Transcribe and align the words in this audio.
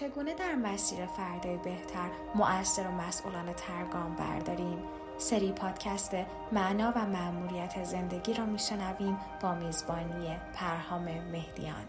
چگونه 0.00 0.34
در 0.34 0.54
مسیر 0.54 0.98
فردای 1.06 1.56
بهتر 1.64 2.08
مؤثر 2.34 2.82
و 2.82 2.92
مسئولانه 3.08 3.54
ترگام 3.56 4.16
برداریم 4.18 4.78
سری 5.18 5.52
پادکست 5.52 6.16
معنا 6.52 6.92
و 6.96 6.98
مأموریت 7.06 7.84
زندگی 7.84 8.34
را 8.34 8.44
میشنویم 8.46 9.16
با 9.42 9.54
میزبانی 9.54 10.36
پرهام 10.54 11.04
مهدیان 11.32 11.84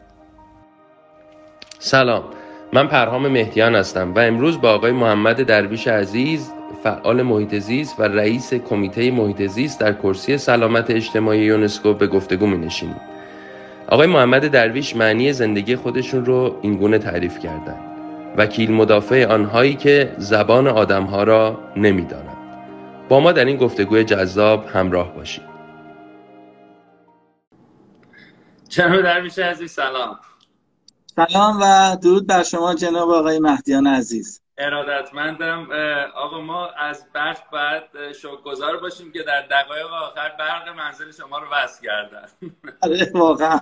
سلام 1.79 2.23
من 2.73 2.87
پرهام 2.87 3.27
مهدیان 3.27 3.75
هستم 3.75 4.13
و 4.13 4.19
امروز 4.19 4.61
با 4.61 4.73
آقای 4.73 4.91
محمد 4.91 5.43
درویش 5.43 5.87
عزیز 5.87 6.51
فعال 6.83 7.21
محیط 7.21 7.55
زیست 7.55 7.99
و 7.99 8.03
رئیس 8.03 8.53
کمیته 8.53 9.11
محیط 9.11 9.45
زیست 9.45 9.79
در 9.79 9.93
کرسی 9.93 10.37
سلامت 10.37 10.91
اجتماعی 10.91 11.39
یونسکو 11.39 11.93
به 11.93 12.07
گفتگو 12.07 12.47
می 12.47 12.57
نشینیم. 12.57 13.01
آقای 13.87 14.07
محمد 14.07 14.47
درویش 14.47 14.95
معنی 14.95 15.33
زندگی 15.33 15.75
خودشون 15.75 16.25
رو 16.25 16.59
اینگونه 16.61 16.97
تعریف 16.97 17.39
کردند. 17.39 17.94
وکیل 18.37 18.71
مدافع 18.71 19.25
آنهایی 19.25 19.75
که 19.75 20.15
زبان 20.17 20.67
آدمها 20.67 21.23
را 21.23 21.59
نمی‌دانند. 21.75 22.37
با 23.09 23.19
ما 23.19 23.31
در 23.31 23.45
این 23.45 23.57
گفتگوی 23.57 24.03
جذاب 24.03 24.65
همراه 24.65 25.15
باشید. 25.15 25.43
جناب 28.69 29.01
درویش 29.01 29.39
عزیز 29.39 29.71
سلام. 29.71 30.19
سلام 31.15 31.57
و 31.61 31.95
درود 32.03 32.27
بر 32.27 32.43
شما 32.43 32.75
جناب 32.75 33.09
آقای 33.09 33.39
مهدیان 33.39 33.87
عزیز. 33.87 34.41
ارادتمندم 34.57 35.67
آقا 36.15 36.41
ما 36.41 36.67
از 36.67 37.05
بخت 37.15 37.49
بعد 37.49 37.89
گذار 38.45 38.77
باشیم 38.77 39.11
که 39.11 39.23
در 39.23 39.41
دقایق 39.41 39.87
آخر 39.87 40.35
برق 40.39 40.69
منزل 40.69 41.11
شما 41.11 41.37
رو 41.37 41.45
وصل 41.51 41.83
کردن. 41.83 42.27
آره 42.81 43.11
واقعا. 43.13 43.59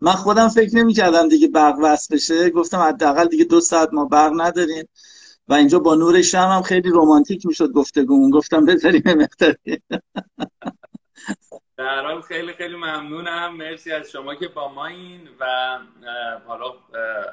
من 0.00 0.12
خودم 0.12 0.48
فکر 0.48 0.76
نمی 0.76 0.92
کردم 0.92 1.28
دیگه 1.28 1.48
برق 1.48 1.74
وصل 1.82 2.14
بشه. 2.14 2.50
گفتم 2.50 2.78
حداقل 2.78 3.26
دیگه 3.26 3.44
دو 3.44 3.60
ساعت 3.60 3.88
ما 3.92 4.04
برق 4.04 4.32
نداریم. 4.36 4.88
و 5.48 5.54
اینجا 5.54 5.78
با 5.78 5.94
نور 5.94 6.22
شم 6.22 6.38
هم 6.38 6.62
خیلی 6.62 6.90
رومانتیک 6.90 7.46
می‌شد 7.46 7.72
گفتگو 7.72 8.30
گفتم 8.30 8.64
بذاریم 8.64 9.02
مقداری. 9.06 9.82
در 11.76 12.04
حال 12.04 12.20
خیلی 12.20 12.52
خیلی 12.52 12.76
ممنونم. 12.76 13.56
مرسی 13.56 13.92
از 13.92 14.10
شما 14.10 14.34
که 14.34 14.48
با 14.48 14.72
ما 14.72 14.86
این 14.86 15.28
و 15.40 15.78
حالا 16.46 16.74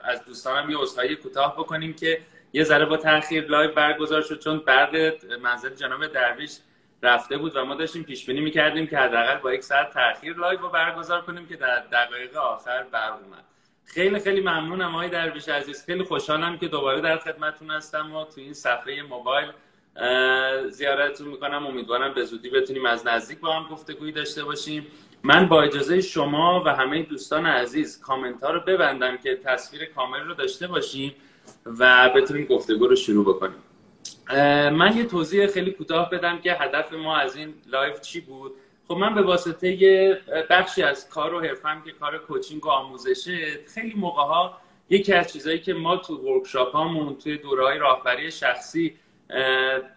از 0.04 0.26
دوستانم 0.26 0.70
یه 0.70 0.82
اصلاحی 0.82 1.16
کوتاه 1.16 1.56
بکنیم 1.56 1.94
که 1.94 2.22
یه 2.56 2.64
ذره 2.64 2.86
با 2.86 2.98
تاخیر 2.98 3.46
لایو 3.48 3.72
برگزار 3.72 4.22
شد 4.22 4.40
چون 4.40 4.58
برق 4.58 5.14
منزل 5.42 5.70
جناب 5.70 6.08
درویش 6.08 6.58
رفته 7.04 7.38
بود 7.38 7.56
و 7.56 7.66
ما 7.66 7.76
داشتیم 7.76 8.04
پیش 8.04 8.26
بینی 8.26 8.42
می‌کردیم 8.42 8.88
که 8.88 8.98
حداقل 8.98 9.38
با 9.38 9.54
یک 9.54 9.64
ساعت 9.64 9.94
تاخیر 9.94 10.38
live 10.38 10.60
رو 10.60 10.70
برگزار 10.70 11.22
کنیم 11.22 11.48
که 11.48 11.56
در 11.56 11.80
دقایق 11.80 12.36
آخر 12.36 12.84
برق 12.84 13.14
اومد. 13.24 13.44
خیلی 13.86 14.20
خیلی 14.20 14.42
ممنونم 14.42 14.96
آقای 14.96 15.10
درویش 15.10 15.50
عزیز. 15.50 15.86
خیلی 15.86 16.04
خوشحالم 16.04 16.58
که 16.58 16.68
دوباره 16.68 17.02
در 17.02 17.18
خدمتتون 17.18 17.72
هستم 17.72 18.16
و 18.16 18.26
تو 18.26 18.42
این 18.42 18.54
صفحه 18.54 19.02
موبایل 19.02 19.52
زیارتتون 20.70 21.28
می‌کنم. 21.28 21.68
امیدوارم 21.68 22.14
به 22.14 22.24
زودی 22.24 22.50
بتونیم 22.50 22.86
از 22.86 23.08
نزدیک 23.08 23.40
با 23.40 23.54
هم 23.54 23.70
گفتگویی 23.72 24.12
داشته 24.12 24.44
باشیم. 24.44 24.88
من 25.24 25.48
با 25.48 25.62
اجازه 25.62 26.02
شما 26.02 26.64
و 26.66 26.70
همه 26.70 27.04
دوستان 27.04 27.46
عزیز 27.46 28.02
کامنت 28.02 28.44
ها 28.44 28.52
رو 28.52 28.60
ببندم 28.60 29.18
که 29.18 29.36
تصویر 29.36 29.86
کامل 29.86 30.20
رو 30.20 30.34
داشته 30.34 30.68
باشیم. 30.68 31.16
و 31.66 32.10
بتونیم 32.16 32.46
گفتگو 32.46 32.88
رو 32.88 32.96
شروع 32.96 33.26
بکنیم. 33.26 33.58
من 34.78 34.98
یه 34.98 35.06
توضیح 35.06 35.48
خیلی 35.48 35.72
کوتاه 35.72 36.10
بدم 36.10 36.40
که 36.40 36.54
هدف 36.54 36.94
ما 36.94 37.18
از 37.18 37.36
این 37.36 37.54
live 37.68 38.02
چی 38.02 38.22
بود. 38.22 38.52
خب 38.88 38.94
من 38.94 39.16
به 39.16 39.22
واسطه 39.22 39.72
یه 39.72 40.22
بخشی 40.50 40.84
از 40.84 41.10
کار 41.10 41.34
و 41.34 41.40
حرفه‌م 41.40 41.82
که 41.86 41.92
کار 41.92 42.18
coaching 42.18 42.66
و 42.66 42.70
آموزشه 42.70 43.60
خیلی 43.74 43.94
موقع 43.94 44.24
ها 44.24 44.58
یکی 44.90 45.14
از 45.14 45.34
چیزهایی 45.34 45.60
که 45.60 45.74
ما 45.74 45.98
تو 45.98 46.16
workshop 46.16 46.72
هامون 46.72 47.16
توی 47.16 47.38
دوره 47.38 47.78
راهبری 47.78 48.32
شخصی 48.32 48.96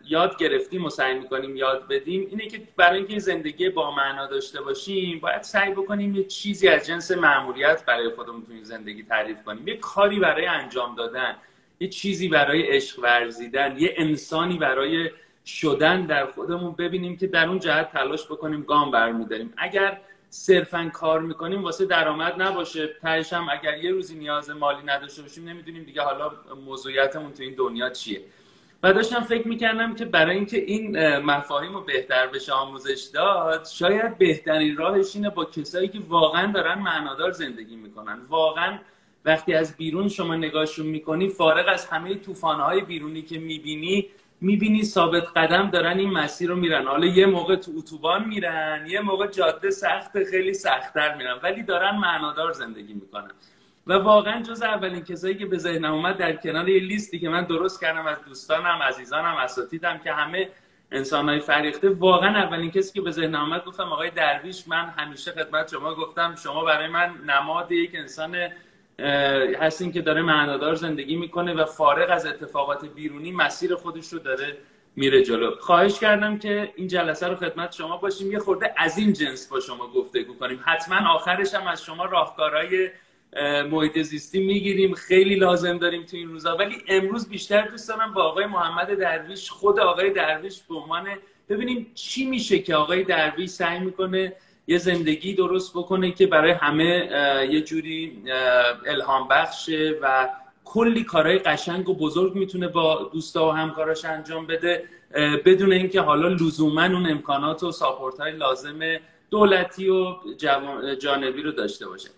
یاد 0.04 0.36
گرفتیم 0.36 0.84
و 0.84 0.90
سعی 0.90 1.18
می‌کنیم 1.18 1.56
یاد 1.56 1.88
بدیم 1.88 2.26
اینه 2.30 2.46
که 2.46 2.62
برای 2.76 2.98
اینکه 2.98 3.18
زندگی 3.18 3.68
با 3.68 3.90
معنا 3.90 4.26
داشته 4.26 4.60
باشیم 4.60 5.20
باید 5.20 5.42
سعی 5.42 5.72
بکنیم 5.72 6.14
یه 6.14 6.24
چیزی 6.24 6.68
از 6.68 6.86
جنس 6.86 7.10
ماموریت 7.10 7.84
برای 7.84 8.10
خودمون 8.10 8.42
تو 8.42 8.52
زندگی 8.62 9.02
تعریف 9.02 9.42
کنیم 9.42 9.68
یه 9.68 9.76
کاری 9.76 10.18
برای 10.18 10.46
انجام 10.46 10.94
دادن. 10.94 11.36
یه 11.80 11.88
چیزی 11.88 12.28
برای 12.28 12.62
عشق 12.62 12.98
ورزیدن 12.98 13.76
یه 13.78 13.94
انسانی 13.96 14.58
برای 14.58 15.10
شدن 15.46 16.06
در 16.06 16.26
خودمون 16.26 16.72
ببینیم 16.72 17.16
که 17.16 17.26
در 17.26 17.48
اون 17.48 17.58
جهت 17.58 17.92
تلاش 17.92 18.26
بکنیم 18.26 18.62
گام 18.62 18.90
برمیداریم. 18.90 19.54
اگر 19.56 20.00
صرفا 20.30 20.90
کار 20.94 21.20
می‌کنیم 21.20 21.62
واسه 21.62 21.86
درآمد 21.86 22.42
نباشه. 22.42 22.86
تهش 23.02 23.32
هم 23.32 23.48
اگر 23.50 23.78
یه 23.78 23.90
روزی 23.90 24.18
نیاز 24.18 24.50
مالی 24.50 24.82
نداشته 24.86 25.22
باشیم 25.22 25.48
نمی‌دونیم 25.48 25.84
دیگه 25.84 26.02
حالا 26.02 26.32
موضوعیتمون 26.64 27.32
تو 27.32 27.42
این 27.42 27.54
دنیا 27.54 27.90
چیه. 27.90 28.20
و 28.82 28.92
داشتم 28.92 29.20
فکر 29.20 29.48
می‌کردم 29.48 29.94
که 29.94 30.04
برای 30.04 30.36
اینکه 30.36 30.56
این 30.56 31.16
مفاهیم 31.18 31.74
رو 31.74 31.80
بهتر 31.80 32.26
بشه 32.26 32.52
آموزش 32.52 33.08
داد 33.14 33.66
شاید 33.66 34.18
بهترین 34.18 34.76
راهش 34.76 35.16
اینه 35.16 35.30
با 35.30 35.44
کسایی 35.44 35.88
که 35.88 35.98
واقعا 36.08 36.52
دارن 36.52 36.78
معنادار 36.78 37.30
زندگی 37.30 37.76
می‌کنن. 37.76 38.20
واقعا 38.28 38.78
وقتی 39.28 39.54
از 39.54 39.76
بیرون 39.76 40.08
شما 40.08 40.36
نگاهشون 40.36 40.86
می‌کنی 40.86 41.28
فارغ 41.28 41.66
از 41.68 41.86
همه 41.86 42.14
طوفانهای 42.14 42.80
بیرونی 42.80 43.22
که 43.22 43.38
می‌بینی 43.38 44.06
می‌بینی 44.40 44.82
ثابت 44.84 45.24
قدم 45.36 45.70
دارن 45.70 45.98
این 45.98 46.10
مسیر 46.10 46.48
رو 46.48 46.56
میرن. 46.56 46.86
حالا 46.86 47.06
یه 47.06 47.26
موقع 47.26 47.56
تو 47.56 47.72
اتوبان 47.78 48.28
میرن 48.28 48.86
یه 48.86 49.00
موقع 49.00 49.26
جاده 49.26 49.70
سخت 49.70 50.24
خیلی 50.30 50.54
سختتر 50.54 51.16
میرن 51.16 51.38
ولی 51.42 51.62
دارن 51.62 51.96
معنادار 51.96 52.52
زندگی 52.52 52.92
می‌کنن. 52.92 53.30
و 53.86 53.92
واقعا 53.92 54.42
جز 54.42 54.62
اولین 54.62 55.04
کسایی 55.04 55.34
که 55.34 55.46
به 55.46 55.58
ذهنم 55.58 55.94
اومد 55.94 56.16
در 56.16 56.36
کنار 56.36 56.68
یه 56.68 56.80
لیستی 56.80 57.18
که 57.18 57.28
من 57.28 57.44
درست 57.44 57.80
کردم 57.80 58.06
از 58.06 58.24
دوستانم 58.28 58.78
عزیزانم 58.88 59.36
اساتیدم 59.36 59.98
که 59.98 60.12
همه 60.12 60.48
انسانهای 60.92 61.40
فریخته 61.40 61.88
واقعا 61.88 62.42
اولین 62.42 62.70
کسی 62.70 62.92
که 62.92 63.00
به 63.00 63.10
ذهن 63.10 63.34
آمد 63.34 63.64
گفتم 63.64 63.92
آقای 63.92 64.10
درویش 64.10 64.68
من 64.68 64.84
همیشه 64.98 65.32
خدمت 65.32 65.70
شما 65.70 65.94
گفتم 65.94 66.34
شما 66.42 66.64
برای 66.64 66.88
من 66.88 67.14
نماد 67.26 67.72
یک 67.72 67.94
انسان 67.94 68.36
هستین 69.00 69.92
که 69.92 70.02
داره 70.02 70.22
معنادار 70.22 70.74
زندگی 70.74 71.16
می‌کنه 71.16 71.54
و 71.54 71.64
فارغ 71.64 72.10
از 72.10 72.26
اتفاقات 72.26 72.84
بیرونی 72.84 73.32
مسیر 73.32 73.74
خودش 73.74 74.12
رو 74.12 74.18
داره 74.18 74.56
میره 74.96 75.22
جلو. 75.22 75.54
خواهش 75.60 75.98
کردم 75.98 76.38
که 76.38 76.72
این 76.76 76.88
جلسه 76.88 77.28
رو 77.28 77.34
خدمت 77.34 77.72
شما 77.72 77.96
باشیم. 77.96 78.32
یه 78.32 78.38
خورده 78.38 78.74
از 78.76 78.98
این 78.98 79.12
جنس 79.12 79.48
با 79.48 79.60
شما 79.60 79.86
گفتگو 79.86 80.34
کنیم. 80.34 80.60
حتما 80.64 81.10
آخرش 81.10 81.54
هم 81.54 81.66
از 81.66 81.82
شما 81.82 82.04
راهکارهای 82.04 82.90
محیط 83.70 83.98
زیستی 83.98 84.40
می‌گیریم. 84.46 84.94
خیلی 84.94 85.34
لازم 85.34 85.78
داریم 85.78 86.04
تو 86.04 86.16
این 86.16 86.28
روزا. 86.28 86.56
ولی 86.56 86.76
امروز 86.88 87.28
بیشتر 87.28 87.66
دوست 87.66 87.88
دارم 87.88 88.14
با 88.14 88.22
آقای 88.22 88.46
محمد 88.46 88.94
درویش 88.94 89.50
خود 89.50 89.80
آقای 89.80 90.10
درویش 90.10 90.62
به 90.68 90.74
عنوان 90.74 91.06
ببینیم 91.48 91.92
چی 91.94 92.26
میشه 92.26 92.58
که 92.58 92.74
آقای 92.74 93.04
درویش 93.04 93.50
سعی 93.50 93.78
می‌کنه 93.78 94.32
یه 94.68 94.78
زندگی 94.78 95.34
درست 95.34 95.72
بکنه 95.72 96.12
که 96.12 96.26
برای 96.26 96.50
همه 96.50 97.08
یه 97.50 97.60
جوری 97.60 98.22
الهام 98.86 99.28
بخشه 99.28 99.98
و 100.02 100.28
کلی 100.64 101.04
کارهای 101.04 101.38
قشنگ 101.38 101.88
و 101.88 101.94
بزرگ 101.94 102.34
می‌تونه 102.34 102.68
با 102.68 103.10
دوستا 103.12 103.48
و 103.48 103.50
همکاراش 103.50 104.04
انجام 104.04 104.46
بده 104.46 104.84
بدون 105.44 105.72
اینکه 105.72 106.00
حالا 106.00 106.28
لزوما 106.28 106.82
اون 106.82 107.10
امکانات 107.10 107.62
و 107.62 107.72
ساپورت 107.72 108.20
های 108.20 108.32
لازم 108.32 108.78
دولتی 109.30 109.88
و 109.88 110.16
جانبی 110.98 111.42
رو 111.42 111.52
داشته 111.52 111.88
باشه. 111.88 112.08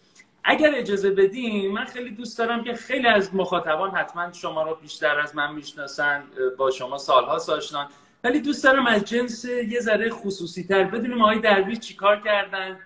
اگر 0.45 0.73
اجازه 0.75 1.11
بدین 1.11 1.73
من 1.73 1.85
خیلی 1.85 2.11
دوست 2.11 2.39
دارم 2.39 2.65
که 2.65 2.75
خیلی 2.75 3.07
از 3.07 3.35
مخاطبان 3.35 3.91
حتما 3.91 4.33
شما 4.33 4.63
رو 4.63 4.79
بیشتر 4.83 5.21
از 5.21 5.37
من 5.37 5.55
می‌شناسن 5.55 6.23
با 6.57 6.71
شما 6.71 6.99
سالها 6.99 7.41
آشنان 7.49 7.87
ولی 8.25 8.41
دوست 8.41 8.65
دارم 8.65 8.87
از 8.87 9.05
جنس 9.05 9.45
یه 9.45 9.81
ذره 9.81 10.11
خصوصی 10.11 10.65
تر 10.65 10.85
بدونیم 10.85 11.23
آقای 11.23 11.39
درویش 11.39 11.79
چیکار 11.79 12.21
کردن؟ 12.21 12.79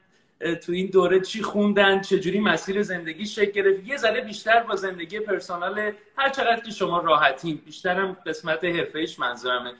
تو 0.62 0.72
این 0.72 0.86
دوره 0.86 1.20
چی 1.20 1.42
خوندن؟ 1.42 2.00
چجوری 2.00 2.40
مسیر 2.40 2.82
زندگی 2.82 3.26
شکل 3.26 3.50
گرفت؟ 3.50 3.86
یه 3.86 3.96
ذره 3.96 4.20
بیشتر 4.20 4.62
با 4.62 4.76
زندگی 4.76 5.20
پرسونال 5.20 5.92
هر 6.16 6.28
چقدر 6.30 6.60
که 6.60 6.70
شما 6.70 6.98
راحتین. 6.98 7.56
بیشترم 7.64 8.16
قسمت 8.26 8.64
حرفه‌ایش 8.64 9.18
منظورمه. 9.18 9.72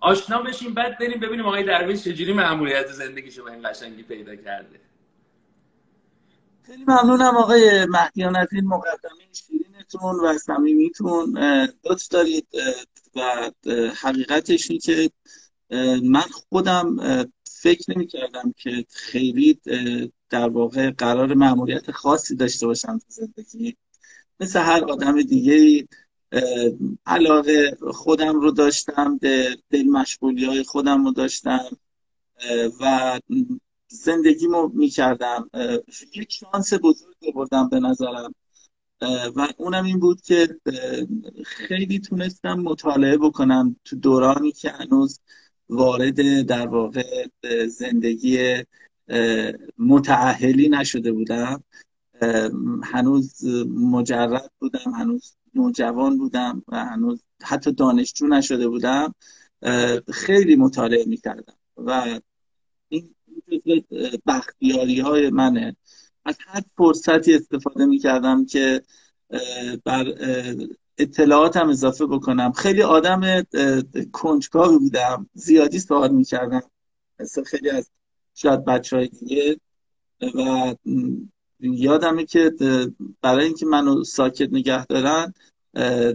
آشنا 0.00 0.42
بشیم 0.42 0.74
بعد 0.74 0.98
بریم 0.98 1.20
ببینیم 1.20 1.46
آقای 1.46 1.64
درویش 1.64 2.04
چجوری 2.04 2.32
معمولیت 2.32 2.86
زندگیشو 2.86 3.44
به 3.44 3.52
این 3.52 3.70
قشنگی 3.70 4.02
پیدا 4.02 4.36
کرده. 4.36 4.80
خیلی 6.66 6.84
ممنونم 6.88 7.36
آقای 7.36 7.86
مهدیان 7.86 8.36
از 8.36 8.48
این 8.52 8.66
مقدمه 8.66 9.22
شیرینتون 9.92 10.20
و 10.24 10.38
صمیمیتون 10.38 11.38
لطف 11.84 12.08
دارید 12.08 12.48
و 13.16 13.50
حقیقتش 13.96 14.70
این 14.70 14.80
که 14.80 15.10
من 16.02 16.20
خودم 16.20 16.96
فکر 17.44 17.92
نمی 17.96 18.06
کردم 18.06 18.54
که 18.56 18.84
خیلی 18.90 19.60
در 20.30 20.48
واقع 20.48 20.90
قرار 20.90 21.34
معمولیت 21.34 21.90
خاصی 21.90 22.36
داشته 22.36 22.66
باشم 22.66 22.98
تو 22.98 23.04
زندگی. 23.08 23.76
مثل 24.40 24.60
هر 24.60 24.84
آدم 24.84 25.22
دیگه 25.22 25.88
علاقه 27.06 27.76
خودم 27.90 28.40
رو 28.40 28.50
داشتم 28.50 29.18
دل 29.70 29.82
مشغولی 29.82 30.44
های 30.44 30.62
خودم 30.62 31.04
رو 31.04 31.12
داشتم 31.12 31.76
و 32.80 33.20
زندگیمو 33.88 34.68
می‌کردم. 34.74 35.50
یک 36.14 36.32
شانس 36.32 36.72
بزرگی 36.74 37.32
بردم 37.32 37.68
به 37.68 37.80
نظرم. 37.80 38.34
و 39.36 39.48
اونم 39.56 39.84
این 39.84 39.98
بود 39.98 40.20
که 40.20 40.48
خیلی 41.44 41.98
تونستم 41.98 42.54
مطالعه 42.54 43.18
بکنم 43.18 43.76
تو 43.84 43.96
دورانی 43.96 44.52
که 44.52 44.70
هنوز 44.70 45.20
وارد 45.68 46.42
در 46.42 46.66
واقع 46.66 47.26
زندگی 47.66 48.64
متعهلی 49.78 50.68
نشده 50.68 51.12
بودم. 51.12 51.64
هنوز 52.84 53.44
مجرد 53.68 54.50
بودم 54.58 54.92
هنوز 54.96 55.36
نوجوان 55.54 56.18
بودم 56.18 56.62
و 56.68 56.84
هنوز 56.84 57.22
حتی 57.42 57.72
دانشجو 57.72 58.26
نشده 58.26 58.68
بودم. 58.68 59.14
خیلی 60.12 60.56
مطالعه 60.56 61.04
می‌کردم 61.04 61.54
و 61.76 62.20
این 62.88 63.14
بختیاری 64.26 65.00
های 65.00 65.30
منه. 65.30 65.76
از 66.24 66.36
هر 66.46 66.62
فرصتی 66.76 67.34
استفاده 67.34 67.86
می‌کردم 67.86 68.46
که 68.46 68.82
بر 69.84 70.14
اطلاعاتم 70.98 71.68
اضافه 71.68 72.06
بکنم. 72.06 72.52
خیلی 72.52 72.82
آدم 72.82 73.42
کنجکاوی 74.12 74.78
بودم. 74.78 75.30
زیادی 75.34 75.78
سوال 75.78 76.10
می‌کردم. 76.12 76.62
مثل 77.20 77.42
خیلی 77.42 77.70
از 77.70 77.90
شاید 78.34 78.64
بچه 78.64 78.96
های 78.96 79.08
دیگه. 79.08 79.60
و 80.34 80.74
یادمه 81.60 82.24
که 82.24 82.52
برای 83.22 83.44
اینکه 83.44 83.66
منو 83.66 84.04
ساکت 84.04 84.48
نگه 84.52 84.86
دارن 84.86 85.34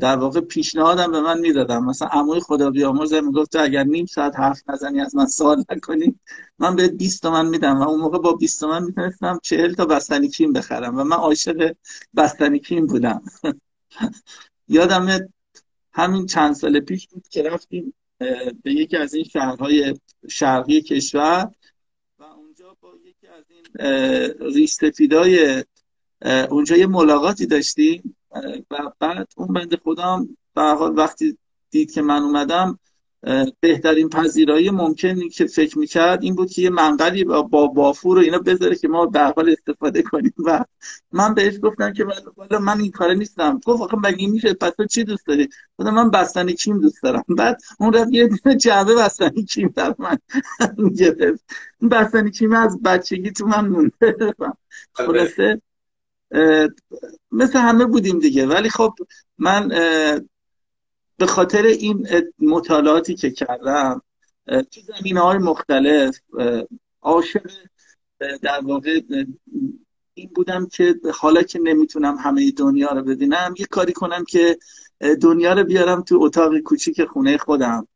در 0.02 0.16
واقع 0.16 0.42
پیشنهادم 0.42 1.12
به 1.12 1.22
من 1.22 1.40
می‌دادم 1.40 1.86
مثلا 1.86 2.08
عموی 2.08 2.40
خدا 2.40 2.70
بیامرز 2.70 3.14
می‌گفت 3.14 3.52
تو 3.52 3.64
اگر 3.64 3.84
نیم 3.84 4.06
ساعت 4.06 4.40
حرف 4.40 4.62
نزنی 4.70 5.02
از 5.02 5.16
من 5.16 5.26
سوال 5.26 5.64
نکنی. 5.70 6.20
من 6.60 6.76
به 6.76 6.88
20 6.88 7.22
تومن 7.22 7.46
میدم 7.46 7.80
و 7.80 7.90
اون 7.90 8.00
موقع 8.00 8.18
با 8.18 8.34
20 8.34 8.60
تومن 8.60 8.84
می‌تونستم 8.84 9.40
40 9.44 9.74
تا 9.74 9.86
بستنی 9.86 10.30
کیم 10.30 10.54
بخرم 10.54 10.98
و 10.98 11.04
من 11.04 11.16
عاشق 11.16 11.76
بستنی 12.16 12.60
کیم 12.60 12.86
بودم. 12.86 13.22
یادم 14.70 15.30
همین 15.94 16.26
چند 16.26 16.54
سال 16.56 16.80
پیش 16.80 17.08
بود 17.08 17.28
که 17.28 17.44
رفتیم 17.44 17.94
به 18.64 18.74
یکی 18.74 18.98
از 18.98 19.14
این 19.14 19.24
شهرهای 19.24 19.94
شرقی 20.30 20.82
کشور 20.82 21.52
و 22.20 22.24
اونجا 22.24 22.78
با 22.82 22.90
یکی 23.06 23.28
از 23.28 23.44
این 23.50 24.54
ریش 24.54 24.72
سفیدای 24.72 25.64
اونجا 26.50 26.78
یه 26.78 26.88
ملاقاتی 26.88 27.46
داشتیم. 27.46 28.16
و 28.72 28.92
بعد 29.00 29.28
اون 29.38 29.48
بند 29.48 29.76
خودم 29.76 30.28
به 30.56 30.62
حال 30.62 30.98
وقتی 30.98 31.38
دید 31.70 31.92
که 31.92 32.02
من 32.02 32.24
اومدم 32.24 32.80
بهترین 33.60 34.10
پذیرایی 34.10 34.70
ممکنی 34.70 35.30
که 35.30 35.46
فکر 35.46 35.80
می‌کرد 35.80 36.24
این 36.24 36.36
بود 36.36 36.52
که 36.52 36.62
یه 36.62 36.70
منقلی 36.70 37.24
با 37.24 37.68
بافور 37.68 38.18
و 38.18 38.22
اینا 38.22 38.38
بذاره 38.38 38.76
که 38.76 38.88
ما 38.88 39.06
به 39.06 39.20
حال 39.20 39.50
استفاده 39.50 40.02
کنیم. 40.02 40.34
و 40.46 40.66
من 41.12 41.34
بهش 41.34 41.60
گفتم 41.64 41.94
که 41.94 42.06
والا 42.38 42.60
من 42.60 42.80
این 42.80 42.92
کاره 42.92 43.14
نیستم. 43.14 43.60
گفت 43.66 43.82
آخه 43.82 43.98
مگه 43.98 44.28
میشه؟ 44.28 44.54
پس 44.54 44.72
تو 44.78 44.86
چی 44.86 45.04
دوست 45.04 45.28
داری؟ 45.28 45.50
گفتم 45.80 45.94
من 45.94 46.10
بستنی 46.10 46.54
کیم 46.54 46.80
دوست 46.80 47.04
دارم. 47.04 47.24
بعد 47.38 47.62
اون 47.80 47.94
رفت 47.94 48.10
یه 48.12 48.30
جعبه 48.60 48.96
بستنی 48.96 49.44
کیم 49.44 49.74
در 49.76 49.96
من 50.00 50.18
گرفت. 51.00 51.46
بستنی 51.92 52.32
کیم 52.32 52.54
از 52.54 52.82
بچگی 52.82 53.32
تو 53.32 53.46
من 53.46 53.68
مونده. 53.68 54.36
خلاصه 54.94 55.62
مثل 57.32 57.60
همه 57.60 57.86
بودیم 57.86 58.20
دیگه. 58.20 58.48
ولی 58.48 58.70
خب 58.70 58.94
من 59.38 59.68
به 61.18 61.26
خاطر 61.26 61.64
این 61.64 62.08
مطالعاتی 62.40 63.16
که 63.16 63.32
کردم 63.32 64.02
تو 64.46 64.82
زمینه 64.82 65.20
های 65.20 65.38
مختلف 65.38 66.20
عاشق 67.02 67.52
در 68.42 68.60
واقع 68.64 69.02
این 70.14 70.30
بودم 70.36 70.66
که 70.66 70.96
حالا 71.14 71.42
که 71.42 71.60
نمی‌تونم 71.60 72.16
همه 72.16 72.52
دنیا 72.52 72.90
رو 72.90 73.04
ببینم 73.04 73.54
یه 73.60 73.66
کاری 73.66 73.94
کنم 73.94 74.24
که 74.24 74.58
دنیا 75.22 75.54
رو 75.54 75.64
بیارم 75.64 76.02
تو 76.02 76.20
اتاق 76.22 76.58
کوچیک 76.58 77.06
خونه 77.06 77.38
خودم. 77.38 77.88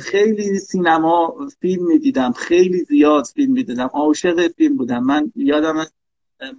خیلی 0.00 0.58
سینما 0.58 1.48
فیلم 1.60 1.86
می‌دیدم 1.86 2.32
خیلی 2.32 2.84
زیاد 2.84 3.24
فیلم 3.24 3.52
می‌دیدم 3.52 3.90
عاشق 3.92 4.48
فیلم 4.48 4.76
بودم. 4.76 5.04
من 5.04 5.32
یادم 5.36 5.86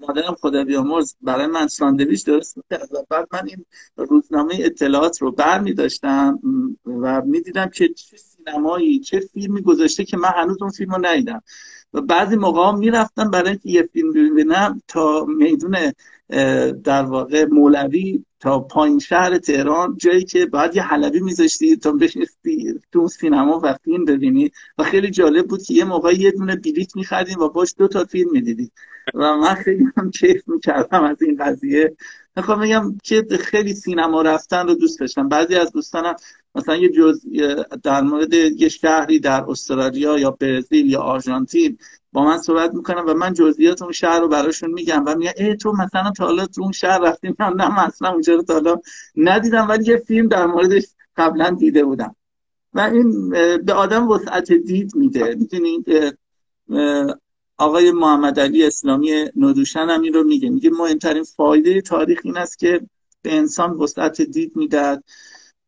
مادرم 0.01 0.35
خدا 0.41 0.63
بیامرز 0.63 1.15
برای 1.21 1.47
من 1.47 1.67
ساندویچ 1.67 2.25
درست 2.25 2.57
می‌کرد 2.57 2.89
و 2.93 2.97
بعد 3.09 3.27
من 3.33 3.41
این 3.47 3.65
روزنامه 3.97 4.53
اطلاعات 4.59 5.21
رو 5.21 5.31
بر 5.31 5.59
می 5.59 5.73
داشتم 5.73 6.39
و 6.85 7.21
می‌دیدم 7.21 7.65
که 7.69 7.89
چه 7.89 8.17
سینمایی 8.17 8.99
چه 8.99 9.19
فیلمی 9.19 9.61
گذاشته 9.61 10.03
که 10.03 10.17
من 10.17 10.31
هنوز 10.35 10.61
اون 10.61 10.71
فیلم 10.71 10.91
رو 10.91 11.05
ندیدم. 11.05 11.43
و 11.93 12.01
بعضی 12.01 12.35
موقع 12.35 12.71
می‌رفتم 12.71 13.31
برای 13.31 13.49
اینکه 13.49 13.69
یه 13.69 13.83
فیلم 13.93 14.13
ببینم 14.13 14.81
تا 14.87 15.25
میدون 15.25 15.77
در 16.83 17.03
واقع 17.03 17.45
مولوی 17.45 18.25
تا 18.43 18.59
پایین 18.59 18.99
شهر 18.99 19.37
تهران 19.37 19.97
جایی 19.97 20.23
که 20.23 20.45
بعد 20.45 20.75
یه 20.75 20.83
حلبی 20.83 21.19
میذاشتی 21.19 21.75
تا 21.77 21.91
بشنستی 21.91 22.79
تو 22.91 23.07
سینما 23.07 23.59
و 23.63 23.73
فیلم 23.83 24.05
ببینی. 24.05 24.51
و 24.77 24.83
خیلی 24.83 25.11
جالب 25.11 25.47
بود 25.47 25.63
که 25.63 25.73
یه 25.73 25.83
موقع 25.83 26.13
یه 26.13 26.31
دونه 26.31 26.55
بلیت 26.55 26.95
میخریدیم 26.95 27.39
و 27.39 27.49
باش 27.49 27.73
دو 27.77 27.87
تا 27.87 28.03
فیلم 28.03 28.31
می‌دیدی 28.31 28.71
و 29.13 29.37
من 29.37 29.55
خیلی 29.55 29.85
هم 29.97 30.11
کیف 30.11 30.47
می‌کردم 30.47 31.03
از 31.03 31.21
این 31.21 31.37
قضیه. 31.39 31.95
می‌خوام 32.35 32.59
بگم 32.59 32.97
که 33.03 33.25
خیلی 33.39 33.73
سینما 33.73 34.21
رفتن 34.21 34.67
رو 34.67 34.73
دوست 34.73 34.99
داشتم. 34.99 35.27
بعضی 35.27 35.55
از 35.55 35.71
دوستانم 35.71 36.15
مثلا 36.55 36.75
یه 36.75 36.89
جز 36.89 37.21
در 37.83 38.01
مورد 38.01 38.33
یه 38.33 38.69
شهری 38.69 39.19
در 39.19 39.45
استرالیا 39.47 40.19
یا 40.19 40.31
برزیل 40.31 40.89
یا 40.91 41.01
آرژانتین 41.01 41.77
با 42.13 42.25
من 42.25 42.37
صحبت 42.37 42.73
می‌کنم 42.73 43.03
و 43.07 43.13
من 43.13 43.33
جزئیات 43.33 43.81
اون 43.81 43.91
شهر 43.91 44.19
رو 44.19 44.27
براشون 44.27 44.71
میگم 44.71 45.03
و 45.07 45.15
میگن 45.15 45.31
ای 45.37 45.55
تو 45.55 45.71
مثلا 45.71 46.11
تا 46.17 46.25
حالا 46.25 46.45
تو 46.45 46.61
اون 46.61 46.71
شهر 46.71 46.99
رفتیم 46.99 47.35
نه 47.39 47.49
نه 47.49 47.85
مثلا 47.85 48.09
اونجا 48.09 48.35
رو 48.35 48.43
تا 48.43 48.53
حالا 48.53 48.75
ندیدم 49.15 49.69
ولی 49.69 49.85
یه 49.85 49.97
فیلم 49.97 50.27
در 50.27 50.45
موردش 50.45 50.83
قبلا 51.17 51.49
دیده 51.49 51.85
بودم. 51.85 52.15
و 52.73 52.79
این 52.79 53.29
به 53.65 53.73
آدم 53.73 54.07
وسعت 54.07 54.53
دید 54.53 54.95
میده. 54.95 55.35
می‌دونید 55.35 55.85
آقای 57.57 57.91
محمد 57.91 58.39
علی 58.39 58.65
اسلامی 58.65 59.25
ندوشن 59.35 59.89
هم 59.89 60.01
این 60.01 60.13
رو 60.13 60.23
میگه. 60.23 60.49
میگه 60.49 60.69
مهمترین 60.69 61.23
فایده 61.23 61.81
تاریخ 61.81 62.19
این 62.23 62.37
است 62.37 62.59
که 62.59 62.81
به 63.21 63.33
انسان 63.33 63.71
وسعت 63.71 64.21
دید 64.21 64.55
می‌دهد. 64.55 65.03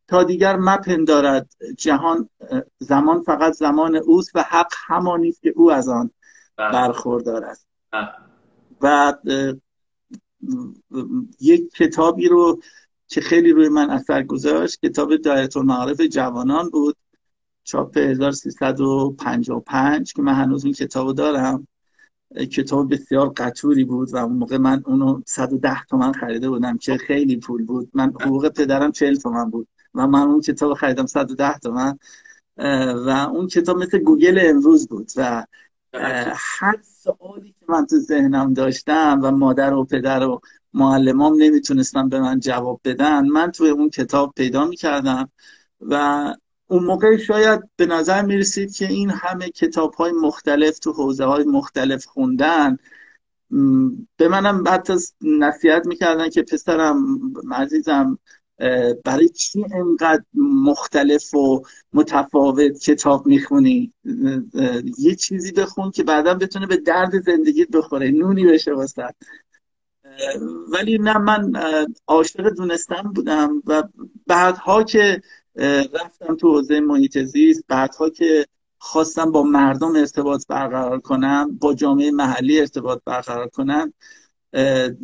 تا 0.07 0.23
دیگر 0.23 0.55
مپندارد 0.55 1.49
جهان 1.77 2.29
زمان 2.79 3.21
فقط 3.21 3.53
زمان 3.53 3.95
اوست 3.95 4.31
و 4.35 4.41
حق 4.49 4.73
همانی 4.87 5.31
که 5.31 5.53
او 5.55 5.71
از 5.71 5.89
آن. 5.89 6.11
برخوردار 6.57 7.45
است. 7.45 7.67
بله. 7.91 8.07
و 8.81 9.13
یک 11.39 11.71
کتابی 11.71 12.27
رو 12.27 12.61
که 13.07 13.21
خیلی 13.21 13.51
روی 13.51 13.69
من 13.69 13.89
اثر 13.89 14.23
گذاشت 14.23 14.85
کتاب 14.85 15.15
دایره 15.15 15.57
المعارف 15.57 16.01
جوانان 16.01 16.69
بود 16.69 16.97
چاپ 17.63 17.97
1355 17.97 20.13
که 20.13 20.21
من 20.21 20.33
هنوز 20.33 20.65
این 20.65 20.73
کتابو 20.73 21.13
دارم. 21.13 21.67
کتاب 22.51 22.93
بسیار 22.93 23.29
قطوری 23.29 23.83
بود 23.83 24.13
و 24.13 24.17
اون 24.17 24.37
موقع 24.37 24.57
من 24.57 24.83
اونو 24.85 25.21
110 25.25 25.83
تومن 25.83 26.11
خریده 26.11 26.49
بودم 26.49 26.77
که 26.77 26.97
خیلی 26.97 27.37
پول 27.37 27.65
بود. 27.65 27.89
من 27.93 28.13
حقوق 28.21 28.49
پدرم 28.49 28.91
40 28.91 29.15
تومن 29.15 29.49
بود 29.49 29.67
و 29.93 30.07
من 30.07 30.21
اون 30.21 30.41
کتاب 30.41 30.73
خریدم 30.73 31.05
110 31.05 31.57
تومن. 31.57 31.99
و 33.05 33.29
اون 33.33 33.47
کتاب 33.47 33.77
مثل 33.77 33.97
گوگل 33.97 34.39
امروز 34.41 34.87
بود 34.87 35.11
و 35.15 35.45
هر 36.35 36.75
سوالی 36.83 37.55
که 37.59 37.65
من 37.69 37.85
تو 37.85 37.97
ذهنم 37.99 38.53
داشتم 38.53 39.19
و 39.23 39.31
مادر 39.31 39.73
و 39.73 39.85
پدر 39.85 40.23
و 40.23 40.41
معلمام 40.73 41.35
نمی‌تونستم 41.37 42.09
به 42.09 42.19
من 42.19 42.39
جواب 42.39 42.81
بدن 42.83 43.27
من 43.27 43.51
توی 43.51 43.69
اون 43.69 43.89
کتاب 43.89 44.33
پیدا 44.35 44.65
می‌کردم 44.65 45.29
و 45.81 46.33
اون 46.67 46.83
موقع 46.83 47.17
شاید 47.17 47.59
به 47.75 47.85
نظر 47.85 48.21
می‌رسید 48.21 48.75
که 48.75 48.87
این 48.87 49.09
همه 49.09 49.49
کتاب 49.49 49.93
های 49.93 50.11
مختلف 50.11 50.79
تو 50.79 50.93
حوزه 50.93 51.25
های 51.25 51.43
مختلف 51.43 52.05
خوندن 52.05 52.77
به 54.17 54.27
منم 54.27 54.63
حتی 54.67 54.93
نصیحت 55.21 55.85
می‌کردن 55.85 56.29
که 56.29 56.43
پسرم 56.43 56.97
عزیزم 57.51 58.19
برای 59.05 59.29
چی 59.29 59.65
انقدر 59.73 60.23
مختلف 60.65 61.33
و 61.33 61.61
متفاوت 61.93 62.79
کتاب 62.79 63.27
می‌خونی؟ 63.27 63.93
یه 64.97 65.15
چیزی 65.15 65.51
بخون 65.51 65.91
که 65.91 66.03
بعدا 66.03 66.33
بتونه 66.33 66.67
به 66.67 66.77
درد 66.77 67.21
زندگیت 67.21 67.69
بخوره 67.69 68.11
نونی 68.11 68.45
بشه 68.45 68.73
واسه. 68.73 69.09
ولی 70.71 70.97
نه 70.97 71.17
من 71.17 71.53
عاشق 72.07 72.49
دونستم 72.49 73.11
بودم 73.15 73.63
و 73.65 73.83
بعدها 74.27 74.83
که 74.83 75.21
رفتم 75.93 76.35
تو 76.35 76.51
حوزه 76.51 76.79
محیط 76.79 77.17
زیست 77.17 77.63
بعدها 77.67 78.09
که 78.09 78.45
خواستم 78.77 79.31
با 79.31 79.43
مردم 79.43 79.95
ارتباط 79.95 80.47
برقرار 80.47 80.99
کنم 80.99 81.57
با 81.61 81.73
جامعه 81.73 82.11
محلی 82.11 82.59
ارتباط 82.59 82.99
برقرار 83.05 83.47
کنم 83.47 83.93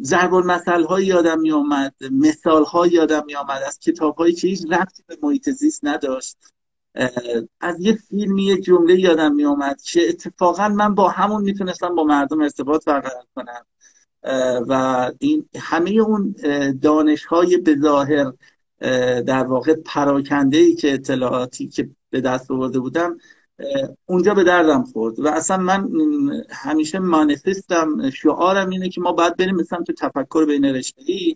ضرب 0.03 0.33
المثل 0.33 0.83
های 0.83 1.05
یادم 1.05 1.39
می 1.39 1.51
آمد 1.51 1.95
مثال 2.11 2.63
های 2.63 2.89
یادم 2.89 3.25
می 3.25 3.35
آمد 3.35 3.61
از 3.67 3.79
کتاب 3.79 4.15
هایی 4.15 4.33
که 4.33 4.47
هیچ 4.47 4.65
ربطی 4.71 5.03
به 5.07 5.17
محیط 5.23 5.49
زیست 5.49 5.85
نداشت. 5.85 6.37
از 7.61 7.79
یه 7.79 7.95
فیلمی 7.95 8.43
یه 8.43 8.57
جمله 8.57 8.99
یادم 8.99 9.35
می 9.35 9.45
آمد 9.45 9.81
که 9.81 10.09
اتفاقا 10.09 10.69
من 10.69 10.95
با 10.95 11.09
همون 11.09 11.43
می‌تونستم 11.43 11.95
با 11.95 12.03
مردم 12.03 12.41
ارتباط 12.41 12.85
برقرار 12.85 13.25
کنم. 13.35 13.65
و 14.67 15.11
این 15.19 15.49
همه 15.59 15.91
اون 15.91 16.35
دانش 16.81 17.25
های 17.25 17.57
به 17.57 17.75
ظاهر 17.81 18.33
در 19.21 19.43
واقع 19.43 19.73
پراکنده 19.85 20.57
ای 20.57 20.75
که 20.75 20.93
اطلاعاتی 20.93 21.67
که 21.67 21.89
به 22.09 22.21
دست 22.21 22.51
آورده 22.51 22.79
بودم 22.79 23.17
اونجا 24.05 24.33
به 24.33 24.43
دردم 24.43 24.83
خورد 24.83 25.19
و 25.19 25.27
اصلا 25.27 25.57
من 25.57 25.89
همیشه 26.49 26.99
مانیفستم 26.99 28.09
شعارم 28.09 28.69
اینه 28.69 28.89
که 28.89 29.01
ما 29.01 29.11
باید 29.11 29.37
بریم 29.37 29.55
مثلا 29.55 29.83
تو 29.83 29.93
تفکر 29.93 30.45
بین 30.45 30.65
رشته‌ای 30.65 31.35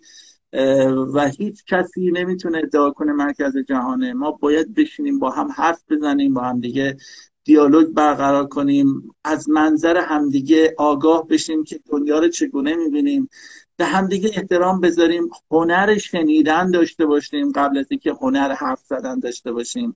و 1.13 1.27
هیچ 1.27 1.65
کسی 1.65 2.11
نمی‌تونه 2.11 2.57
ادعا 2.57 2.91
کنه 2.91 3.11
مرکز 3.11 3.57
جهانه. 3.57 4.13
ما 4.13 4.31
باید 4.31 4.73
بشینیم 4.73 5.19
با 5.19 5.29
هم 5.29 5.51
حرف 5.55 5.83
بزنیم 5.89 6.33
با 6.33 6.41
هم 6.41 6.59
دیگه 6.59 6.97
دیالوگ 7.43 7.87
برقرار 7.87 8.47
کنیم 8.47 9.15
از 9.23 9.49
منظر 9.49 9.97
همدیگه 9.97 10.75
آگاه 10.77 11.27
بشیم 11.27 11.63
که 11.63 11.79
دنیا 11.91 12.19
رو 12.19 12.27
چگونه 12.27 12.75
می‌بینیم. 12.75 13.29
به 13.77 13.85
همدیگه 13.85 14.31
احترام 14.35 14.81
بذاریم 14.81 15.29
هنر 15.51 15.97
شنیدن 15.97 16.71
داشته 16.71 17.05
باشیم 17.05 17.51
قبل 17.51 17.77
از 17.77 17.85
اینکه 17.89 18.13
هنر 18.21 18.51
حرف 18.51 18.79
زدن 18.85 19.19
داشته 19.19 19.51
باشیم. 19.51 19.95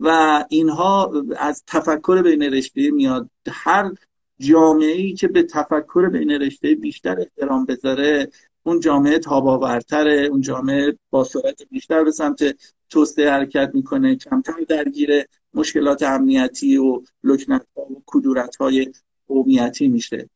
و 0.00 0.44
اینها 0.48 1.12
از 1.36 1.62
تفکر 1.66 2.22
بین 2.22 2.42
رشته 2.42 2.90
میاد. 2.90 3.30
هر 3.48 3.92
جامعه 4.38 4.92
ای 4.92 5.12
که 5.12 5.28
به 5.28 5.42
تفکر 5.42 6.08
بین 6.08 6.30
رشته 6.30 6.74
بیشتر 6.74 7.20
احترام 7.20 7.64
بذاره 7.64 8.28
اون 8.62 8.80
جامعه 8.80 9.18
تاباورتره 9.18 10.28
اون 10.30 10.40
جامعه 10.40 10.98
با 11.10 11.24
سرعت 11.24 11.62
بیشتر 11.70 12.04
به 12.04 12.10
سمت 12.10 12.56
توسعه 12.90 13.30
حرکت 13.30 13.70
می‌کنه 13.74 14.16
کمتر 14.16 14.52
درگیر 14.68 15.24
مشکلات 15.54 16.02
امنیتی 16.02 16.76
و 16.76 17.02
لکنت 17.24 17.66
ها 17.76 17.82
و 17.82 18.02
کدورت 18.06 18.56
های 18.56 18.92
قومیتی 19.28 19.88
میشه. 19.88 20.28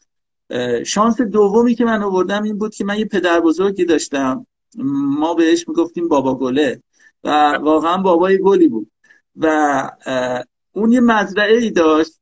شانس 0.87 1.21
دومی 1.21 1.75
که 1.75 1.85
من 1.85 2.03
آوردم 2.03 2.43
این 2.43 2.59
بود 2.59 2.75
که 2.75 2.85
من 2.85 2.99
یه 2.99 3.05
پدر 3.05 3.41
بزرگی 3.41 3.85
داشتم. 3.85 4.47
ما 5.19 5.35
بهش 5.35 5.69
می‌گفتیم 5.69 6.09
بابا 6.09 6.35
گله. 6.35 6.83
و 7.25 7.59
واقعا 7.63 7.97
بابای 7.97 8.39
گلی 8.39 8.69
بود. 8.69 8.91
و 9.37 9.91
اون 10.73 10.93
یه 10.93 11.01
مزرعه 11.01 11.57
ای 11.57 11.71
داشت 11.71 12.21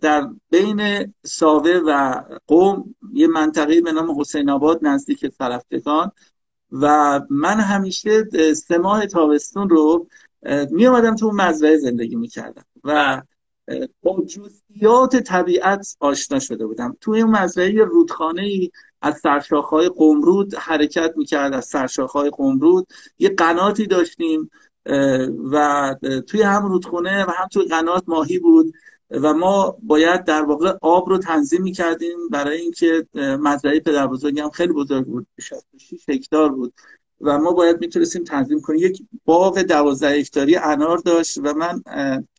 در 0.00 0.28
بین 0.50 1.12
ساوه 1.24 1.80
و 1.86 2.22
قوم 2.46 2.94
یه 3.12 3.26
منطقه 3.26 3.80
به 3.80 3.92
نام 3.92 4.20
حسین 4.20 4.50
آباد 4.50 4.78
نزدیک 4.82 5.28
سرفتگان 5.38 6.12
و 6.72 7.20
من 7.30 7.60
همیشه 7.60 8.24
سه 8.54 8.78
ماه 8.78 9.06
تابستون 9.06 9.68
رو 9.68 10.06
می 10.70 10.86
آمدم 10.86 11.16
تو 11.16 11.26
اون 11.26 11.34
مزرعه 11.34 11.76
زندگی 11.76 12.16
می 12.16 12.28
کردم 12.28 12.64
و 12.84 13.22
با 14.02 14.24
جزئیات 14.26 15.16
طبیعت 15.16 15.96
آشنا 16.00 16.38
شده 16.38 16.66
بودم. 16.66 16.96
توی 17.00 17.20
اون 17.20 17.30
مزرعه 17.30 17.84
رودخانه 17.84 18.42
ای 18.42 18.70
از 19.02 19.18
سرشاخهای 19.18 19.90
قمرود 19.96 20.54
حرکت 20.54 21.12
می‌کرد 21.16 21.54
از 21.54 21.64
سرشاخهای 21.64 22.30
قمرود. 22.30 22.86
یه 23.18 23.28
قناتی 23.28 23.86
داشتیم 23.86 24.50
و 25.52 25.96
توی 26.26 26.42
هم 26.42 26.66
رودخونه 26.66 27.24
و 27.24 27.30
هم 27.30 27.48
توی 27.48 27.64
قنات 27.64 28.04
ماهی 28.06 28.38
بود 28.38 28.74
و 29.10 29.34
ما 29.34 29.76
باید 29.82 30.24
در 30.24 30.42
واقع 30.42 30.74
آب 30.82 31.08
رو 31.08 31.18
تنظیم 31.18 31.62
می‌کردیم 31.62 32.28
برای 32.30 32.58
اینکه 32.58 33.06
مزرعه 33.14 33.80
پدر 33.80 34.06
بزرگی 34.06 34.40
هم 34.40 34.50
خیلی 34.50 34.72
بزرگ 34.72 35.06
بود 35.06 35.26
66 35.40 36.08
هکتار 36.08 36.52
بود 36.52 36.74
و 37.20 37.38
ما 37.38 37.52
باید 37.52 37.80
می‌تونستیم 37.80 38.24
تنظیم 38.24 38.60
کنیم. 38.60 38.80
یک 38.80 39.02
باغ 39.24 39.62
دوازده 39.62 40.08
هکتاری 40.08 40.56
انار 40.56 40.98
داشت 40.98 41.38
و 41.38 41.54
من 41.54 41.82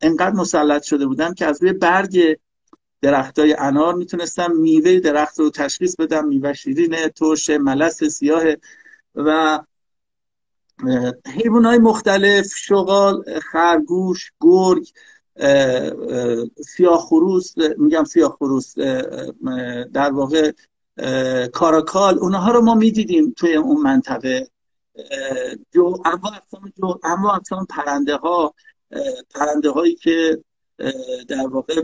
انقدر 0.02 0.36
مسلط 0.36 0.84
شده 0.84 1.06
بودم 1.06 1.34
که 1.34 1.46
از 1.46 1.64
روی 1.64 1.74
برگ 1.74 2.38
درختای 3.02 3.56
انار 3.60 3.96
می‌تونستم 3.96 4.52
میوه 4.52 5.00
درخت 5.00 5.40
رو 5.40 5.50
تشخیص 5.50 5.96
بدم 5.96 6.28
میوه 6.28 6.54
شیرینه 6.54 7.10
ترش 7.10 7.50
ملس 7.50 8.04
سیاه 8.04 8.44
و 9.16 9.60
حیوان 11.28 11.66
های 11.66 11.78
مختلف 11.78 12.48
شغال 12.56 13.40
خرگوش 13.52 14.32
گرگ 14.42 14.88
سیاه 16.68 17.00
خروس 17.00 17.54
میگم 17.78 18.04
سیاه 18.04 18.36
خروس 18.40 18.76
در 19.94 20.12
واقع 20.12 20.52
کاراکال 21.54 22.20
اونها 22.20 22.52
رو 22.52 22.62
ما 22.62 22.76
می‌دیدیم 22.76 23.34
توی 23.38 23.56
اون 23.56 23.82
منطقه. 23.82 24.48
جو 25.72 25.94
اما 26.06 26.32
جو 26.82 27.00
اما 27.04 27.34
اقسام 27.36 27.66
پرنده 27.66 28.16
ها 28.16 28.54
پرنده 29.36 29.70
هایی 29.70 29.96
که 29.96 30.44
در 31.28 31.48
واقع 31.48 31.82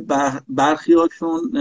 برخی 0.50 0.94
هاشون 0.94 1.52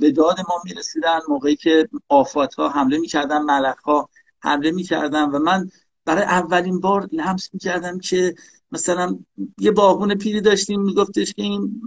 به 0.00 0.10
داد 0.10 0.36
ما 0.48 0.54
می‌رسیدن 0.64 1.18
موقعی 1.28 1.56
که 1.56 1.88
آفات 2.08 2.54
ها 2.54 2.68
حمله 2.68 2.98
می‌کردن 2.98 3.42
ملک 3.42 3.76
ها 3.76 4.08
حمله 4.40 4.70
می‌کردن 4.70 5.24
و 5.24 5.38
من 5.38 5.70
برای 6.04 6.22
اولین 6.22 6.80
بار 6.80 7.08
لمس 7.12 7.48
می‌کردم 7.52 7.98
که 7.98 8.34
مثلا 8.72 9.18
یه 9.58 9.70
باغون 9.70 10.14
پیری 10.14 10.40
داشتیم 10.40 10.82
میگفتش 10.82 11.34
که 11.34 11.42
این 11.42 11.80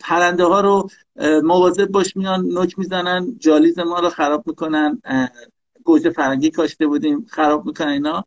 پرنده 0.00 0.44
ها 0.44 0.60
رو 0.60 0.88
مواظب 1.42 1.86
باش 1.86 2.16
میان 2.16 2.46
نوک 2.46 2.78
می‌زنن 2.78 3.36
جالیز 3.38 3.78
ما 3.78 4.00
رو 4.00 4.10
خراب 4.10 4.46
می‌کنن 4.46 5.00
گوجه 5.84 6.10
فرنگی 6.10 6.50
کاشته 6.50 6.86
بودیم 6.86 7.26
خراب 7.30 7.66
می‌کنن 7.66 7.88
اینا. 7.88 8.24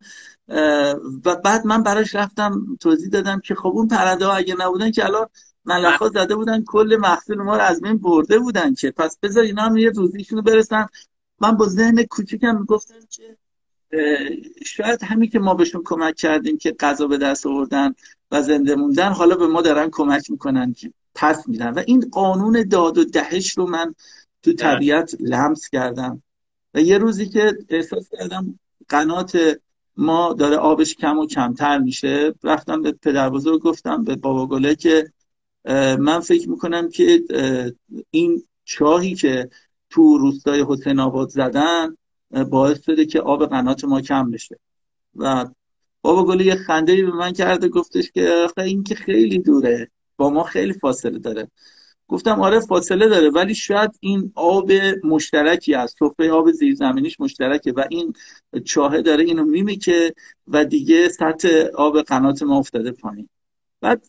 و 1.25 1.35
بعد 1.35 1.65
من 1.65 1.83
براش 1.83 2.15
رفتم 2.15 2.77
توضیح 2.79 3.09
دادم 3.09 3.39
که 3.39 3.55
خب 3.55 3.67
اون 3.67 3.87
پرنده 3.87 4.25
ها 4.25 4.33
اگه 4.33 4.55
نبودن 4.59 4.91
که 4.91 5.05
الان 5.05 5.27
ملخا 5.65 6.09
زده 6.09 6.35
بودن 6.35 6.63
کل 6.63 6.97
محصول 7.01 7.37
ما 7.37 7.55
رو 7.55 7.61
از 7.61 7.81
بین 7.81 7.97
برده 7.97 8.39
بودن 8.39 8.73
که. 8.73 8.91
پس 8.91 9.17
بذار 9.23 9.43
اینا 9.43 9.61
هم 9.61 9.77
یه 9.77 9.89
روزیشون 9.89 10.41
برسن. 10.41 10.87
من 11.39 11.51
با 11.51 11.67
ذهن 11.67 12.03
کوچیکم 12.03 12.59
می‌گفتم 12.59 12.95
که 13.09 13.37
شاید 14.65 15.03
همین 15.03 15.29
که 15.29 15.39
ما 15.39 15.53
بهشون 15.53 15.81
کمک 15.85 16.15
کردیم 16.15 16.57
که 16.57 16.75
غذا 16.79 17.07
به 17.07 17.17
دست 17.17 17.47
آوردن 17.47 17.95
و 18.31 18.41
زنده 18.41 18.75
موندن 18.75 19.11
حالا 19.11 19.35
به 19.35 19.47
ما 19.47 19.61
دارن 19.61 19.89
کمک 19.91 20.31
می‌کنن 20.31 20.73
که 20.73 20.93
پس 21.15 21.47
میدن. 21.47 21.73
و 21.73 21.83
این 21.87 22.09
قانون 22.11 22.67
داد 22.67 22.97
و 22.97 23.03
دهش 23.03 23.57
رو 23.57 23.69
من 23.69 23.95
تو 24.43 24.53
طبیعت 24.53 25.15
لمس 25.19 25.69
کردم. 25.69 26.23
و 26.73 26.81
یه 26.81 26.97
روزی 26.97 27.29
که 27.29 27.57
احساس 27.69 28.09
کردم 28.09 28.59
قنات 28.89 29.59
ما 29.97 30.33
داره 30.33 30.55
آبش 30.55 30.95
کم 30.95 31.17
و 31.19 31.27
کمتر 31.27 31.77
میشه 31.77 32.33
رفتم 32.43 32.81
به 32.81 32.91
پدر 32.91 33.29
بزرگ 33.29 33.61
گفتم 33.61 34.03
به 34.03 34.15
بابا 34.15 34.47
گله 34.47 34.75
که 34.75 35.11
من 35.99 36.19
فکر 36.19 36.49
می‌کنم 36.49 36.89
که 36.89 37.23
این 38.11 38.43
چاهی 38.63 39.15
که 39.15 39.49
تو 39.89 40.17
روستای 40.17 40.65
حسین 40.67 40.99
آباد 40.99 41.29
زدن 41.29 41.97
باعث 42.31 42.83
شده 42.85 43.05
که 43.05 43.21
آب 43.21 43.45
قنات 43.45 43.83
ما 43.83 44.01
کم 44.01 44.31
بشه. 44.31 44.59
و 45.15 45.45
بابا 46.01 46.25
گلی 46.25 46.45
یه 46.45 46.55
خنده 46.55 47.05
به 47.05 47.11
من 47.11 47.33
کرده 47.33 47.69
گفتش 47.69 48.11
که 48.11 48.47
این 48.57 48.83
که 48.83 48.95
خیلی 48.95 49.39
دوره. 49.39 49.91
با 50.17 50.29
ما 50.29 50.43
خیلی 50.43 50.73
فاصله 50.73 51.19
داره. 51.19 51.47
گفتم 52.07 52.41
آره 52.41 52.59
فاصله 52.59 53.09
داره 53.09 53.29
ولی 53.29 53.55
شاید 53.55 53.91
این 53.99 54.31
آب 54.35 54.71
مشترکی 55.03 55.73
از 55.73 55.95
صفحه 55.99 56.31
آب 56.31 56.51
زیرزمینیش 56.51 57.19
مشترکه 57.19 57.71
و 57.71 57.85
این 57.89 58.13
چاهه 58.65 59.01
داره 59.01 59.23
اینو 59.23 59.45
میمیکه 59.45 60.13
و 60.47 60.65
دیگه 60.65 61.09
سطح 61.09 61.65
آب 61.75 62.01
قنات 62.01 62.43
ما 62.43 62.57
افتاده 62.57 62.91
پایین. 62.91 63.29
بعد 63.81 64.05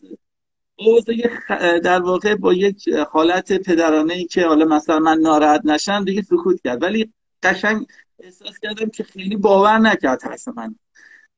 در 1.83 2.01
واقع 2.01 2.35
با 2.35 2.53
یک 2.53 2.89
حالت 2.89 3.53
پدرانه 3.53 4.13
ای 4.13 4.25
که 4.25 4.45
حالا 4.45 4.65
مثلا 4.65 4.99
من 4.99 5.17
ناراحت 5.17 5.61
نشم 5.65 6.05
دیگه 6.05 6.21
سکوت 6.21 6.61
کرد. 6.61 6.83
ولی 6.83 7.13
قشنگ 7.43 7.87
احساس 8.23 8.59
کردم 8.59 8.89
که 8.89 9.03
خیلی 9.03 9.35
باور 9.35 9.77
نکرد 9.77 10.23
حرف 10.23 10.47
من. 10.47 10.75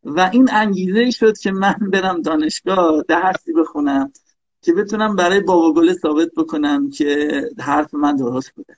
و 0.04 0.30
این 0.34 0.50
انگیزه 0.52 1.12
شد 1.12 1.38
که 1.38 1.52
من 1.52 1.76
برم 1.94 2.22
دانشگاه 2.22 3.04
درسی 3.08 3.54
بخونم 3.54 4.12
که 4.62 4.74
بتونم 4.74 5.16
برای 5.16 5.40
بابا 5.40 5.74
گله 5.74 5.94
ثابت 5.94 6.30
بکنم 6.38 6.90
که 6.90 7.42
حرف 7.60 7.94
من 7.94 8.16
درست 8.16 8.52
بوده. 8.52 8.76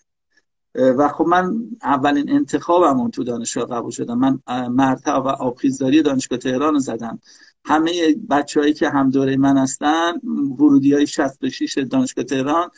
و 0.75 1.07
خب 1.07 1.25
من 1.25 1.53
اولین 1.83 2.29
انتخابم 2.29 3.09
تو 3.09 3.23
دانشگاه 3.23 3.65
قبول 3.65 3.91
شدم. 3.91 4.17
من 4.17 4.39
مرتب 4.67 5.23
و 5.25 5.27
آبخیزداری 5.27 6.01
دانشگاه 6.01 6.39
تهران 6.39 6.73
رو 6.73 6.79
زدم. 6.79 7.19
همه 7.65 8.15
بچههایی 8.29 8.73
که 8.73 8.89
هم 8.89 9.09
دوره 9.09 9.37
من 9.37 9.57
هستن 9.57 10.13
ورودی 10.59 10.93
های 10.93 11.07
66 11.07 11.77
دانشگاه 11.77 12.25
تهران 12.25 12.69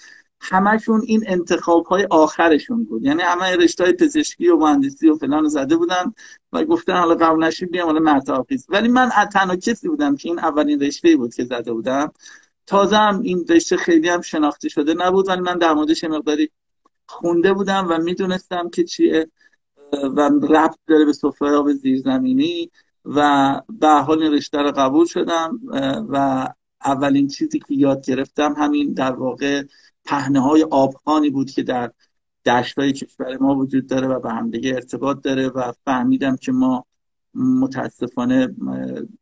همشون 0.41 1.01
این 1.07 1.23
انتخاب 1.27 1.85
های 1.85 2.07
آخرشون 2.09 2.83
بود. 2.83 3.03
یعنی 3.03 3.21
همه 3.21 3.55
رشته 3.55 3.83
های 3.83 3.93
پزشکی 3.93 4.47
و 4.47 4.57
مهندسی 4.57 5.09
و 5.09 5.15
فلان 5.15 5.47
زده 5.47 5.75
بودن 5.75 6.13
و 6.53 6.63
گفتن 6.63 6.93
حالا 6.93 7.15
قبول 7.15 7.43
نشید 7.43 7.71
بیام 7.71 7.85
حالا 7.85 7.99
مرتاقیز 7.99 8.65
ولی 8.69 8.87
من 8.87 9.09
تنها 9.09 9.55
کسی 9.55 9.87
بودم 9.87 10.15
که 10.15 10.29
این 10.29 10.39
اولین 10.39 10.79
رشته 10.79 11.15
بود 11.15 11.33
که 11.33 11.43
زده 11.43 11.73
بودم. 11.73 12.11
تازه 12.65 12.97
هم 12.97 13.21
این 13.21 13.45
رشته 13.49 13.77
خیلی 13.77 14.09
هم 14.09 14.21
شناخته 14.21 14.69
شده 14.69 14.93
نبود 14.93 15.29
ولی 15.29 15.41
من 15.41 15.57
در 15.57 15.73
موردش 15.73 16.03
مقداری 16.03 16.51
خونده 17.05 17.53
بودم 17.53 17.87
و 17.89 17.97
می‌دونستم 17.97 18.69
که 18.69 18.83
چیه 18.83 19.31
و 19.93 20.29
ربط 20.49 20.77
داره 20.87 21.05
به 21.05 21.13
سفره 21.13 21.51
آب 21.51 21.73
زیرزمینی 21.73 22.71
و 23.05 23.61
به 23.79 23.87
حال 23.87 24.23
این 24.23 24.33
رشته 24.33 24.57
رو 24.57 24.71
قبول 24.71 25.05
شدم 25.05 25.59
و 26.09 26.47
اولین 26.85 27.27
چیزی 27.27 27.59
که 27.59 27.65
یاد 27.69 28.05
گرفتم 28.05 28.53
همین 28.57 28.93
در 28.93 29.11
واقع 29.11 29.63
پهنه 30.07 30.39
های 30.39 30.63
آبخانی 30.63 31.29
بود 31.29 31.51
که 31.51 31.63
در 31.63 31.91
های 32.77 32.93
کشور 32.93 33.37
ما 33.37 33.55
وجود 33.55 33.87
داره 33.87 34.07
و 34.07 34.19
به 34.19 34.31
همدیگه 34.31 34.75
ارتباط 34.75 35.21
داره 35.21 35.47
و 35.47 35.71
فهمیدم 35.85 36.35
که 36.35 36.51
ما 36.51 36.85
متاسفانه 37.33 38.55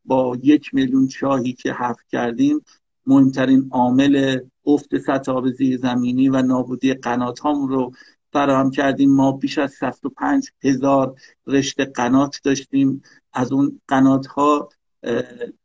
با 0.05 0.37
یک 0.43 0.73
میلیون 0.73 1.07
چاهی 1.07 1.53
که 1.53 1.73
حفر 1.73 2.03
کردیم 2.11 2.61
مهمترین 3.07 3.67
عامل 3.71 4.39
افت 4.65 4.97
سطح 4.97 5.31
آب 5.31 5.45
زمینی 5.81 6.29
و 6.29 6.41
نابودی 6.41 6.93
قنات 6.93 7.39
هامون 7.39 7.69
رو 7.69 7.91
فراهم 8.33 8.71
کردیم. 8.71 9.15
ما 9.15 9.31
بیش 9.31 9.57
از 9.57 9.73
65 9.79 10.49
هزار 10.63 11.15
رشته 11.47 11.85
قنات 11.85 12.39
داشتیم. 12.43 13.01
از 13.33 13.51
اون 13.51 13.81
قنات 13.87 14.27
ها 14.27 14.69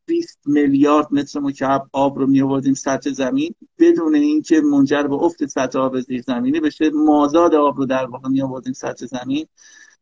20 0.06 0.38
میلیارد 0.46 1.06
متر 1.12 1.40
مکعب 1.40 1.82
آب 1.92 2.18
رو 2.18 2.26
می 2.26 2.42
آوردیم 2.42 2.74
سطح 2.74 3.10
زمین 3.10 3.54
بدون 3.78 4.14
اینکه 4.14 4.60
منجر 4.60 5.02
به 5.02 5.14
افت 5.14 5.46
سطح 5.46 5.78
آب 5.78 6.00
زیر 6.00 6.22
زمینی 6.22 6.60
بشه 6.60 6.90
مازاد 6.90 7.54
آب 7.54 7.76
رو 7.76 7.86
در 7.86 8.06
واقع 8.06 8.28
می 8.28 8.42
آوردیم 8.42 8.72
سطح 8.72 9.06
زمین. 9.06 9.46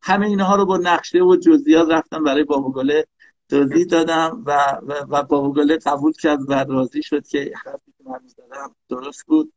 همه 0.02 0.26
اینها 0.26 0.56
رو 0.56 0.66
با 0.66 0.76
نقشه 0.76 1.18
و 1.18 1.36
جزئیات 1.36 1.88
رفتم 1.90 2.24
برای 2.24 2.44
بابوگله 2.44 3.04
توضیح 3.48 3.84
دادم 3.84 4.42
و 4.46 4.78
و, 4.82 4.92
و 4.92 5.22
قبول 5.86 6.12
کرد 6.12 6.40
و 6.48 6.52
راضی 6.52 7.02
شد 7.02 7.26
که 7.26 7.52
حرفی 7.64 7.92
که 7.98 8.04
من 8.04 8.20
زدم 8.26 8.74
درست 8.88 9.26
بود. 9.26 9.52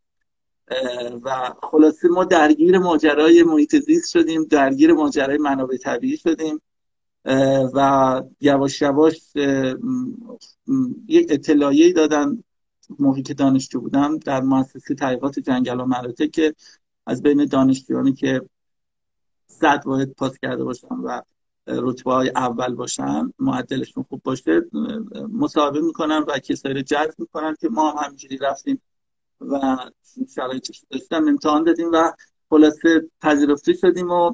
و 1.24 1.54
خلاصه 1.64 2.08
ما 2.08 2.24
درگیر 2.24 2.78
ماجرای 2.78 3.44
محیط 3.44 3.76
زیست 3.76 4.10
شدیم 4.10 4.44
درگیر 4.44 4.94
ماجرای 4.94 5.38
منابع 5.38 5.78
طبیعی 5.78 6.18
شدیم. 6.18 6.62
و 7.74 8.22
یواش 8.42 8.82
یواش 8.82 9.22
یک 11.08 11.28
اطلاعیه 11.30 11.94
دادن 11.94 12.44
موقعی 13.00 13.24
که 13.24 13.34
دانشجو 13.34 13.82
بودم 13.82 14.18
در 14.18 14.42
مؤسسه 14.42 14.96
تحقیقات 14.96 15.40
جنگل 15.40 15.80
و 15.80 15.86
مراتع 15.86 16.28
که 16.28 16.56
از 17.06 17.22
بین 17.22 17.46
دانشجویانی 17.46 18.14
که 18.14 18.42
صد 19.48 19.82
واحد 19.86 20.12
پاس 20.14 20.38
کرده 20.38 20.64
باشن 20.64 20.96
و 20.96 21.22
رتبه 21.68 22.14
های 22.14 22.30
اول 22.30 22.76
باشن 22.76 23.34
معدلشون 23.40 24.04
خوب 24.10 24.22
باشه 24.24 24.62
مصاحبه 25.32 25.82
می‌کنن 25.82 26.26
و 26.28 26.40
کسایی 26.40 26.76
رو 26.76 26.82
جذب 26.82 27.16
می‌کنن 27.18 27.56
که 27.62 27.70
ما 27.70 27.92
هم 27.92 28.06
همینجوری 28.06 28.38
رفتیم 28.38 28.82
و 29.42 29.78
شرایطش 30.36 30.84
داشتم 30.90 31.28
امتحان 31.28 31.64
دادیم 31.64 31.92
و 31.94 32.12
خلاصه 32.52 33.10
پذیرفته 33.22 33.74
شدیم 33.74 34.12
و 34.12 34.34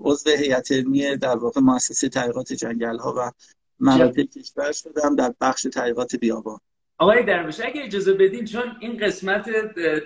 عضو 0.00 0.30
هیئت 0.30 0.72
علمی 0.72 1.16
در 1.16 1.36
واقع 1.36 1.60
مؤسسه 1.60 2.08
تحقیقات 2.08 2.52
جنگل 2.52 2.98
ها 2.98 3.14
و 3.18 3.30
مناطق 3.80 4.22
کشور 4.22 4.72
شدم 4.72 5.16
در 5.16 5.34
بخش 5.40 5.62
تحقیقات 5.62 6.16
بیابان. 6.16 6.58
آقای 6.98 7.24
درویش 7.24 7.60
اگه 7.60 7.84
اجازه 7.84 8.12
بدین 8.12 8.44
چون 8.44 8.76
این 8.80 8.96
قسمت 8.96 9.50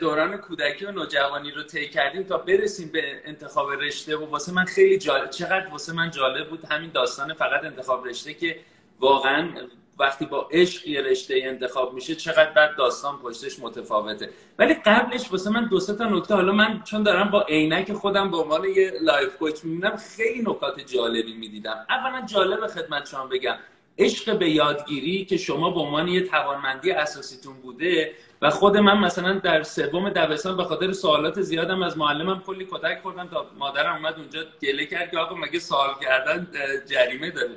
دوران 0.01 0.37
کودکی 0.37 0.85
و 0.85 0.91
نوجوانی 0.91 1.51
رو 1.51 1.63
طی 1.63 1.89
کردیم 1.89 2.23
تا 2.23 2.39
برسیم 2.39 2.91
به 2.93 3.03
انتخاب 3.25 3.71
رشته 3.71 4.17
و 4.17 4.27
واسه 4.31 4.53
من 4.53 4.65
خیلی 4.65 4.99
جالب 4.99 5.31
چقدر 5.31 5.69
واسه 5.73 5.93
من 5.93 6.11
جالب 6.11 6.49
بود. 6.51 6.65
همین 6.65 6.91
داستان 6.95 7.35
فقط 7.35 7.65
انتخاب 7.65 8.07
رشته 8.07 8.35
که 8.35 8.57
واقعا 9.01 9.49
وقتی 9.99 10.27
با 10.27 10.49
عشق 10.51 10.89
یه 10.89 11.01
رشته 11.01 11.41
انتخاب 11.43 11.95
میشه 11.95 12.15
چقدر 12.15 12.51
بعد 12.51 12.77
داستان 12.77 13.19
پشتش 13.19 13.59
متفاوته. 13.59 14.31
ولی 14.59 14.75
قبلش 14.75 15.33
واسه 15.33 15.51
من 15.51 15.69
دو 15.69 15.81
تا 15.81 16.05
نکته 16.05 16.35
حالا 16.35 16.53
من 16.53 16.83
چون 16.85 17.03
دارم 17.03 17.31
با 17.31 17.43
عینک 17.43 17.93
خودم 17.93 18.31
به 18.31 18.37
عنوان 18.37 18.65
یه 18.65 18.93
life 19.03 19.37
coach 19.37 19.65
می‌بینم 19.65 19.97
خیلی 19.97 20.43
نکات 20.43 20.81
جالبی 20.81 21.35
می‌دیدم. 21.35 21.87
اولا 21.91 22.27
جالب 22.27 22.67
خدمت 22.67 23.09
شما 23.09 23.27
بگم 23.27 23.57
عشق 23.99 24.39
به 24.39 24.51
یادگیری 24.51 25.25
که 25.25 25.37
شما 25.37 25.71
به 25.71 25.81
عنوان 25.81 26.09
یه 26.09 26.27
توانمندی 26.27 26.91
اساسیتون 26.91 27.55
بوده 27.55 28.15
و 28.43 28.51
خود 28.51 28.77
من 28.77 28.99
مثلا 28.99 29.33
در 29.33 29.63
سوم 29.63 30.11
دبستان 30.11 30.57
به 30.57 30.65
خاطر 30.65 30.93
سوالات 30.93 31.41
زیادم 31.41 31.83
از 31.83 31.99
معلمم 31.99 32.43
کلی 32.47 32.69
کتک 32.71 32.99
خوردم 33.03 33.29
تا 33.29 33.47
مادرم 33.59 33.97
اومد 33.97 34.15
اونجا 34.19 34.41
گله 34.63 34.87
کرد 34.87 35.11
که 35.11 35.19
آقا 35.19 35.35
مگه 35.35 35.59
سوال 35.59 35.95
کردن 36.03 36.49
جریمه 36.87 37.31
داره. 37.31 37.57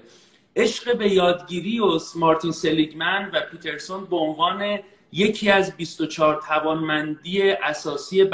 عشق 0.59 0.97
به 0.97 1.11
یادگیری 1.11 1.79
و 1.79 1.99
مارتین 2.15 2.51
سلیگمن 2.51 3.31
و 3.33 3.41
پیترسون 3.51 4.05
به 4.05 4.15
عنوان 4.15 4.79
یکی 5.11 5.49
از 5.49 5.77
24 5.77 6.41
توانمندی 6.47 7.51
اساسی 7.51 8.29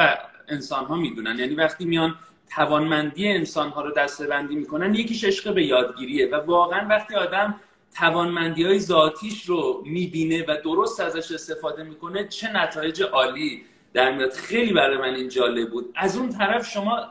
انسان 0.48 0.86
ها 0.86 0.96
می‌دونن. 0.96 1.40
یعنی 1.40 1.56
وقتی 1.56 1.86
میان 1.86 2.16
توانمندی 2.56 3.28
انسان 3.28 3.70
ها 3.70 3.82
رو 3.82 3.92
دسته 3.92 4.28
بندی 4.28 4.56
می‌کنن 4.56 4.96
یکیش 4.96 5.24
عشق 5.24 5.54
به 5.54 5.66
یادگیریه 5.66 6.30
و 6.30 6.36
واقعا 6.36 6.88
وقتی 6.88 7.16
آدم 7.16 7.56
توانمندی 8.00 8.64
های 8.64 8.80
ذاتیش 8.80 9.46
رو 9.46 9.84
می‌بینه 9.86 10.46
و 10.48 10.58
درست 10.64 11.00
ازش 11.00 11.32
استفاده 11.32 11.84
می‌کنه 11.84 12.28
چه 12.28 12.52
نتایج 12.54 13.04
عالی 13.04 13.62
در 13.94 14.16
میاد. 14.16 14.32
خیلی 14.34 14.74
برای 14.74 14.98
من 14.98 15.16
این 15.16 15.30
جالب 15.30 15.70
بود. 15.72 15.94
از 15.96 16.18
اون 16.18 16.30
طرف 16.30 16.70
شما 16.70 17.08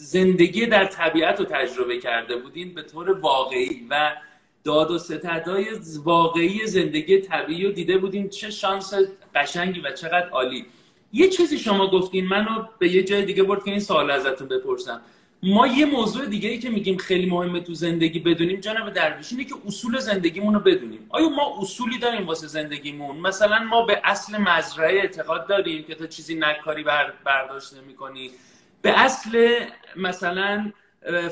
زندگی 0.00 0.66
در 0.66 0.84
طبیعت 0.84 1.38
رو 1.40 1.44
تجربه 1.44 1.98
کرده 1.98 2.36
بودین 2.36 2.74
به 2.74 2.82
طور 2.82 3.20
واقعی 3.20 3.86
و 3.90 4.16
داد 4.64 4.90
و 4.90 4.98
ستدهای 4.98 5.66
واقعی 6.04 6.66
زندگی 6.66 7.18
طبیعی 7.18 7.64
رو 7.64 7.72
دیده 7.72 7.98
بودین. 7.98 8.28
چه 8.28 8.50
شانس 8.50 8.94
قشنگی 9.34 9.80
و 9.80 9.92
چقدر 9.92 10.28
عالی. 10.28 10.66
یه 11.12 11.28
چیزی 11.28 11.58
شما 11.58 11.90
گفتین 11.90 12.26
منو 12.26 12.66
به 12.78 12.88
یه 12.88 13.02
جای 13.02 13.24
دیگه 13.24 13.42
برد 13.42 13.64
که 13.64 13.70
این 13.70 13.80
سوال 13.80 14.10
ازتون 14.10 14.48
بپرسم. 14.48 15.00
ما 15.42 15.66
یه 15.66 15.86
موضوع 15.86 16.26
دیگه 16.26 16.48
ای 16.48 16.58
که 16.58 16.70
میگیم 16.70 16.96
خیلی 16.96 17.30
مهمه 17.30 17.60
تو 17.60 17.74
زندگی 17.74 18.18
بدونیم 18.18 18.60
جناب 18.60 18.90
درویش 18.90 19.32
اینه 19.32 19.44
که 19.44 19.54
اصول 19.66 19.98
زندگیمون 19.98 20.54
رو 20.54 20.60
بدونیم. 20.60 21.06
آیا 21.08 21.28
ما 21.28 21.58
اصولی 21.60 21.98
داریم 21.98 22.26
واسه 22.26 22.46
زندگیمون؟ 22.46 23.16
مثلا 23.16 23.58
ما 23.58 23.86
به 23.86 24.00
اصل 24.04 24.36
مزرعه 24.36 25.00
اعتقاد 25.00 25.46
داریم 25.46 25.82
که 25.82 25.94
تا 25.94 26.06
چیزی 26.06 26.34
نکاری 26.34 26.82
بر 26.82 27.12
برداشت 27.24 27.74
نمی‌کنی. 27.74 28.30
به 28.82 29.00
اصل 29.00 29.64
مثلا 29.96 30.72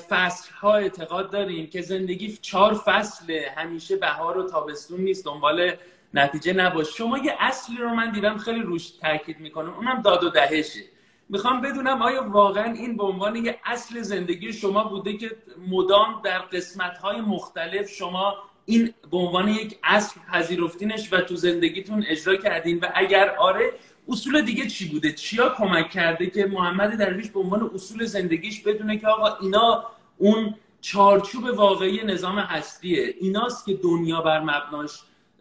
فصل 0.09 0.53
ها 0.53 0.75
اعتقاد 0.75 1.31
داریم 1.31 1.67
که 1.67 1.83
زندگی 1.83 2.39
چهار 2.43 2.75
فصل 2.75 3.33
همیشه 3.57 3.97
بهار 3.97 4.39
و 4.39 4.51
تابستون 4.51 5.01
نیست 5.01 5.25
دنبال 5.25 5.73
نتیجه 6.15 6.53
نباش 6.53 6.97
شما 6.97 7.19
یه 7.19 7.37
اصلی 7.39 7.77
رو 7.77 7.89
من 7.89 8.13
دیدم 8.13 8.39
خیلی 8.39 8.63
روش 8.63 8.91
تاکید 8.91 9.41
می‌کنم 9.41 9.75
اونم 9.75 10.03
داد 10.03 10.25
و 10.25 10.29
دهشه. 10.29 10.81
می‌خوام 11.29 11.61
بدونم 11.61 12.03
آیا 12.03 12.29
واقعا 12.29 12.73
این 12.73 12.97
به 12.97 13.05
عنوان 13.05 13.37
یه 13.37 13.59
اصل 13.65 14.03
زندگی 14.03 14.53
شما 14.53 14.85
بوده 14.85 15.17
که 15.17 15.37
مدام 15.69 16.21
در 16.25 16.39
قسمت 16.39 16.99
های 16.99 17.21
مختلف 17.21 17.91
شما 17.91 18.35
این 18.65 18.95
به 19.11 19.17
عنوان 19.17 19.49
یک 19.49 19.79
اصل 19.85 20.21
پذیرفتینش 20.33 21.13
و 21.13 21.21
تو 21.21 21.37
زندگیتون 21.37 22.05
اجرا 22.09 22.37
کردین؟ 22.37 22.79
و 22.79 22.87
اگر 22.95 23.37
آره 23.37 23.73
اصول 24.09 24.43
دیگه 24.43 24.67
چی 24.67 24.89
بوده؟ 24.89 25.13
چیا 25.13 25.49
کمک 25.49 25.91
کرده 25.91 26.27
که 26.27 26.47
محمد 26.47 26.99
درویش 26.99 27.31
به 27.31 27.41
عنوان 27.41 27.71
اصول 27.75 28.05
زندگیش 28.05 28.61
بدونه 28.61 28.99
که 28.99 29.09
آقا 29.09 29.37
اینا 29.41 29.85
اون 30.19 30.55
چارچوب 30.81 31.45
واقعی 31.45 32.05
نظام 32.05 32.39
هستیه 32.39 33.15
ایناست 33.21 33.67
که 33.67 33.75
دنیا 33.75 34.21
بر 34.21 34.41
مبناش 34.41 34.91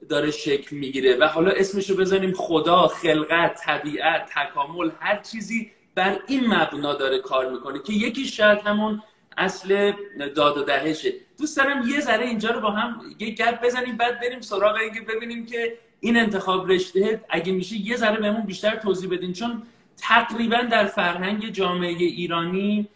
داره 0.10 0.32
شکل 0.32 0.76
می‌گیره. 0.76 1.18
و 1.18 1.28
حالا 1.28 1.52
اسمش 1.52 1.90
رو 1.90 1.96
بزنیم 1.96 2.34
خدا 2.34 2.88
خلقت 2.88 3.62
طبیعت 3.66 4.30
تکامل 4.36 4.92
هر 5.00 5.22
چیزی 5.22 5.72
بر 5.96 6.20
این 6.28 6.48
مبنا 6.48 6.94
داره 6.94 7.20
کار 7.20 7.52
می‌کنه 7.52 7.80
که 7.80 7.94
یکی 7.94 8.26
شاید 8.26 8.60
همون 8.60 9.02
اصل 9.38 9.92
داد 10.36 10.58
و 10.58 10.64
دهشه. 10.64 11.14
دوست 11.40 11.58
دارم 11.58 11.88
یه 11.88 12.00
ذره 12.00 12.26
اینجا 12.26 12.50
رو 12.50 12.62
با 12.62 12.72
هم 12.72 13.02
یه 13.20 13.30
گپ 13.30 13.66
بزنیم 13.66 13.98
بعد 13.98 14.20
بریم 14.22 14.42
سراغ 14.42 14.76
اینکه 14.76 15.02
ببینیم 15.02 15.46
که 15.46 15.78
این 16.06 16.18
انتخاب 16.18 16.72
رشته 16.72 17.22
اگه 17.30 17.52
میشه 17.52 17.76
یه 17.76 17.96
ذره 17.96 18.20
بهمون 18.20 18.42
بیشتر 18.42 18.76
توضیح 18.76 19.10
بدین. 19.10 19.34
چون 19.34 19.64
تقریبا 19.98 20.58
در 20.72 20.86
فرهنگ 20.86 21.50
جامعه 21.50 21.90
ایرانی 21.90 22.88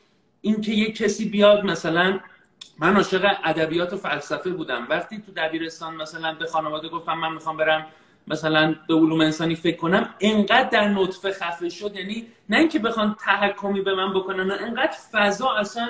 این 0.41 0.61
که 0.61 0.71
یه 0.71 0.91
کسی 0.91 1.29
بیاد 1.29 1.65
مثلا 1.65 2.19
من 2.79 2.95
عاشق 2.95 3.35
ادبیات 3.43 3.93
و 3.93 3.97
فلسفه 3.97 4.49
بودم. 4.49 4.87
وقتی 4.89 5.17
تو 5.17 5.31
دبیرستان 5.37 5.95
مثلا 5.95 6.33
به 6.33 6.45
خانواده 6.45 6.89
گفتم 6.89 7.13
من 7.13 7.33
می‌خوام 7.33 7.57
برم 7.57 7.85
مثلا 8.27 8.75
به 8.87 8.93
علوم 8.93 9.21
انسانی 9.21 9.55
فکر 9.55 9.77
کنم 9.77 10.09
انقدر 10.19 10.69
در 10.69 10.87
نطفه 10.87 11.31
خفه 11.31 11.69
شد. 11.69 11.95
یعنی 11.95 12.27
نه 12.49 12.57
اینکه 12.57 12.79
بخوان 12.79 13.15
تحکمی 13.19 13.81
به 13.81 13.95
من 13.95 14.13
بکنن 14.13 14.51
انقدر 14.51 14.97
فضا 15.11 15.49
اصلا 15.49 15.89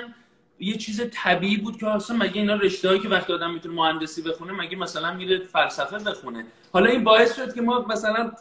یه 0.60 0.76
چیز 0.76 1.10
طبیعی 1.12 1.56
بود 1.56 1.76
که 1.76 1.88
اصلا 1.88 2.16
مگه 2.16 2.40
اینا 2.40 2.54
رشته 2.54 2.98
که 2.98 3.08
وقتی 3.08 3.32
آدم 3.32 3.50
می‌تونه 3.50 3.74
مهندسی 3.74 4.22
بخونه 4.22 4.52
مگه 4.52 4.76
مثلا 4.76 5.14
میره 5.14 5.38
فلسفه 5.38 5.98
بخونه؟ 5.98 6.44
حالا 6.72 6.90
این 6.90 7.04
باعث 7.04 7.36
شد 7.36 7.54
که 7.54 7.62
ما 7.62 7.80
مثلا 7.80 8.32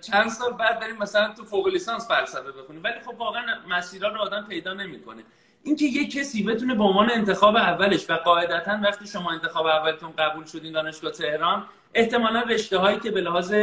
چند 0.00 0.28
سال 0.28 0.52
بعد 0.52 0.80
بریم 0.80 0.96
مثلا 0.96 1.34
تو 1.34 1.44
فوق 1.44 1.68
لیسانس 1.68 2.08
فلسفه 2.08 2.52
بخونیم. 2.52 2.82
ولی 2.84 2.94
خب 3.06 3.20
واقعا 3.20 3.42
مسیرها 3.68 4.08
رو 4.08 4.20
آدم 4.20 4.46
پیدا 4.48 4.74
نمی‌کنه. 4.74 5.22
اینکه 5.62 5.84
یه 5.84 6.08
کسی 6.08 6.42
بتونه 6.42 6.74
به 6.74 6.84
عنوان 6.84 7.10
انتخاب 7.10 7.56
اولش 7.56 8.10
و 8.10 8.14
قاعدتا 8.14 8.78
وقتی 8.82 9.06
شما 9.06 9.32
انتخاب 9.32 9.66
اولتون 9.66 10.12
قبول 10.18 10.44
شدین 10.44 10.72
دانشگاه 10.72 11.12
تهران 11.12 11.64
احتمالا 11.94 12.40
رشته 12.40 12.78
هایی 12.78 13.00
که 13.00 13.10
به 13.10 13.20
لحاظ 13.20 13.54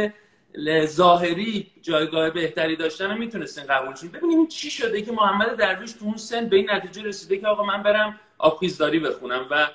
ظاهری 0.86 1.70
جایگاه 1.82 2.30
بهتری 2.30 2.76
داشتن 2.76 3.10
رو 3.10 3.18
می‌تونستین 3.18 3.64
قبول 3.64 3.94
شین 3.94 4.10
ببینیم 4.10 4.46
چی 4.46 4.70
شده 4.70 5.02
که 5.02 5.12
محمد 5.12 5.56
درویش 5.56 5.92
تو 5.92 6.04
اون 6.04 6.16
سن 6.16 6.48
به 6.48 6.56
این 6.56 6.70
نتیجه 6.70 7.02
رسیده 7.02 7.38
که 7.38 7.46
آقا 7.46 7.64
من 7.64 7.82
برم 7.82 8.20
آبخیزداری 8.38 8.98
بخونم 8.98 9.46
و 9.50 9.70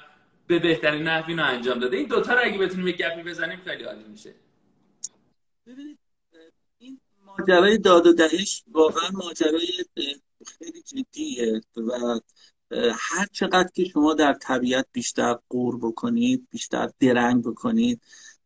به 0.47 0.59
بهترین 0.59 1.03
نحوی 1.03 1.35
رو 1.35 1.45
انجام 1.45 1.79
داده. 1.79 1.97
این 1.97 2.07
دوتا 2.07 2.33
رو 2.33 2.39
اگه 2.43 2.57
بتونیم 2.57 2.87
یک 2.87 2.97
گپی 2.97 3.23
بزنیم 3.23 3.59
خیلی 3.65 3.83
عالی 3.83 4.03
میشه. 4.03 4.33
این 6.77 6.99
ماجرای 7.25 7.77
داد 7.77 8.07
و 8.07 8.13
دهش 8.13 8.63
واقعا 8.71 9.09
ماجرای 9.13 9.67
خیلی 10.45 10.81
جدیه 10.81 11.61
و 11.75 12.19
هر 12.93 13.25
چقدر 13.31 13.69
که 13.75 13.85
شما 13.85 14.13
در 14.13 14.33
طبیعت 14.33 14.85
بیشتر 14.91 15.37
قور 15.49 15.77
بکنید 15.77 16.47
بیشتر 16.51 16.89
درنگ 16.99 17.43
بکنید 17.43 18.01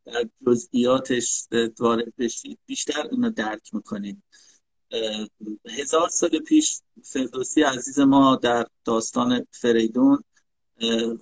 در 0.06 0.30
جزئیاتش 0.48 1.48
وارد 1.80 2.16
بشید. 2.18 2.60
بیشتر 2.66 3.08
اینو 3.12 3.30
درک 3.30 3.74
می‌کنید. 3.74 4.24
هزار 5.70 6.10
سال 6.10 6.40
پیش 6.40 6.80
فردوسی 7.04 7.62
عزیز 7.62 8.00
ما 8.00 8.36
در 8.36 8.68
داستان 8.86 9.48
فریدون 9.52 10.24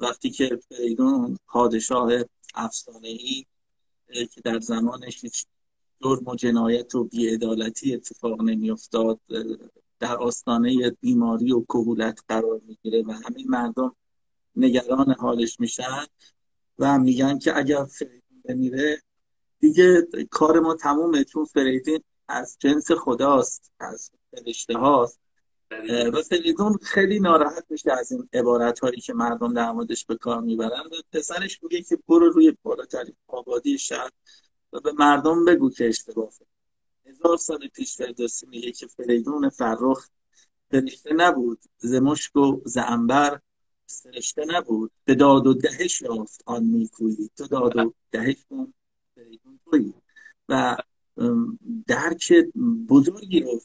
وقتی 0.02 0.30
که 0.30 0.60
فریدون 0.70 1.38
پادشاه 1.48 2.12
افسانه 2.56 3.08
ای 3.08 3.46
که 4.13 4.41
در 4.44 4.60
زمانش 4.60 5.24
هیچ 5.24 5.46
جرم 6.04 6.28
و 6.28 6.36
جنایت 6.36 6.96
و 6.96 7.04
بیعدالتی 7.04 7.94
اتفاق 7.94 8.41
نمیافتاد 8.41 9.20
در 10.00 10.15
آستانه 10.15 10.89
بیماری 10.89 11.52
و 11.52 11.62
کهولت 11.62 12.20
قرار 12.28 12.62
می‌گیره 12.67 13.04
و 13.04 13.12
همه 13.12 13.46
مردم 13.46 13.96
نگران 14.56 15.15
حالش 15.20 15.60
میشن 15.60 16.06
و 16.80 17.00
میگن 17.00 17.39
که 17.39 17.58
اگر 17.58 17.86
فریدون 17.86 18.20
بمیره. 18.45 19.01
دیگه 19.60 20.08
کار 20.32 20.60
ما 20.60 20.75
تمومه 20.75 21.23
چون 21.23 21.45
فریدون 21.45 21.99
از 22.27 22.58
جنس 22.60 22.91
خداست 22.91 23.71
از 23.80 24.12
فرشته 24.32 24.77
هاست. 24.77 25.19
و 26.13 26.21
فریدون 26.21 26.77
خیلی 26.82 27.19
ناراحت 27.19 27.65
میشه 27.69 27.91
از 27.91 28.12
این 28.12 28.30
عبارت 28.34 28.80
هایی 28.80 29.01
که 29.01 29.13
مردم 29.13 29.54
در 29.54 29.71
موردش 29.71 30.06
به 30.06 30.15
کار 30.15 30.41
می‌برن. 30.41 30.86
و 30.86 31.01
پسرش 31.12 31.63
میگه 31.63 31.82
که 31.82 31.97
برو 32.08 32.30
روی 32.30 32.58
بالاترین 32.63 33.15
آبادی 33.27 33.77
شهر 33.77 34.12
و 34.73 34.80
به 34.80 34.91
مردم 34.91 35.45
بگو 35.45 35.69
که 35.69 35.88
اشتباه. 35.88 36.32
هزار 37.06 37.38
سال 37.38 37.67
پیش 37.67 37.97
فردوسی 37.97 38.47
میگه 38.47 38.71
که 38.71 38.88
فریدون 38.88 39.49
فرخ 39.49 40.10
فرشته 40.71 41.13
نبود 41.13 41.60
ز 41.77 41.93
مشک 41.93 42.36
و 42.36 42.62
ز 42.65 42.77
فرشته 43.99 44.45
نبود. 44.47 44.91
به 45.06 45.15
داد 45.15 45.47
و 45.47 45.54
دهش 45.54 46.01
یافت 46.01 46.41
آن 46.45 46.63
نیکویی. 46.63 47.30
تو 47.38 47.47
داد 47.47 47.77
و 47.77 47.93
دهش 48.12 48.45
تویی. 49.65 49.93
و 50.49 50.77
درک 51.88 52.34
بزرگی 52.89 53.39
رو 53.39 53.62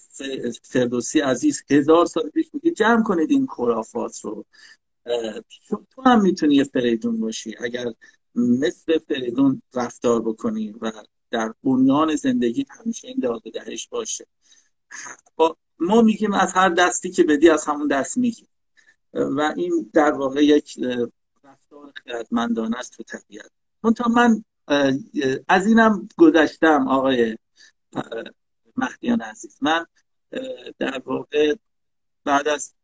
فردوسی 0.63 1.21
عزیز 1.21 1.63
هزار 1.71 2.07
سال 2.07 2.31
پیش 2.31 2.47
میگه 2.53 2.71
جمع 2.71 3.03
کنید 3.03 3.31
این 3.31 3.47
خرافات 3.47 4.21
رو. 4.21 4.45
تو 5.91 6.03
هم 6.05 6.23
می‌تونی 6.23 6.55
یه 6.55 6.65
فریدون 6.65 7.21
باشی. 7.21 7.55
اگر 7.61 7.93
مثل 8.35 8.99
فریدون 8.99 9.63
رفتار 9.75 10.23
بکنی 10.23 10.75
و 10.81 10.93
در 11.31 11.55
بنیان 11.65 12.17
زندگی 12.17 12.67
همیشه 12.71 13.09
این 13.09 13.19
داد 13.19 13.43
دهش 13.55 13.89
باشه. 13.89 14.27
ما 15.79 16.03
میگیم 16.03 16.33
از 16.33 16.53
هر 16.53 16.69
دستی 16.69 17.11
که 17.11 17.23
بدی 17.25 17.49
از 17.49 17.65
همون 17.65 17.89
دست 17.89 18.19
میگیم 18.19 18.49
و 19.13 19.55
این 19.57 19.91
در 19.93 20.13
واقع 20.13 20.45
یک 20.45 20.79
رفتار 21.45 21.93
خیرتمندانه 22.05 22.79
است 22.79 22.93
تو 22.93 23.03
طبیعت. 23.03 23.51
تا 23.97 24.09
من 24.09 24.45
از 25.49 25.67
اینم 25.67 26.09
گذشتم 26.17 26.89
آقای 26.89 27.37
مهدیان 28.77 29.21
عزیز. 29.21 29.59
من 29.63 29.87
در 30.79 31.03
واقع 31.05 31.55
بعد 32.25 32.49
از 32.49 32.75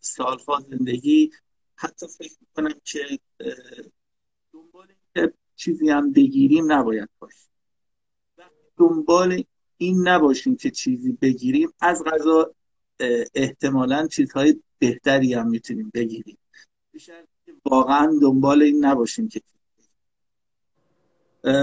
سالها 0.00 0.60
زندگی 0.70 1.30
حتی 1.74 2.06
فکر 2.18 2.36
می‌کنم 2.40 2.80
که 2.84 3.18
دنبال 4.52 4.86
چیزی 5.56 5.90
هم 5.90 6.12
بگیریم 6.12 6.72
نباید 6.72 7.08
باشیم. 7.18 7.50
دنبال 8.76 9.44
این 9.76 10.08
نباشیم 10.08 10.56
که 10.56 10.70
چیزی 10.70 11.12
بگیریم 11.12 11.72
از 11.80 12.04
غذا 12.04 12.54
احتمالا 13.34 14.06
چیزهای 14.06 14.62
بهتری 14.78 15.34
هم 15.34 15.48
می‌تونیم 15.48 15.90
بگیریم. 15.94 16.38
واقعا 17.64 18.18
دنبال 18.22 18.62
این 18.62 18.84
نباشیم 18.84 19.28
که 19.28 19.40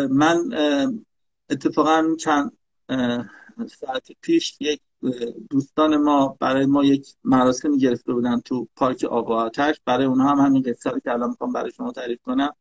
من 0.09 0.37
اتفاقا 1.49 2.15
چند 2.19 2.57
ساعت 3.79 4.11
پیش 4.21 4.57
یک 4.59 4.81
دوستان 5.49 5.97
ما 5.97 6.37
برای 6.39 6.65
ما 6.65 6.83
یک 6.83 7.07
مراسمی 7.23 7.77
گرفته 7.77 8.13
بودن 8.13 8.39
تو 8.39 8.67
پارک 8.75 9.03
آب 9.03 9.31
آتش. 9.31 9.81
برای 9.85 10.05
اونها 10.05 10.29
هم 10.29 10.45
همین 10.45 10.61
قصه 10.61 10.91
که 11.03 11.11
الان 11.11 11.29
می‌خوام 11.29 11.53
برای 11.53 11.71
شما 11.71 11.91
تعریف 11.91 12.21
کنم 12.21 12.55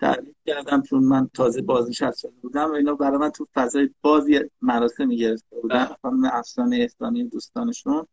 تعریف 0.00 0.36
کردم 0.46 0.82
چون 0.82 1.04
من 1.04 1.28
تازه 1.34 1.62
بازنشسته 1.62 2.28
شده 2.28 2.40
بودم 2.42 2.70
و 2.70 2.74
اینا 2.74 2.94
برای 2.94 3.18
من 3.18 3.30
تو 3.30 3.46
فضای 3.54 3.90
بازی 4.02 4.40
مراسمی 4.62 5.16
گرفته 5.16 5.60
بودن. 5.60 5.84
بله. 5.84 5.96
خانم 6.02 6.24
افسانه 6.24 6.76
اسلامی 6.76 7.24
دوستانشون. 7.24 8.06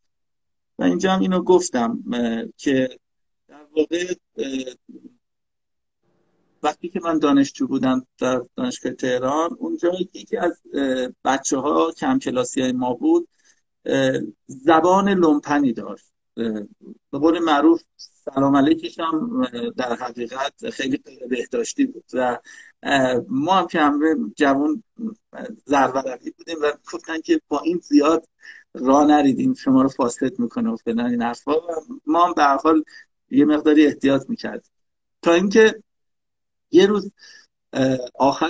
و 0.79 0.83
اینجا 0.83 1.11
هم 1.11 1.19
اینو 1.19 1.41
گفتم 1.41 2.03
که 2.57 2.99
در 3.47 3.67
واقع 3.75 4.13
وقتی 6.63 6.89
که 6.89 6.99
من 7.03 7.19
دانشجو 7.19 7.67
بودم 7.67 8.07
در 8.19 8.41
دانشگاه 8.55 8.93
تهران 8.93 9.49
اونجا 9.59 9.91
یکی 10.13 10.37
از 10.37 10.61
بچه 11.23 11.57
ها 11.57 11.91
کم 11.91 12.19
کلاسی 12.19 12.61
های 12.61 12.71
ما 12.71 12.93
بود 12.93 13.27
زبان 14.47 15.09
لومپنی 15.09 15.73
داشت. 15.73 16.05
به 17.11 17.19
قول 17.19 17.39
معروف 17.39 17.81
سلام 18.35 18.55
علیکش 18.55 18.99
هم 18.99 19.45
در 19.77 19.95
حقیقت 19.95 20.69
خیلی 20.69 21.03
بهداشتی 21.29 21.85
بود 21.85 22.05
و 22.13 22.37
ما 23.29 23.53
هم 23.53 23.67
که 23.67 23.79
همه 23.79 24.15
جوان 24.35 24.83
زرورقی 25.65 26.31
بودیم 26.31 26.57
و 26.63 26.71
گفتن 26.93 27.21
که 27.21 27.41
با 27.47 27.59
این 27.59 27.77
زیاد 27.83 28.27
راه 28.73 29.05
نریدیم 29.05 29.53
شما 29.53 29.81
رو 29.81 29.89
فاسد 29.89 30.39
می‌کنه 30.39 30.69
و 30.69 30.75
فلان 30.75 31.05
این 31.05 31.21
حرفا. 31.21 31.53
ما 32.05 32.25
هم 32.25 32.33
به 32.33 32.43
حال 32.43 32.83
یه 33.29 33.45
مقداری 33.45 33.85
احتیاط 33.85 34.29
می‌کردیم. 34.29 34.71
تا 35.21 35.33
اینکه 35.33 35.83
یه 36.71 36.85
روز 36.85 37.11
آخر 38.15 38.49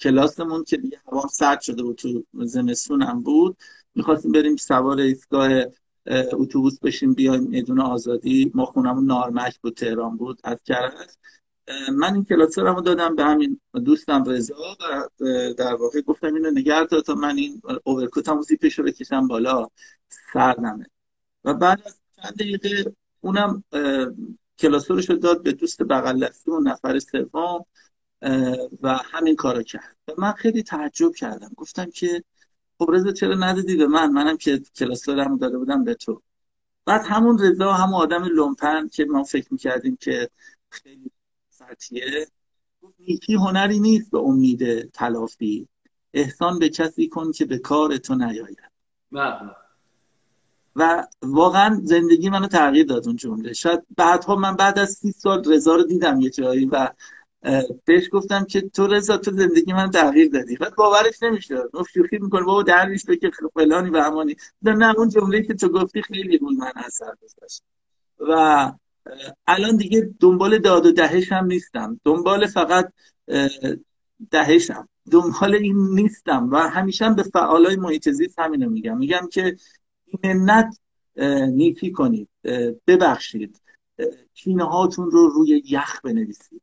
کلاسمون 0.00 0.64
که 0.64 0.76
دیگه 0.76 1.00
هوا 1.06 1.26
سرد 1.26 1.60
شده 1.60 1.82
بود 1.82 1.96
تو 1.96 2.24
زمستون 2.34 3.02
هم 3.02 3.22
بود 3.22 3.56
می‌خواستیم 3.94 4.32
بریم 4.32 4.56
سوار 4.56 4.98
ایستگاه 4.98 5.50
اتوبوس 6.32 6.78
بشیم 6.78 7.14
بیایم 7.14 7.42
میدون 7.42 7.80
آزادی. 7.80 8.50
ما 8.54 8.64
خونمون 8.64 9.06
نارمک 9.06 9.58
بود 9.60 9.74
تهران 9.74 10.16
بود 10.16 10.40
از 10.44 10.58
کرج. 10.64 10.92
من 11.92 12.14
این 12.14 12.24
کلاس 12.24 12.58
رو 12.58 12.80
دادم 12.80 13.16
به 13.16 13.24
همین 13.24 13.60
دوستم 13.84 14.24
رضا 14.24 14.54
و 14.80 15.08
در 15.52 15.74
واقع 15.74 16.00
گفتم 16.00 16.34
اینو 16.34 16.50
نگه 16.50 16.86
تا 16.86 17.14
من 17.14 17.36
این 17.36 17.62
اوورکوتم 17.84 18.40
زیپش 18.40 18.78
رو 18.78 18.84
بکشم 18.84 19.28
بالا. 19.28 19.68
سردمه. 20.32 20.86
و 21.44 21.54
بعد 21.54 21.82
از 21.86 21.98
چند 22.16 22.34
دقیقه 22.34 22.92
اونم 23.20 23.64
کلاسورش 24.58 25.10
رو 25.10 25.16
داد 25.16 25.42
به 25.42 25.52
دوست 25.52 25.82
بغل 25.82 26.26
دستی 26.26 26.50
و 26.50 26.60
نفر 26.60 26.98
سوم 26.98 27.64
و 28.82 28.96
همین 28.96 29.36
کارو 29.36 29.62
کرد. 29.62 29.96
و 30.08 30.12
من 30.18 30.32
خیلی 30.32 30.62
تعجب 30.62 31.14
کردم. 31.14 31.50
گفتم 31.56 31.90
که 31.90 32.24
خب 32.78 32.90
رضا 32.92 33.12
چرا 33.12 33.34
ندادی 33.34 33.76
به 33.76 33.86
من؟ 33.86 34.12
منم 34.12 34.36
که 34.36 34.62
کلاسورم 34.76 35.36
داده 35.36 35.58
بودم 35.58 35.84
به 35.84 35.94
تو. 35.94 36.22
بعد 36.84 37.02
همون 37.04 37.38
رضا 37.38 37.72
همون 37.72 37.94
آدم 37.94 38.24
لومپن 38.24 38.88
که 38.88 39.04
ما 39.04 39.24
فکر 39.24 39.48
می‌کردیم 39.50 39.96
که 39.96 40.30
خیلی 40.70 41.10
سطحیه. 41.56 42.26
نیکی 42.98 43.34
هنری 43.34 43.80
نیست 43.80 44.10
به 44.10 44.18
امید 44.18 44.90
تلافی. 44.90 45.68
احسان 46.14 46.58
به 46.58 46.68
کسی 46.68 47.08
کن 47.08 47.32
که 47.32 47.44
به 47.44 47.58
کار 47.58 47.96
تو 47.96 48.14
نیاید. 48.14 48.58
بله. 49.12 49.50
و 50.76 51.06
واقعا 51.22 51.80
زندگی 51.82 52.30
منو 52.30 52.46
تغییر 52.46 52.86
داد 52.86 53.06
اون 53.06 53.16
جمله. 53.16 53.52
شاید 53.52 53.82
بعدها 53.96 54.36
من 54.36 54.56
بعد 54.56 54.78
از 54.78 54.92
سی 54.92 55.12
سال 55.12 55.52
رضا 55.52 55.74
رو 55.74 55.82
دیدم 55.82 56.20
یه 56.20 56.30
جایی 56.30 56.66
و 56.66 56.88
بهش 57.84 58.08
گفتم 58.12 58.44
که 58.44 58.60
تو 58.60 58.86
رضا 58.86 59.16
تو 59.16 59.30
زندگی 59.30 59.72
من 59.72 59.90
تغییر 59.90 60.30
دادی. 60.30 60.56
بعد 60.56 60.74
باورش 60.74 61.22
نمیشه 61.22 61.56
گفت 61.72 61.90
شوخی 61.90 62.18
می‌کنه 62.18 62.44
بابا 62.44 62.62
درویش 62.62 63.04
بگه 63.04 63.30
فلانی 63.54 63.90
و 63.90 64.02
همانی. 64.02 64.36
نه 64.62 64.94
اون 64.98 65.08
جمله 65.08 65.42
که 65.42 65.54
تو 65.54 65.68
گفتی 65.68 66.02
خیلی 66.02 66.38
بود 66.38 66.56
من 66.58 66.72
اثر 66.76 67.14
گذاشت. 67.22 67.62
و 68.28 68.72
الان 69.46 69.76
دیگه 69.76 70.10
دنبال 70.20 70.58
داد 70.58 70.86
و 70.86 70.92
دهش 70.92 71.32
نیستم. 71.32 72.00
دنبال 72.04 72.46
فقط 72.46 72.92
دهشم 74.30 74.88
دنبال 75.10 75.54
این 75.54 75.76
نیستم 75.94 76.50
و 76.50 76.56
همیشه 76.56 77.10
به 77.10 77.22
فعالای 77.22 77.76
محیط 77.76 78.08
زیست 78.08 78.38
همینو 78.38 78.70
میگم. 78.70 78.98
میگم 78.98 79.28
که 79.32 79.56
منت 80.24 80.78
نیکی 81.48 81.92
کنید. 81.92 82.28
ببخشید. 82.86 83.60
کینه 84.34 84.64
هاتون 84.64 85.10
رو 85.10 85.28
روی 85.28 85.62
یخ 85.64 86.00
بنویسید. 86.00 86.62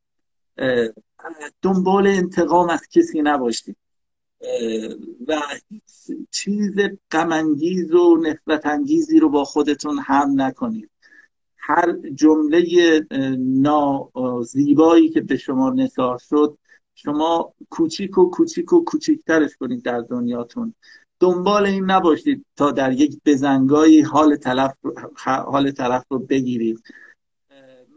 دنبال 1.62 2.08
انتقام 2.08 2.70
از 2.70 2.88
کسی 2.88 3.22
نباشید. 3.22 3.78
و 5.28 5.42
هیچ 5.70 5.84
چیز 6.32 6.74
غمانگیز 7.12 7.94
و 7.94 8.18
نفرت 8.18 8.66
انگیزی 8.66 9.20
رو 9.20 9.30
با 9.30 9.44
خودتون 9.44 10.00
هم 10.06 10.42
نکنید. 10.42 10.90
هر 11.66 11.94
جمله 12.16 12.66
نازیبایی 13.38 15.10
که 15.10 15.22
به 15.22 15.38
شما 15.38 15.70
نثار 15.70 16.18
شد 16.18 16.58
شما 16.96 17.54
کوچیک 17.70 18.18
و 18.18 18.30
کوچیک 18.30 18.74
و 18.74 18.84
کوچیکترش 18.84 19.56
کنید 19.60 19.84
در 19.84 20.02
دنیاتون. 20.02 20.74
دنبال 21.20 21.66
این 21.66 21.92
نباشید 21.92 22.46
تا 22.56 22.72
در 22.72 22.92
یک 22.92 23.20
بزنگایی 23.26 24.02
حال 24.02 24.36
طرف 24.36 24.74
حال 25.46 25.72
طرف 25.72 26.06
رو 26.10 26.20
بگیرید. 26.20 26.84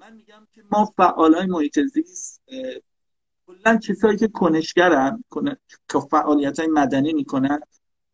من 0.01 0.13
میگم 0.17 0.47
که 0.53 0.63
ما 0.73 0.93
فعالای 0.97 1.47
محیط 1.47 1.81
زیست 1.81 2.43
کلا 3.47 3.77
کسایی 3.77 4.17
که 4.17 4.29
کنشگرن 4.29 5.25
که 5.89 5.99
فعالیت 6.11 6.59
های 6.59 6.69
مدنی 6.69 7.13
می‌کنن 7.13 7.61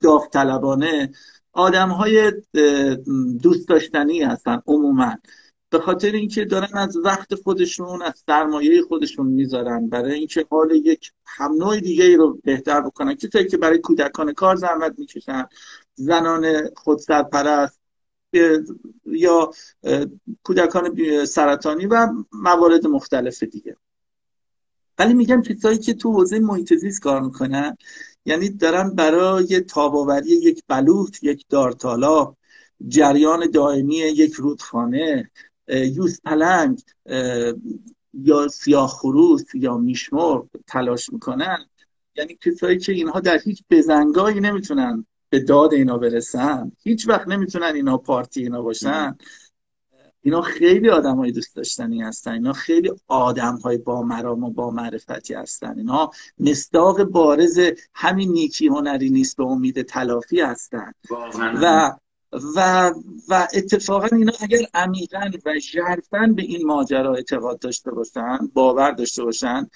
داوطلبانه 0.01 1.13
آدم 1.53 1.89
های 1.89 2.33
دوست 3.43 3.69
داشتنی 3.69 4.23
هستن 4.23 4.63
عموما. 4.67 5.17
به 5.73 5.79
خاطر 5.79 6.13
اینکه 6.13 6.45
دارن 6.45 6.79
از 6.79 6.97
وقت 6.97 7.35
خودشون 7.35 8.03
از 8.03 8.23
سرمایه 8.27 8.83
خودشون 8.83 9.27
می‌ذارن. 9.27 9.89
برای 9.89 10.15
اینکه 10.15 10.47
حال 10.51 10.71
یک 10.71 11.13
هم 11.27 11.53
نوع 11.53 11.81
دیگه 11.81 12.05
ای 12.05 12.17
رو 12.17 12.41
بهتر 12.45 12.81
بکنن. 12.81 13.15
کسایی 13.15 13.47
که 13.49 13.57
برای 13.57 13.79
کودکان 13.79 14.33
کار 14.33 14.57
زحمت 14.57 14.95
می‌کشن 14.99 15.47
زنان 15.95 16.71
خودسرپرست 16.77 17.81
یا 19.07 19.51
کودکان 20.43 20.95
سرطانی 21.25 21.87
و 21.87 22.09
موارد 22.33 22.87
مختلف 22.87 23.43
دیگه. 23.43 23.77
ولی 24.99 25.15
میگم 25.15 25.43
کسایی 25.43 25.79
که 25.79 25.95
تو 25.95 26.13
حوزه 26.13 26.39
محیط 26.39 26.75
زیست 26.75 27.01
کار 27.01 27.21
می‌کنن 27.21 27.77
یعنی 28.25 28.49
دارن 28.49 28.95
برای 28.95 29.61
تاباوری 29.61 30.31
یک 30.31 30.63
بلوط 30.69 31.23
یک 31.23 31.45
دارتالا 31.49 32.35
جریان 32.89 33.51
دائمی 33.51 33.97
یک 33.97 34.33
رودخانه 34.33 35.31
یوز 35.73 36.21
پلنگ 36.25 36.83
یا 38.15 38.49
سیاه 38.49 38.89
خروس 38.89 39.55
یا 39.55 39.77
میشمر 39.77 40.41
تلاش 40.67 41.13
می‌کنن. 41.13 41.59
یعنی 42.17 42.39
کسایی 42.41 42.79
که 42.79 42.93
اینها 42.93 43.21
در 43.21 43.39
هیچ 43.39 43.63
بزنگایی 43.71 44.41
نمی‌تونن 44.41 45.07
به 45.31 45.41
داد 45.41 45.73
اینا 45.73 45.99
برسن. 45.99 46.73
هیچ 46.83 47.09
وقت 47.09 47.29
نمی‌تونن 47.29 47.75
اینا 47.75 47.99
پارتی 47.99 48.43
اینا 48.43 48.63
باشن. 48.63 49.17
اینا 50.23 50.43
خیلی 50.43 50.91
آدم 50.91 51.17
های 51.17 51.33
دوست 51.33 51.57
داشتنی 51.57 52.03
هستن. 52.03 52.33
اینا 52.33 52.53
خیلی 52.53 52.93
آدم 53.09 53.57
های 53.57 53.79
با 53.79 54.03
مرام 54.03 54.45
و 54.45 54.51
با 54.51 54.71
معرفتی 54.71 55.35
هستن. 55.35 55.79
اینا 55.79 56.11
مستاق 56.39 57.03
بارز 57.03 57.61
همین 57.95 58.33
نیکی 58.33 58.67
هنری 58.67 59.11
نیست 59.11 59.37
به 59.37 59.45
امید 59.45 59.83
تلافی 59.83 60.41
هستن. 60.41 60.93
و 61.63 61.93
و 62.33 62.91
و 63.29 63.49
اتفاقا 63.55 64.17
اینا 64.17 64.33
اگر 64.41 64.59
عمیقا 64.75 65.31
و 65.47 65.59
ژرفا 65.59 66.33
به 66.37 66.43
این 66.43 66.67
ماجرا 66.67 67.15
اعتقاد 67.15 67.59
داشته 67.59 67.91
باشن 67.91 68.39
باور 68.55 68.91
داشته 68.91 69.25
باشن 69.25 69.67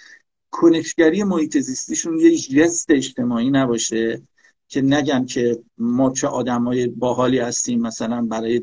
کنشگری 0.51 1.23
محیط 1.23 1.59
زیستیشون 1.59 2.19
یه 2.19 2.37
جست 2.37 2.91
اجتماعی 2.91 3.51
نباشه 3.51 4.23
که 4.69 4.83
نگن 4.83 5.25
که 5.25 5.63
ما 5.79 6.11
چه 6.11 6.27
آدمای 6.27 6.87
باحالی 6.87 7.39
هستیم 7.39 7.81
مثلا 7.81 8.23
برای 8.23 8.63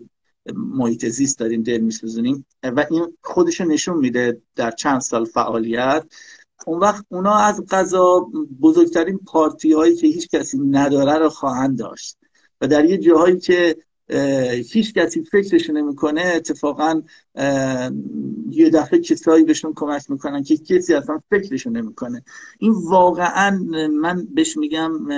محیط 0.56 1.06
زیست 1.06 1.39
داریم 1.39 1.63
دل 1.63 1.77
میسوزونیم. 1.77 2.45
و 2.63 2.86
این 2.91 3.17
خودش 3.21 3.62
نشون 3.62 3.97
میده 3.97 4.41
در 4.56 4.71
چند 4.71 5.01
سال 5.01 5.25
فعالیت. 5.25 6.06
اون 6.67 6.79
وقت 6.79 7.06
اونا 7.10 7.36
از 7.36 7.63
قضا 7.69 8.27
بزرگترین 8.62 9.17
پارتی 9.17 9.73
هایی 9.73 9.95
که 9.95 10.08
هیچ 10.08 10.29
کسی 10.29 10.60
نداره 10.60 11.17
رو 11.17 11.29
خواهند 11.29 11.79
داشت. 11.79 12.17
و 12.63 12.67
در 12.67 12.86
یه 12.86 12.97
جاهایی 12.97 13.39
که 13.39 13.78
هیچ 14.71 14.93
کسی 14.93 15.23
فکرش 15.23 15.69
نمی‌کنه 15.69 16.21
اتفاقا 16.21 17.02
یه 18.49 18.69
دفعه 18.73 18.99
کسایی 18.99 19.43
بهشون 19.43 19.73
کمک 19.76 20.12
می‌کنن 20.12 20.43
که 20.43 20.58
کسی 20.58 20.93
اصلا 20.93 21.21
فکرش 21.30 21.67
نمی‌کنه. 21.67 22.23
این 22.60 22.73
واقعا 22.73 23.60
من 24.02 24.28
بهش 24.34 24.58
میگم 24.58 25.12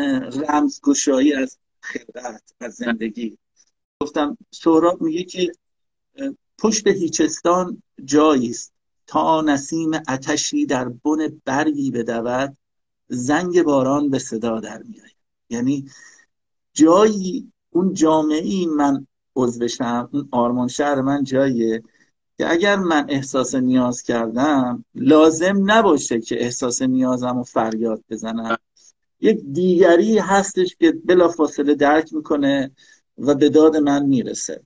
رمزگشایی 0.49 1.33
از 1.33 1.57
خبرت 1.81 2.41
از 2.59 2.73
زندگی. 2.73 3.37
گفتم 4.01 4.37
سهراب 4.51 5.01
میگه 5.01 5.23
که 5.23 5.51
پشت 6.59 6.87
هیچستان 6.87 7.81
جایی 8.05 8.49
است. 8.49 8.73
تا 9.07 9.41
نسیم 9.41 9.91
اتشی 9.93 10.65
در 10.65 10.89
بن 10.89 11.41
برگی 11.45 11.91
بدود 11.91 12.57
زنگ 13.09 13.63
باران 13.63 14.09
به 14.09 14.19
صدا 14.19 14.59
در 14.59 14.83
میآید. 14.83 15.15
یعنی 15.49 15.85
جایی 16.75 17.51
اون 17.69 17.93
جامعه 17.93 18.67
من 18.67 19.07
عضوشم 19.35 20.09
اون 20.13 20.27
آرمان 20.31 20.67
شهر 20.67 21.01
من 21.01 21.23
جاییه 21.23 21.83
که 22.37 22.51
اگر 22.51 22.75
من 22.75 23.05
احساس 23.09 23.55
نیاز 23.55 24.01
کردم 24.01 24.85
لازم 24.95 25.71
نباشه 25.71 26.21
که 26.21 26.41
احساس 26.41 26.81
نیازم 26.81 27.37
رو 27.37 27.43
فریاد 27.43 28.03
بزنم. 28.09 28.57
یک 29.21 29.39
دیگری 29.51 30.17
هستش 30.17 30.75
که 30.79 30.91
بلا 31.05 31.27
فاصله 31.27 31.75
درک 31.75 32.13
می‌کنه 32.13 32.71
و 33.17 33.35
به 33.35 33.49
داد 33.49 33.77
من 33.77 34.05
می‌رسه. 34.05 34.61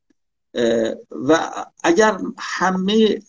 و 1.11 1.39
اگر 1.83 2.17
همه 2.37 3.19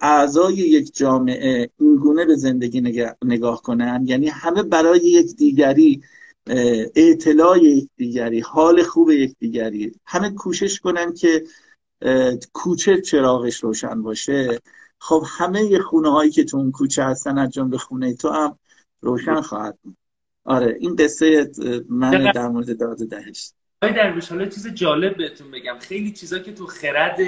اعضای 0.00 0.54
یک 0.54 0.96
جامعه 0.96 1.70
اینگونه 1.80 2.24
به 2.24 2.36
زندگی 2.36 3.06
نگاه 3.24 3.62
کنن 3.62 4.04
یعنی 4.06 4.28
همه 4.28 4.62
برای 4.62 5.00
یک 5.00 5.36
دیگری 5.36 6.02
اطلاع 6.96 7.58
یک 7.58 7.88
دیگری 7.96 8.40
حال 8.40 8.82
خوب 8.82 9.10
یک 9.10 9.34
دیگری 9.38 9.94
همه 10.06 10.30
کوشش 10.30 10.80
کنن 10.80 11.14
که 11.14 11.44
کوچه 12.52 13.00
چراغش 13.00 13.64
روشن 13.64 14.02
باشه. 14.02 14.60
خب 14.98 15.24
همه 15.38 15.78
خونه 15.78 16.10
هایی 16.10 16.30
که 16.30 16.44
تو 16.44 16.56
اون 16.56 16.70
کوچه 16.70 17.04
هستن 17.04 17.38
از 17.38 17.50
جمله 17.50 17.78
خونه 17.78 18.14
تو 18.14 18.28
هم 18.28 18.58
روشن 19.00 19.40
خواهد 19.40 19.78
آره 20.44 20.76
این 20.80 20.96
قصه 20.96 21.50
من 21.88 22.32
در 22.32 22.48
مورد 22.48 22.78
داد 22.78 22.98
دهشت 22.98 23.54
آقای 23.82 23.96
درویش 23.96 24.28
حالا 24.28 24.46
چیز 24.46 24.68
جالب 24.68 25.16
بهتون 25.16 25.50
بگم. 25.50 25.78
خیلی 25.78 26.12
چیزا 26.12 26.38
که 26.38 26.52
تو 26.52 26.66
خرد 26.66 27.18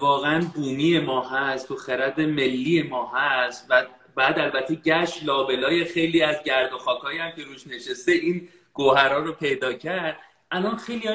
واقعا 0.00 0.40
بومی 0.54 0.98
ما 0.98 1.28
هست 1.28 1.68
تو 1.68 1.76
خرد 1.76 2.20
ملی 2.20 2.82
ما 2.82 3.12
هست 3.14 3.66
و 3.70 3.86
بعد 4.14 4.38
البته 4.38 4.74
گشت 4.74 5.24
لابلای 5.24 5.84
خیلی 5.84 6.22
از 6.22 6.36
گرد 6.44 6.72
و 6.72 6.78
خاکایی 6.78 7.18
هم 7.18 7.32
که 7.36 7.44
روش 7.44 7.66
نشسته 7.66 8.12
این 8.12 8.48
گوهرها 8.72 9.18
رو 9.18 9.32
پیدا 9.32 9.72
کرد. 9.72 10.16
الان 10.50 10.76
خیلی 10.76 11.08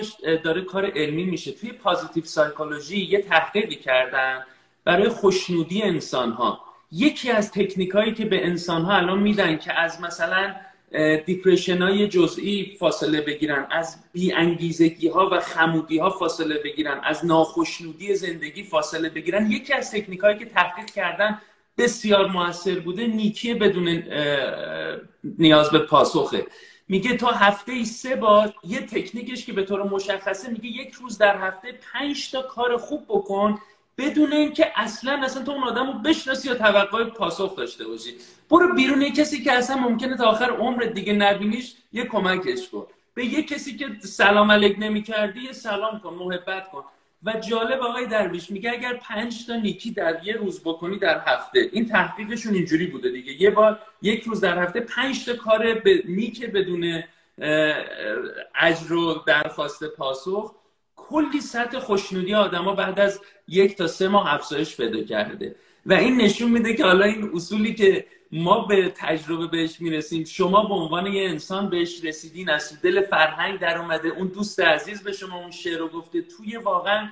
داره 0.43 0.61
کار 0.61 0.85
علمی 0.85 1.23
میشه. 1.23 1.51
توی 1.51 1.71
پازیتیو 1.71 2.23
سایکولوژی 2.23 2.97
یه 2.97 3.21
تحقیقی 3.21 3.75
کردن 3.75 4.45
برای 4.83 5.09
خوشنودی 5.09 5.81
انسان 5.81 6.31
ها 6.31 6.59
یکی 6.91 7.31
از 7.31 7.51
تکنیک 7.51 7.89
هایی 7.89 8.13
که 8.13 8.25
به 8.25 8.45
انسان 8.45 8.81
ها 8.81 8.93
الان 8.93 9.19
میدن 9.19 9.57
که 9.57 9.73
از 9.73 10.01
مثلا 10.01 10.55
دیپریشن 11.25 11.81
های 11.81 12.07
جزئی 12.07 12.77
فاصله 12.79 13.21
بگیرن 13.21 13.67
از 13.71 14.03
بی 14.13 14.33
انگیزگی 14.33 15.07
ها 15.07 15.29
و 15.31 15.39
خمودی 15.39 15.99
ها 15.99 16.09
فاصله 16.09 16.57
بگیرن 16.63 16.99
از 17.03 17.25
ناخشنودی 17.25 18.15
زندگی 18.15 18.63
فاصله 18.63 19.09
بگیرن 19.09 19.51
یکی 19.51 19.73
از 19.73 19.91
تکنیک 19.91 20.19
هایی 20.19 20.37
که 20.37 20.45
تحقیق 20.45 20.85
کردن 20.85 21.41
بسیار 21.77 22.27
موثر 22.27 22.79
بوده 22.79 23.07
نیکی 23.07 23.53
بدون 23.53 24.03
نیاز 25.23 25.69
به 25.69 25.79
پاسخه. 25.79 26.47
میگه 26.87 27.17
تا 27.17 27.27
هفته 27.27 27.71
ای 27.71 27.85
سه 27.85 28.15
بار 28.15 28.53
یه 28.63 28.79
تکنیکش 28.79 29.45
که 29.45 29.53
به 29.53 29.63
طور 29.63 29.83
مشخصه 29.83 30.49
میگه 30.49 30.67
یک 30.67 30.93
روز 30.93 31.17
در 31.17 31.37
هفته 31.37 31.79
پنج 31.93 32.31
تا 32.31 32.41
کار 32.41 32.77
خوب 32.77 33.05
بکن 33.07 33.59
بدون 33.97 34.33
اینکه 34.33 34.71
اصلا 34.75 35.21
اصلا 35.23 35.43
تو 35.43 35.51
اون 35.51 35.63
آدم 35.63 35.87
رو 35.87 35.93
بشناسی 35.93 36.47
یا 36.47 36.55
توقع 36.55 37.03
پاسخ 37.03 37.55
داشته 37.55 37.87
باشی. 37.87 38.15
برو 38.49 38.75
بیرون 38.75 39.01
یه 39.01 39.11
کسی 39.11 39.43
که 39.43 39.51
اصلا 39.51 39.77
ممکنه 39.77 40.17
تا 40.17 40.25
آخر 40.25 40.49
عمرت 40.49 40.93
دیگه 40.93 41.13
نبینیش 41.13 41.75
یه 41.93 42.03
کمکش 42.05 42.69
کن. 42.69 42.87
به 43.13 43.25
یه 43.25 43.43
کسی 43.43 43.77
که 43.77 43.85
سلام 43.99 44.51
علیک 44.51 44.75
نمی 44.79 45.03
کردی 45.03 45.39
یه 45.39 45.53
سلام 45.53 45.99
کن 45.99 46.13
محبت 46.13 46.71
کن. 46.71 46.83
و 47.23 47.33
جالب 47.33 47.81
آقای 47.81 48.05
درویش 48.05 48.51
میگه 48.51 48.71
اگر 48.71 48.93
پنج 48.93 49.47
تا 49.47 49.55
نیکی 49.55 49.91
در 49.91 50.21
یه 50.23 50.33
روز 50.33 50.61
بکنی 50.63 50.97
در 50.97 51.21
هفته. 51.25 51.69
این 51.71 51.85
تحقیقشون 51.85 52.53
اینجوری 52.53 52.87
بوده 52.87 53.09
دیگه. 53.09 53.41
یه 53.41 53.49
بار 53.49 53.79
یک 54.01 54.23
روز 54.23 54.41
در 54.41 54.63
هفته 54.63 54.79
پنج 54.79 55.25
تا 55.25 55.35
کار 55.35 55.73
به 55.73 56.03
نیک 56.05 56.45
بدون 56.45 57.03
اجر 58.55 58.93
و 58.93 59.23
درخواست 59.27 59.83
پاسخ 59.83 60.55
کلی 60.95 61.41
سطح 61.41 61.79
خوشنودی 61.79 62.33
آدما 62.33 62.75
بعد 62.75 62.99
از 62.99 63.21
یک 63.47 63.77
تا 63.77 63.87
سه 63.87 64.07
ماه 64.07 64.33
افزایش 64.33 64.77
پیدا 64.77 65.03
کرده. 65.03 65.55
و 65.85 65.93
این 65.93 66.21
نشون 66.21 66.51
میده 66.51 66.73
که 66.73 66.83
حالا 66.83 67.05
این 67.05 67.31
اصولی 67.33 67.73
که 67.73 68.05
ما 68.31 68.65
به 68.65 68.93
تجربه 68.95 69.47
بهش 69.47 69.81
می‌رسیم. 69.81 70.23
شما 70.23 70.63
به 70.63 70.73
عنوان 70.73 71.07
یه 71.07 71.29
انسان 71.29 71.69
بهش 71.69 72.05
رسیدین 72.05 72.49
از 72.49 72.81
دل 72.81 73.01
فرهنگ 73.01 73.59
در 73.59 73.77
اومده 73.77 74.07
اون 74.07 74.27
دوست 74.27 74.59
عزیز 74.59 75.03
به 75.03 75.11
شما 75.11 75.39
اون 75.39 75.51
شعر 75.51 75.77
رو 75.77 75.87
گفته 75.87 76.21
توی 76.21 76.57
واقعا 76.57 77.09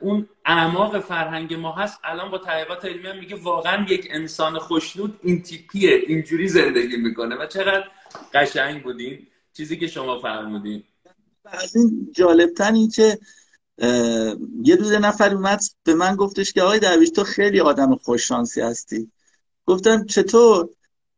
اون 0.00 0.28
اعماق 0.44 1.00
فرهنگ 1.00 1.54
ما 1.54 1.72
هست. 1.72 1.98
الان 2.04 2.30
با 2.30 2.38
تحقیقات 2.38 2.84
علمی 2.84 3.06
هم 3.06 3.18
میگه 3.18 3.36
واقعا 3.36 3.86
یک 3.88 4.08
انسان 4.10 4.58
خوشنود 4.58 5.20
این 5.22 5.42
تیپیه 5.42 6.02
اینجوری 6.06 6.48
زندگی 6.48 6.96
می‌کنه. 6.96 7.36
و 7.36 7.46
چقدر 7.46 7.84
قشنگ 8.34 8.82
بودین. 8.82 9.26
چیزی 9.56 9.76
که 9.76 9.86
شما 9.86 10.18
فرمودین. 10.18 10.82
از 11.44 11.76
این 11.76 12.12
جالبتر 12.16 12.72
این 12.72 12.90
که 12.90 13.18
یه 14.64 14.76
روز 14.76 14.92
نفر 14.92 15.34
اومد 15.34 15.60
به 15.84 15.94
من 15.94 16.16
گفتش 16.16 16.52
که 16.52 16.62
آقای 16.62 16.78
درویش 16.78 17.10
تو 17.10 17.24
خیلی 17.24 17.60
آدم 17.60 17.96
خوششانسی 17.96 18.60
هستی. 18.60 19.10
گفتم 19.70 20.04
چطور؟ 20.04 20.68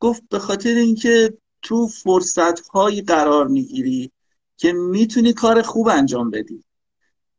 گفت 0.01 0.23
به 0.31 0.39
خاطر 0.39 0.75
اینکه 0.75 1.39
تو 1.63 1.87
فرصت 1.87 2.69
هایی 2.69 3.03
قرار 3.03 3.49
می‌گیری 3.49 4.11
که 4.57 4.73
می‌تونی 4.73 5.33
کار 5.33 5.63
خوب 5.63 5.89
انجام 5.89 6.31
بدی. 6.31 6.65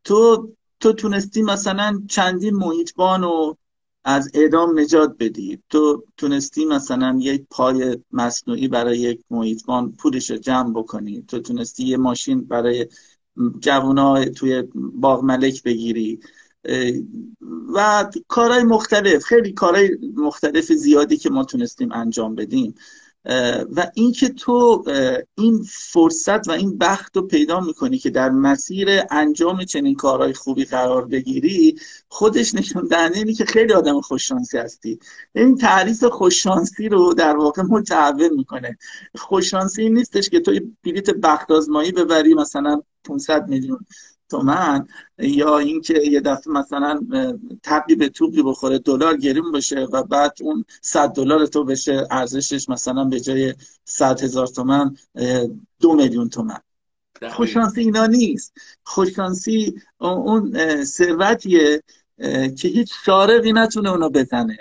تو 0.04 0.50
تو 0.80 0.94
تونستی 0.94 1.42
مثلا 1.42 2.02
چندین 2.10 2.56
محیطبان 2.56 3.22
رو 3.22 3.58
از 4.04 4.32
اعدام 4.34 4.80
نجات 4.80 5.16
بدی. 5.20 5.60
تو 5.70 6.04
تونستی 6.18 6.66
مثلا 6.66 7.18
یک 7.20 7.46
پای 7.50 7.98
مصنوعی 8.12 8.68
برای 8.68 9.00
یک 9.00 9.22
محیطبان 9.30 9.92
پولش 9.92 10.32
رو 10.32 10.38
جمع 10.38 10.74
بکنی. 10.74 11.22
تو 11.22 11.40
تونستی 11.40 11.84
یه 11.84 11.98
ماشین 11.98 12.42
برای 12.42 12.88
جوونا 13.60 14.26
توی 14.26 14.64
باغ 14.76 15.24
ملک 15.24 15.64
بگیری. 15.64 16.20
و 17.74 18.10
کارهای 18.28 18.64
مختلف 18.64 19.24
خیلی 19.24 19.54
کارهای 19.54 19.98
مختلف 20.16 20.72
زیادی 20.72 21.18
که 21.18 21.30
ما 21.30 21.44
تونستیم 21.44 21.92
انجام 21.92 22.36
بدیم. 22.36 22.76
و 23.76 23.92
اینکه 23.94 24.30
تو 24.30 24.84
این 25.36 25.64
فرصت 25.68 26.48
و 26.48 26.52
این 26.52 26.78
بخت 26.78 27.18
رو 27.18 27.28
پیدا 27.28 27.60
می‌کنی 27.60 27.98
که 27.98 28.10
در 28.10 28.30
مسیر 28.30 28.88
انجام 29.12 29.66
چنین 29.66 29.96
کارهای 29.96 30.34
خوبی 30.34 30.66
قرار 30.66 31.06
بگیری 31.06 31.76
خودش 32.08 32.56
نشون 32.56 32.88
دهنده 32.88 33.18
اینه 33.18 33.34
که 33.34 33.46
خیلی 33.46 33.74
آدم 33.74 34.02
خوششانسی 34.02 34.58
هستی. 34.58 35.00
این 35.36 35.58
تعریف 35.58 36.04
خوششانسی 36.04 36.90
رو 36.90 37.14
در 37.14 37.38
واقع 37.38 37.62
متعول 37.62 38.30
می‌کنه. 38.36 38.78
خوششانسی 39.16 39.90
نیستش 39.90 40.30
که 40.30 40.40
تو 40.40 40.60
بلیت 40.84 41.10
بخت 41.10 41.52
آزمایی 41.52 41.92
ببری 41.92 42.34
مثلا 42.34 42.82
500 43.04 43.48
میلیون. 43.48 43.80
تومن 44.30 44.88
یا 45.18 45.58
اینکه 45.58 46.02
یه 46.12 46.20
دفعه 46.20 46.54
مثلا 46.54 47.02
تبی 47.64 47.96
به 47.96 48.10
توبی 48.10 48.44
بخوره 48.44 48.80
دلار 48.80 49.18
گریم 49.18 49.52
باشه 49.52 49.88
و 49.92 50.04
بعد 50.04 50.38
اون 50.42 50.66
100 50.82 51.10
دلار 51.10 51.46
تو 51.46 51.64
بشه 51.64 52.08
ارزشش 52.12 52.70
مثلا 52.70 53.04
به 53.04 53.20
جای 53.20 53.54
100 53.86 54.24
هزار 54.24 54.48
تومن 54.48 54.98
دو 55.80 55.94
میلیون 55.96 56.30
تومن. 56.30 56.60
خوششانسی 57.32 57.82
اینا 57.82 58.06
نیست. 58.06 58.54
خوششانسی 58.84 59.82
اون 59.98 60.54
ثروتیه 60.84 61.84
که 62.58 62.68
هیچ 62.68 62.94
شارقی 63.06 63.54
نتونه 63.54 63.92
اونو 63.92 64.10
بزنه. 64.10 64.58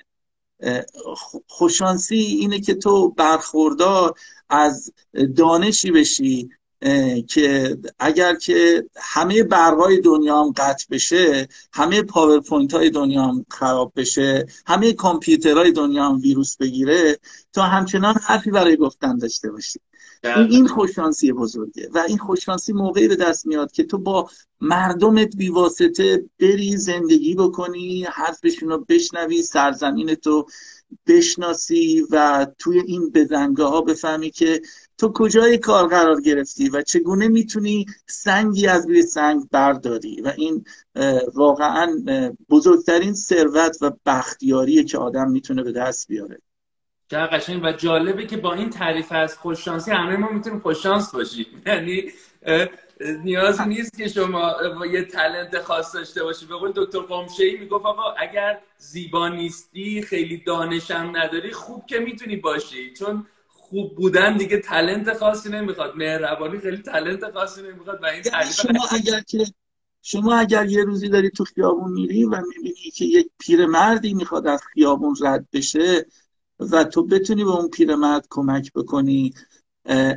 خوششانسی 1.46 2.16
اینه 2.16 2.60
که 2.60 2.74
تو 2.74 3.08
برخوردار 3.08 4.14
از 4.48 4.92
دانشی 5.36 5.90
بشی 5.90 6.50
که 7.28 7.76
اگر 7.98 8.34
که 8.34 8.84
همه 8.96 9.42
برقای 9.42 10.00
دنیا 10.00 10.42
هم 10.42 10.52
قطع 10.56 10.86
بشه 10.90 11.48
همه 11.72 12.02
پاورپوینت 12.02 12.74
های 12.74 12.90
دنیا 12.90 13.22
هم 13.22 13.46
خراب 13.50 13.92
بشه 13.96 14.46
همه 14.66 14.92
کامپیوترهای 14.92 15.72
دنیا 15.72 16.04
هم 16.04 16.20
ویروس 16.20 16.56
بگیره 16.56 17.18
تا 17.52 17.62
همچنان 17.62 18.14
حرفی 18.14 18.50
برای 18.50 18.76
گفتن 18.76 19.18
داشته 19.18 19.50
باشی. 19.50 19.80
این 20.24 20.68
خوششانسی 20.68 21.32
بزرگه 21.32 21.88
و 21.94 21.98
این 22.08 22.18
خوششانسی 22.18 22.72
موقعی 22.72 23.08
به 23.08 23.16
دست 23.16 23.46
میاد 23.46 23.72
که 23.72 23.84
تو 23.84 23.98
با 23.98 24.30
مردمت 24.60 25.36
بیواسطه 25.36 26.24
بری 26.40 26.76
زندگی 26.76 27.34
بکنی 27.34 28.06
حرفشون 28.12 28.68
رو 28.68 28.84
بشنوی 28.88 29.42
سرزمین 29.42 30.14
تو 30.14 30.46
بشناسی 31.06 32.06
و 32.10 32.46
توی 32.58 32.80
این 32.86 33.10
بزنگاه 33.10 33.70
ها 33.70 33.80
بفهمی 33.80 34.30
که 34.30 34.62
تو 35.02 35.12
کجای 35.14 35.58
کار 35.58 35.88
قرار 35.88 36.20
گرفتی 36.20 36.68
و 36.68 36.82
چگونه 36.82 37.28
می‌تونی 37.28 37.86
سنگی 38.06 38.66
از 38.66 38.88
روی 38.88 39.02
سنگ 39.02 39.42
برداری؟ 39.50 40.20
و 40.20 40.32
این 40.36 40.64
واقعا 41.34 42.02
بزرگترین 42.50 43.14
ثروت 43.14 43.76
و 43.80 43.92
بختیاریه 44.06 44.84
که 44.84 44.98
آدم 44.98 45.30
می‌تونه 45.30 45.62
به 45.62 45.72
دست 45.72 46.08
بیاره. 46.08 46.38
چقدر 47.10 47.36
قشنگ 47.36 47.60
و 47.64 47.72
جالبه 47.72 48.26
که 48.26 48.36
با 48.36 48.54
این 48.54 48.70
تعریف 48.70 49.12
از 49.12 49.38
خوششانسی 49.38 49.90
همه 49.90 50.16
ما 50.16 50.28
می‌تونیم 50.28 50.60
خوششانس 50.60 51.14
باشیم. 51.14 51.46
یعنی 51.66 52.12
نیازی 53.24 53.64
نیست 53.66 53.98
که 53.98 54.08
شما 54.08 54.54
یه 54.92 55.04
تلنت 55.04 55.58
خاص 55.58 55.94
داشته 55.94 56.22
باشی. 56.24 56.46
به 56.46 56.54
قول 56.54 56.72
دکتر 56.76 56.98
قمشه‌ای 56.98 57.56
می‌گفت 57.56 57.86
آقا 57.86 58.12
اگر 58.18 58.58
زیبا 58.78 59.28
نیستی 59.28 60.02
خیلی 60.02 60.36
دانشم 60.46 61.12
نداری 61.14 61.52
خوب 61.52 61.86
که 61.86 61.98
می‌تونی 61.98 62.36
باشی. 62.36 62.92
چون 62.92 63.26
خوب 63.72 63.94
بودن 63.96 64.36
دیگه 64.36 64.60
تلنت 64.60 65.18
خاصی 65.18 65.50
نمی‌خواد. 65.50 65.96
مهربانی 65.96 66.58
خیلی 66.58 66.76
تلنت 66.76 67.32
خاصی 67.34 67.62
نمی‌خواد 67.62 68.02
و 68.02 68.06
این 68.06 68.22
یعنی 68.32 68.52
شما 68.52 68.86
اگر 68.90 69.20
که 69.20 69.46
شما 70.02 70.34
اگر 70.34 70.66
یه 70.66 70.84
روزی 70.84 71.08
داری 71.08 71.30
تو 71.30 71.44
خیابون 71.44 71.92
میری 71.92 72.24
و 72.24 72.42
می‌بینی 72.48 72.90
که 72.94 73.04
یک 73.04 73.30
پیرمردی 73.38 74.14
می‌خواد 74.14 74.46
از 74.46 74.60
خیابون 74.74 75.14
رد 75.22 75.46
بشه 75.52 76.06
و 76.60 76.84
تو 76.84 77.06
بتونی 77.06 77.44
به 77.44 77.50
اون 77.50 77.68
پیرمرد 77.68 78.26
کمک 78.30 78.72
بکنی 78.72 79.34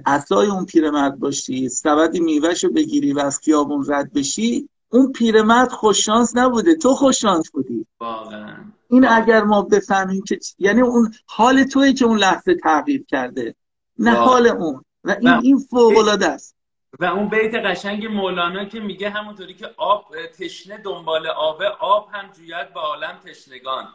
اصلای 0.05 0.47
اون 0.47 0.65
پیرمرد 0.65 1.19
باشی 1.19 1.69
سبدی 1.69 2.19
میوهش 2.19 2.63
رو 2.63 2.71
بگیری 2.71 3.13
و 3.13 3.19
از 3.19 3.39
خیابون 3.39 3.85
رد 3.87 4.13
بشی 4.13 4.69
اون 4.89 5.11
پیرمرد 5.11 5.71
خوششانس 5.71 6.35
نبوده. 6.35 6.75
تو 6.75 6.93
خوششانس 6.93 7.51
بودی. 7.51 7.85
واقعا. 7.99 8.55
این 8.95 9.07
اگر 9.07 9.43
ما 9.43 9.61
بفهمیم 9.61 10.23
که 10.23 10.39
یعنی 10.57 10.81
اون 10.81 11.13
حال 11.25 11.63
توی 11.63 11.93
که 11.93 12.05
اون 12.05 12.17
لحظه 12.17 12.55
تغییر 12.55 13.05
کرده 13.07 13.55
نه 13.99 14.11
حال 14.11 14.47
اون. 14.47 14.85
و 15.03 15.15
این 15.19 15.29
این 15.29 15.57
فوق 15.57 15.97
العاده 15.97 16.27
است. 16.27 16.55
و 16.99 17.05
اون 17.05 17.29
بیت 17.29 17.55
قشنگ 17.55 18.05
مولانا 18.05 18.65
که 18.65 18.79
میگه 18.79 19.09
همونطوری 19.09 19.53
که 19.53 19.69
آب 19.77 20.05
تشنه 20.39 20.77
دنبال 20.77 21.27
آبه 21.27 21.67
آب 21.67 22.09
هم 22.11 22.31
جوید 22.31 22.73
به 22.73 22.79
عالم 22.79 23.19
تشنگان. 23.25 23.87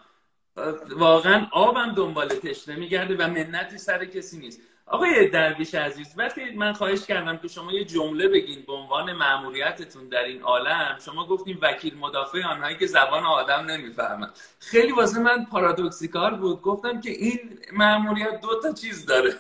واقعا 0.97 1.47
آب 1.53 1.77
هم 1.77 1.95
دنبال 1.95 2.29
تشنه 2.29 2.77
میگرده 2.77 3.17
و 3.17 3.29
منتی 3.29 3.79
سر 3.79 4.05
کسی 4.05 4.39
نیست. 4.39 4.61
آقای 4.91 5.29
درویش 5.29 5.75
عزیز 5.75 6.15
وقتی 6.17 6.51
من 6.51 6.73
خواهش 6.73 7.07
کردم 7.07 7.37
که 7.37 7.49
شما 7.49 7.73
یه 7.73 7.85
جمله 7.85 8.29
بگین 8.29 8.65
به 8.67 8.73
عنوان 8.73 9.13
مأموریتتون 9.13 10.09
در 10.09 10.25
این 10.25 10.43
عالم 10.43 10.99
شما 11.05 11.27
گفتیم 11.27 11.59
وکیل 11.63 11.99
مدافع 11.99 12.43
آنهایی 12.47 12.77
که 12.77 12.87
زبان 12.87 13.25
آدم 13.25 13.67
نمی‌فهمن. 13.67 14.31
خیلی 14.59 14.93
واسه 14.93 15.21
من 15.21 15.45
پارادوکسیکال 15.45 16.37
بود. 16.37 16.63
گفتم 16.63 17.01
که 17.01 17.11
این 17.11 17.59
مأموریت 17.73 18.41
دو 18.41 18.61
تا 18.63 18.73
چیز 18.73 19.07
داره. 19.07 19.35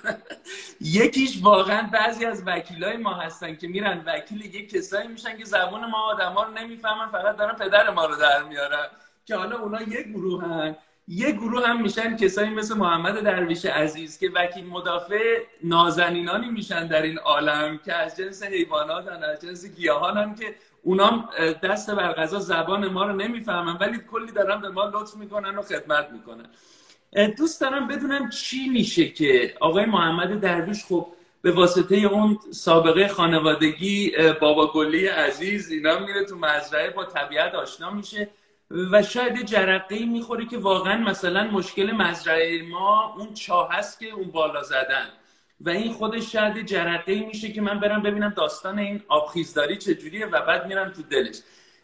یکیش 0.80 1.42
واقعا 1.42 1.88
بعضی 1.92 2.24
از 2.24 2.42
وکیلای 2.46 2.96
ما 2.96 3.14
هستن 3.14 3.56
که 3.56 3.68
میرن 3.68 4.02
وکیل 4.06 4.54
یه 4.54 4.66
کسایی 4.66 5.08
میشن 5.08 5.36
که 5.38 5.44
زبان 5.44 5.90
ما 5.90 5.98
آدما 5.98 6.42
رو 6.42 6.50
نمی‌فهمن 6.50 7.08
فقط 7.08 7.36
دارن 7.36 7.56
پدر 7.56 7.90
ما 7.90 8.06
رو 8.06 8.16
در 8.16 8.42
میارن. 8.42 8.86
که 9.24 9.36
حالا 9.36 9.58
اونا 9.58 9.82
یه 9.82 10.02
گروه 10.02 10.44
هن 10.44 10.76
یه 11.12 11.32
گروه 11.32 11.66
هم 11.66 11.82
میشن 11.82 12.16
کسایی 12.16 12.50
مثل 12.50 12.74
محمد 12.74 13.20
درویش 13.20 13.64
عزیز 13.66 14.18
که 14.18 14.30
وکیل 14.34 14.66
مدافع 14.66 15.42
نازنینانی 15.64 16.48
میشن 16.48 16.86
در 16.86 17.02
این 17.02 17.18
عالم 17.18 17.78
که 17.84 17.94
از 17.94 18.16
جنس 18.16 18.42
حیوانات 18.42 19.08
هن 19.08 19.24
از 19.24 19.40
جنس 19.40 19.66
گیاهان 19.66 20.16
هم 20.16 20.34
که 20.34 20.54
اونام 20.82 21.28
دست 21.62 21.90
بر 21.90 22.12
غذا 22.12 22.38
زبان 22.38 22.88
ما 22.88 23.04
رو 23.04 23.12
نمی‌فهمن 23.12 23.76
ولی 23.80 23.98
کلی 24.10 24.32
دارن 24.32 24.60
به 24.60 24.68
ما 24.68 24.84
لطف 24.84 25.16
می‌کنن 25.16 25.58
و 25.58 25.62
خدمت 25.62 26.08
می‌کنن. 26.12 26.46
دوست 27.36 27.60
دارم 27.60 27.88
بدونم 27.88 28.30
چی 28.30 28.68
میشه 28.68 29.08
که 29.08 29.54
آقای 29.60 29.84
محمد 29.84 30.40
درویش 30.40 30.84
خب 30.84 31.06
به 31.42 31.52
واسطه 31.52 31.96
اون 31.96 32.38
سابقه 32.50 33.08
خانوادگی 33.08 34.12
بابا 34.40 34.72
گلی 34.72 35.06
عزیز 35.06 35.70
اینا 35.70 35.98
میره 35.98 36.24
تو 36.24 36.36
مزرعه 36.36 36.90
با 36.90 37.04
طبیعت 37.04 37.54
آشنا 37.54 37.90
میشه. 37.90 38.28
و 38.70 39.02
شاید 39.02 39.46
جرقه 39.46 40.04
می‌خوره 40.04 40.46
که 40.46 40.58
واقعا 40.58 40.98
مثلا 40.98 41.44
مشکل 41.44 41.92
مزرعه 41.92 42.62
ما 42.62 43.14
اون 43.18 43.34
چاه 43.34 43.72
هست 43.72 44.00
که 44.00 44.06
اون 44.06 44.30
بالا 44.30 44.62
زدن. 44.62 45.06
و 45.60 45.70
این 45.70 45.92
خودش 45.92 46.32
شاید 46.32 46.66
جرقه 46.66 47.26
میشه 47.26 47.52
که 47.52 47.60
من 47.60 47.80
برم 47.80 48.02
ببینم 48.02 48.34
داستان 48.36 48.78
این 48.78 49.02
آبخیزداری 49.08 49.76
چجوریه 49.76 50.26
و 50.26 50.40
بعد 50.46 50.66
میرم 50.66 50.90
تو 50.90 51.02
دلش. 51.02 51.36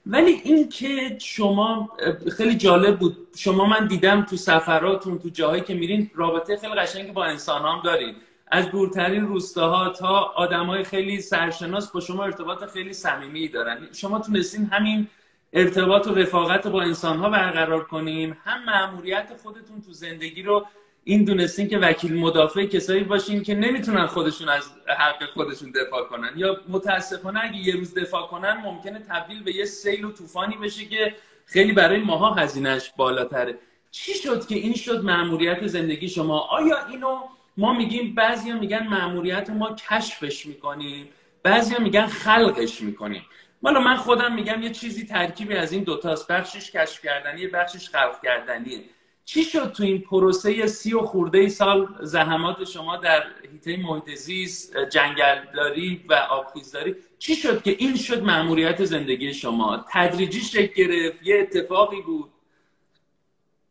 ولی 0.07 0.31
این 0.45 0.69
که 0.69 1.19
شما 1.21 1.97
خیلی 2.37 2.55
جالب 2.55 2.99
بود. 2.99 3.17
شما 3.37 3.65
من 3.65 3.87
دیدم 3.87 4.23
تو 4.23 4.37
سفراتون 4.37 5.19
تو 5.19 5.29
جاهایی 5.29 5.63
که 5.63 5.75
میرین 5.75 6.11
رابطه 6.15 6.57
خیلی 6.57 6.75
قشنگی 6.75 7.13
با 7.13 7.25
انسان 7.25 7.63
هم 7.63 7.81
دارین. 7.85 8.15
از 8.49 8.71
دورترین 8.71 9.27
روستاها 9.27 9.89
تا 9.89 10.19
آدمای 10.19 10.85
خیلی 10.85 11.21
سرشناس 11.21 11.91
با 11.91 12.01
شما 12.01 12.25
ارتباط 12.25 12.65
خیلی 12.65 12.93
صمیمی 12.93 13.49
دارن. 13.49 13.89
شما 13.93 14.19
تونستین 14.19 14.65
همین 14.65 15.09
ارتباط 15.53 16.07
و 16.07 16.15
رفاقت 16.15 16.67
با 16.67 16.83
انسان 16.83 17.17
ها 17.19 17.31
برقرار 17.31 17.85
کنین 17.85 18.37
هم 18.45 18.65
معمولیت 18.65 19.37
خودتون 19.43 19.81
تو 19.81 19.93
زندگی 19.93 20.43
رو 20.43 20.67
این 21.05 21.25
دونستین 21.25 21.69
که 21.69 21.79
وکیل 21.79 22.15
مدافع 22.15 22.67
کسایی 22.67 23.05
باشین 23.05 23.43
که 23.43 23.55
نمی‌تونن 23.55 24.07
خودشون 24.07 24.49
از 24.49 24.71
حق 24.99 25.31
خودشون 25.35 25.71
دفاع 25.71 26.05
کنن. 26.05 26.31
یا 26.37 26.57
متاسفانه 26.69 27.41
اگه 27.45 27.57
یه 27.57 27.75
روز 27.75 27.95
دفاع 27.95 28.27
کنن 28.27 28.53
ممکنه 28.65 28.99
تبدیل 28.99 29.43
به 29.43 29.55
یه 29.55 29.65
سیل 29.65 30.05
و 30.05 30.13
طوفانی 30.13 30.57
بشه 30.57 30.85
که 30.85 31.15
خیلی 31.47 31.73
برای 31.73 32.01
ماها 32.01 32.35
هزینهش 32.35 32.93
بالاتره. 32.97 33.59
چی 33.91 34.15
شد 34.15 34.47
که 34.47 34.55
این 34.55 34.75
شد 34.75 35.05
معمولیت 35.05 35.67
زندگی 35.67 36.09
شما؟ 36.09 36.39
آیا 36.39 36.87
اینو 36.87 37.19
ما 37.57 37.73
میگیم 37.73 38.15
بعضیا 38.15 38.59
میگن 38.59 38.87
معمولیت 38.87 39.51
ما 39.51 39.75
کشفش 39.75 40.47
می‌کنیم 40.47 41.09
بعضیا 41.43 41.79
میگن 41.79 42.07
خلقش 42.07 42.81
می‌کنیم. 42.81 43.23
حالا 43.63 43.81
من 43.81 43.97
خودم 43.97 44.35
میگم 44.35 44.63
یه 44.63 44.71
چیزی 44.71 45.05
ترکیبی 45.05 45.55
از 45.55 45.73
این 45.73 45.85
دوتاست. 45.85 46.29
بخشش 46.29 46.71
کشف 46.71 47.03
کردنی 47.03 47.47
بخشش 47.47 47.89
خلق 47.89 48.23
کردنیه 48.23 48.85
چی 49.27 49.45
شد 49.45 49.73
تو 49.73 49.83
این 49.83 50.01
پروسه 50.01 50.67
سی 50.67 50.95
و 50.95 51.03
خورده 51.03 51.49
سال 51.49 51.99
زحمات 52.03 52.65
شما 52.65 52.97
در 52.97 53.23
حیطه 53.53 53.77
محیط 53.77 54.19
زیست 54.19 54.77
جنگلداری 54.77 56.05
و 56.09 56.15
آبخیزداری 56.15 56.97
چی 57.19 57.37
شد 57.37 57.63
که 57.63 57.71
این 57.71 57.97
شد 57.97 58.23
مأموریت 58.23 58.85
زندگی 58.85 59.35
شما؟ 59.35 59.85
تدریجی 59.89 60.41
شکل 60.41 60.75
گرفت؟ 60.75 61.23
یه 61.23 61.39
اتفاقی 61.41 62.03
بود؟ 62.03 62.31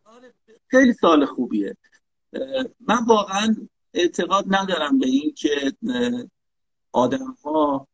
آره، 0.05 0.33
خیلی 0.67 0.93
سال 0.93 1.25
خوبیه. 1.25 1.77
من 2.87 3.05
واقعا 3.07 3.55
اعتقاد 3.93 4.45
ندارم 4.47 4.99
به 4.99 5.07
این 5.07 5.33
که 5.33 5.73
آدم 6.91 7.37
ها 7.43 7.87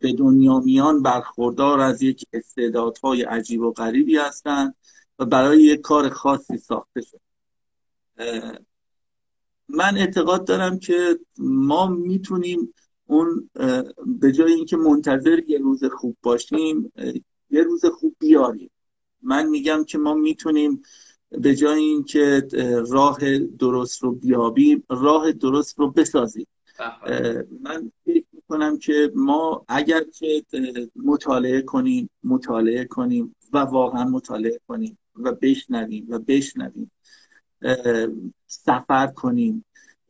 به 0.00 0.12
دنیا 0.12 0.58
میان 0.58 1.02
برخوردار 1.02 1.80
از 1.80 2.02
یک 2.02 2.24
استعدادهای 2.32 3.22
عجیب 3.22 3.60
و 3.60 3.72
غریبی 3.72 4.16
هستند 4.16 4.74
و 5.18 5.24
برای 5.24 5.62
یک 5.62 5.80
کار 5.80 6.08
خاصی 6.08 6.58
ساخته 6.58 7.00
شد. 7.00 7.20
من 9.68 9.96
اعتقاد 9.96 10.46
دارم 10.46 10.78
که 10.78 11.18
ما 11.38 11.86
می‌تونیم 11.86 12.74
اون 13.06 13.50
به 14.06 14.32
جای 14.32 14.52
اینکه 14.52 14.76
منتظر 14.76 15.38
یه 15.48 15.58
روز 15.58 15.84
خوب 15.84 16.16
باشیم 16.22 16.92
یه 17.50 17.62
روز 17.62 17.84
خوب 17.84 18.16
بیاریم. 18.18 18.70
من 19.22 19.48
میگم 19.48 19.84
که 19.84 19.98
ما 19.98 20.14
می‌تونیم 20.14 20.82
به 21.30 21.54
جای 21.54 21.78
اینکه 21.78 22.48
راه 22.88 23.38
درست 23.38 24.02
رو 24.02 24.12
بیابیم 24.12 24.84
راه 24.90 25.32
درست 25.32 25.78
رو 25.78 25.90
بسازیم. 25.90 26.46
من 27.60 27.92
فکر 28.04 28.24
می‌کنم 28.50 28.78
که 28.78 29.12
ما 29.14 29.64
اگر 29.68 30.04
که 30.04 30.44
مطالعه 30.96 31.62
کنیم 31.62 32.10
مطالعه 32.24 32.84
کنیم 32.84 33.36
و 33.52 33.58
واقعا 33.58 34.04
مطالعه 34.04 34.60
کنیم 34.68 34.98
و 35.16 35.32
بشنویم 35.32 36.06
و 36.08 36.18
بشنویم 36.18 36.90
سفر 38.46 39.06
کنیم 39.06 39.64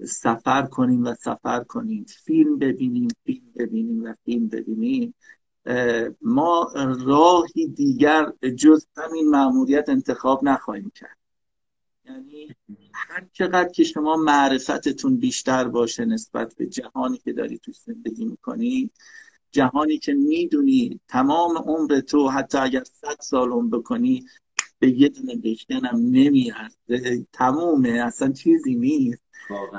سفر 0.04 0.62
کنیم 0.62 1.04
و 1.04 1.14
سفر 1.14 1.64
کنیم 1.64 2.06
فیلم 2.24 2.58
ببینیم 2.58 3.08
فیلم 3.24 3.52
ببینیم 3.56 4.04
و 4.04 4.14
فیلم 4.24 4.48
ببینیم 4.48 5.14
ما 6.22 6.72
راهی 7.06 7.66
دیگر 7.66 8.32
جز 8.56 8.86
همین 8.96 9.30
معمولیت 9.30 9.88
انتخاب 9.88 10.44
نخواهیم 10.44 10.92
کرد. 10.94 11.18
یعنی 12.08 12.54
هر 12.94 13.26
چقدر 13.32 13.68
که 13.68 13.84
شما 13.84 14.16
معرفتتون 14.16 15.16
بیشتر 15.16 15.68
باشه 15.68 16.04
نسبت 16.04 16.54
به 16.54 16.66
جهانی 16.66 17.18
که 17.18 17.32
داری 17.32 17.58
توی 17.58 17.74
زندگی 17.86 18.24
می‌کنی 18.24 18.90
جهانی 19.50 19.98
که 19.98 20.14
می‌دونی 20.14 21.00
تمام 21.08 21.58
عمر 21.58 22.00
تو 22.00 22.28
حتی 22.28 22.58
اگر 22.58 22.84
صد 22.84 23.16
سال 23.20 23.50
عمر 23.50 23.78
بکنی 23.78 24.24
به 24.78 24.90
یه 24.90 25.08
دونه 25.08 25.36
بشکن 25.36 25.84
هم 25.84 25.96
نمیارزه. 25.96 27.26
تمومه 27.32 27.88
اصلا 27.88 28.32
چیزی 28.32 28.74
نیست. 28.74 29.22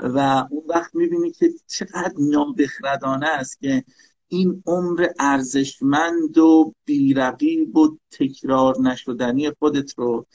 و 0.02 0.46
اون 0.50 0.64
وقت 0.68 0.94
می‌بینی 0.94 1.30
که 1.30 1.50
چقدر 1.66 2.14
نابخردانه 2.18 3.26
است 3.26 3.60
که 3.60 3.84
این 4.28 4.62
عمر 4.66 5.06
ارزشمند 5.18 6.38
و 6.38 6.74
بیرقیب 6.84 7.76
و 7.76 7.98
تکرار 8.10 8.80
نشدنی 8.80 9.50
خودت 9.50 9.98
رو 9.98 10.26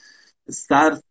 صرف 0.49 1.03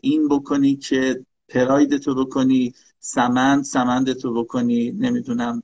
این 0.00 0.28
بکنی 0.28 0.76
که 0.76 1.24
پرایدتو 1.48 2.14
بکنی 2.14 2.74
سمند 3.00 3.64
سمندتو 3.64 4.34
بکنی 4.34 4.90
نمی‌دونم 4.90 5.62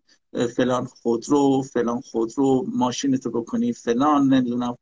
فلان 0.56 0.84
خودرو 0.84 1.62
فلان 1.62 2.00
خودرو 2.00 2.66
ماشینتو 2.68 3.30
بکنی 3.30 3.72
فلان 3.72 4.34
نمی‌دونم 4.34 4.78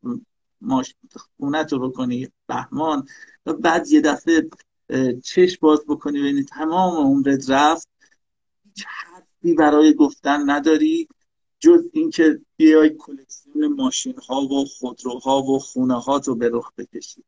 خونتو 1.39 1.79
بکنی 1.79 2.29
بهمان. 2.47 3.07
و 3.47 3.53
بعد 3.53 3.89
یه 3.89 4.01
دفعه 4.01 4.49
چش 5.25 5.59
باز 5.59 5.81
بکنی 5.89 6.21
ببینی 6.21 6.45
تمام 6.45 7.07
عمرت 7.07 7.51
رفت. 7.51 7.89
حرفی 8.87 9.55
برای 9.55 9.95
گفتن 9.95 10.51
نداری 10.51 11.09
جز 11.61 11.85
اینکه 11.93 12.41
بیای 12.57 12.91
کلکسیون 12.99 13.67
ماشین 13.67 14.15
ها 14.29 14.41
و 14.41 14.65
خودروها 14.65 15.43
و 15.43 15.59
خونه 15.59 16.01
ها 16.01 16.19
تو 16.19 16.35
به 16.35 16.51
رخ 16.53 16.73
بکشی. 16.79 17.25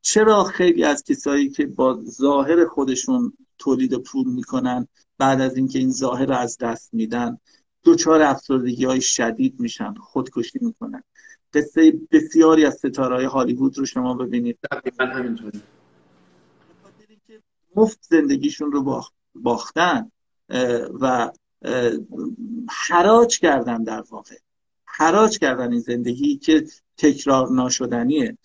چرا 0.00 0.44
خیلی 0.44 0.84
از 0.84 1.04
کسایی 1.04 1.50
که 1.50 1.66
با 1.66 2.00
ظاهر 2.04 2.66
خودشون 2.66 3.32
تولید 3.58 3.94
پول 3.94 4.26
می‌کنن 4.26 4.88
بعد 5.18 5.40
از 5.40 5.56
اینکه 5.56 5.78
این 5.78 5.90
ظاهر 5.90 6.26
رو 6.26 6.34
از 6.34 6.58
دست 6.58 6.94
میدن 6.94 7.38
دوچار 7.82 8.22
افسردگی 8.22 8.84
های 8.84 9.00
شدید 9.00 9.60
میشن 9.60 9.94
خودکشی 9.94 10.58
می‌کنن؟ 10.62 11.02
قصه 11.52 11.92
بسیاری 12.10 12.64
از 12.64 12.74
ستاره 12.74 13.16
های 13.16 13.24
هالیوود 13.24 13.78
رو 13.78 13.86
شما 13.86 14.14
ببینید. 14.14 14.58
مفت 17.76 17.98
زندگیشون 18.02 18.72
رو 18.72 19.02
باختن 19.34 20.10
و 21.00 21.30
حراج 22.70 23.38
کردن 23.38 23.82
در 23.82 24.04
واقع. 24.10 24.36
حراج 24.96 25.38
کردن 25.38 25.72
این 25.72 25.80
زندگی 25.80 26.36
که 26.36 26.64
تکرار 26.96 27.50
ناشدنیه. 27.50 28.38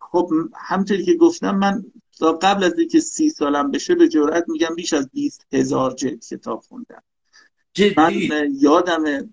خب 0.00 0.30
همطوری 0.54 1.04
که 1.04 1.14
گفتم 1.14 1.58
من 1.58 1.84
قبل 2.42 2.64
از 2.64 2.78
اینکه 2.78 3.00
سی 3.00 3.30
سالم 3.30 3.70
بشه 3.70 3.94
به 3.94 4.08
جرات 4.08 4.44
میگم 4.48 4.74
بیش 4.76 4.92
از 4.92 5.08
20 5.12 5.46
هزار 5.52 5.94
جلد 5.94 6.24
کتاب 6.24 6.60
خوندم. 6.60 7.02
من 7.96 8.12
یادم 8.60 9.30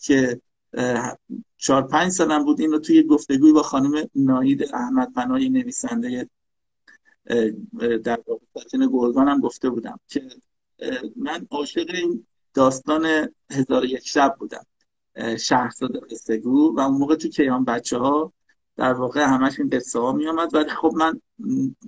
که 0.00 0.40
چهار 1.56 1.82
پنج 1.82 2.12
سالم 2.12 2.44
بود 2.44 2.60
این 2.60 2.70
رو 2.70 2.78
توی 2.78 3.02
گفتگوی 3.02 3.52
با 3.52 3.62
خانم 3.62 4.08
ناید 4.14 4.74
احمد 4.74 5.12
پناهی 5.12 5.48
نویسنده 5.48 6.28
در 8.04 8.20
واقع 8.26 8.86
گرگان 8.92 9.28
هم 9.28 9.40
گفته 9.40 9.70
بودم 9.70 10.00
که 10.08 10.28
من 11.16 11.46
عاشق 11.50 11.90
این 11.94 12.26
داستان 12.54 13.28
هزار 13.50 13.84
یک 13.84 14.08
شب 14.08 14.36
بودم. 14.38 14.66
شهرزاد 15.38 16.10
قصهگو 16.10 16.76
و 16.76 16.80
اون 16.80 16.98
موقع 16.98 17.14
تو 17.14 17.28
کیان 17.28 17.64
بچه 17.64 17.98
ها 17.98 18.32
در 18.76 18.92
واقع 18.92 19.24
همش 19.24 19.60
این 19.60 19.68
قصه 19.68 19.98
ها 19.98 20.12
می 20.12 20.28
آمد 20.28 20.54
ولی 20.54 20.70
خب 20.70 20.92
من 20.96 21.20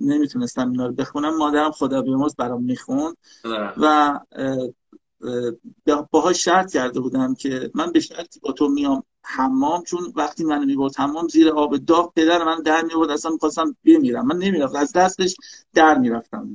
نمی‌تونستم 0.01 0.71
اینا 0.71 0.85
رو 0.85 0.93
بخونم. 0.93 1.37
مادرم 1.37 1.71
خدا 1.71 2.01
بیامرز 2.01 2.35
برام 2.35 2.63
میخون 2.63 3.15
و 3.77 4.19
باها 6.11 6.33
شرط 6.33 6.73
کرده 6.73 6.99
بودم 6.99 7.35
که 7.35 7.71
من 7.75 7.91
به 7.91 7.99
شرطی 7.99 8.39
با 8.39 8.51
تو 8.51 8.67
میام 8.67 9.03
حمام 9.23 9.83
چون 9.83 10.13
وقتی 10.15 10.43
من 10.43 10.65
می‌برد 10.65 10.95
حمام 10.97 11.27
زیر 11.27 11.49
آب 11.49 11.77
داغ 11.77 12.13
پدر 12.15 12.43
من 12.43 12.61
در 12.61 12.81
می‌برد 12.81 13.09
اصلا 13.09 13.31
می‌خواستم 13.31 13.75
بمیرم. 13.85 14.27
من 14.27 14.37
نمی‌رفت 14.37 14.75
از 14.75 14.91
دستش 14.91 15.35
در 15.73 15.97
می‌رفتم. 15.97 16.49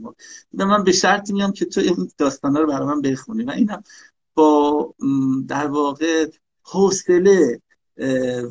من 0.52 0.84
به 0.84 0.92
شرطی 0.92 1.32
میام 1.32 1.52
که 1.52 1.64
تو 1.64 1.80
این 1.80 2.10
داستانا 2.18 2.60
رو 2.60 2.66
برای 2.66 2.86
من 2.86 3.00
بخونی. 3.00 3.44
و 3.44 3.50
اینم 3.50 3.82
با 4.34 4.94
در 5.48 5.66
واقع 5.66 6.26
حوصله 6.62 7.60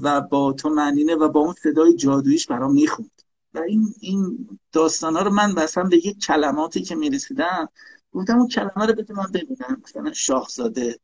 و 0.02 0.22
با 0.22 0.54
تو 0.54 0.70
معنینه 0.70 1.16
و 1.16 1.30
با 1.30 1.40
اون 1.40 1.54
صدای 1.54 1.96
جادویش 1.96 2.48
برام 2.48 2.74
می‌خوند. 2.74 3.22
و 3.54 3.60
این 3.60 3.94
این 4.00 4.50
داستان 4.72 5.16
ها 5.16 5.22
رو 5.22 5.32
من 5.32 5.52
مثلا 5.52 5.84
به 5.84 5.98
یک 5.98 6.20
کلماتی 6.20 6.82
که 6.82 6.96
می‌رسیدم 6.96 7.70
گفتم 8.12 8.38
اون 8.38 8.48
کلمه 8.48 8.86
رو 8.86 8.94
بده 8.94 9.14
من 9.14 9.32
ببینم. 9.34 9.82
مثلا 9.84 10.14
شاهزاده 10.14 11.00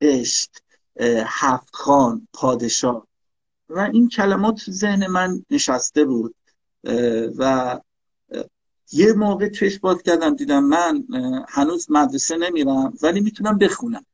عشق 0.00 0.50
هفت 1.26 1.76
خان 1.76 2.28
پادشاه. 2.32 3.06
و 3.68 3.78
این 3.78 4.08
کلمات 4.08 4.56
تو 4.64 4.72
ذهن 4.72 5.06
من 5.06 5.44
نشسته 5.50 6.04
بود. 6.04 6.34
و 7.38 7.80
یه 8.92 9.12
موقع 9.12 9.48
چشم 9.48 9.78
باز 9.82 10.02
کردم 10.02 10.36
دیدم 10.36 10.64
من 10.64 11.04
هنوز 11.48 11.90
مدرسه 11.90 12.36
نمیرم 12.36 12.92
ولی 13.02 13.20
می‌تونم 13.20 13.58
بخونم. 13.58 14.04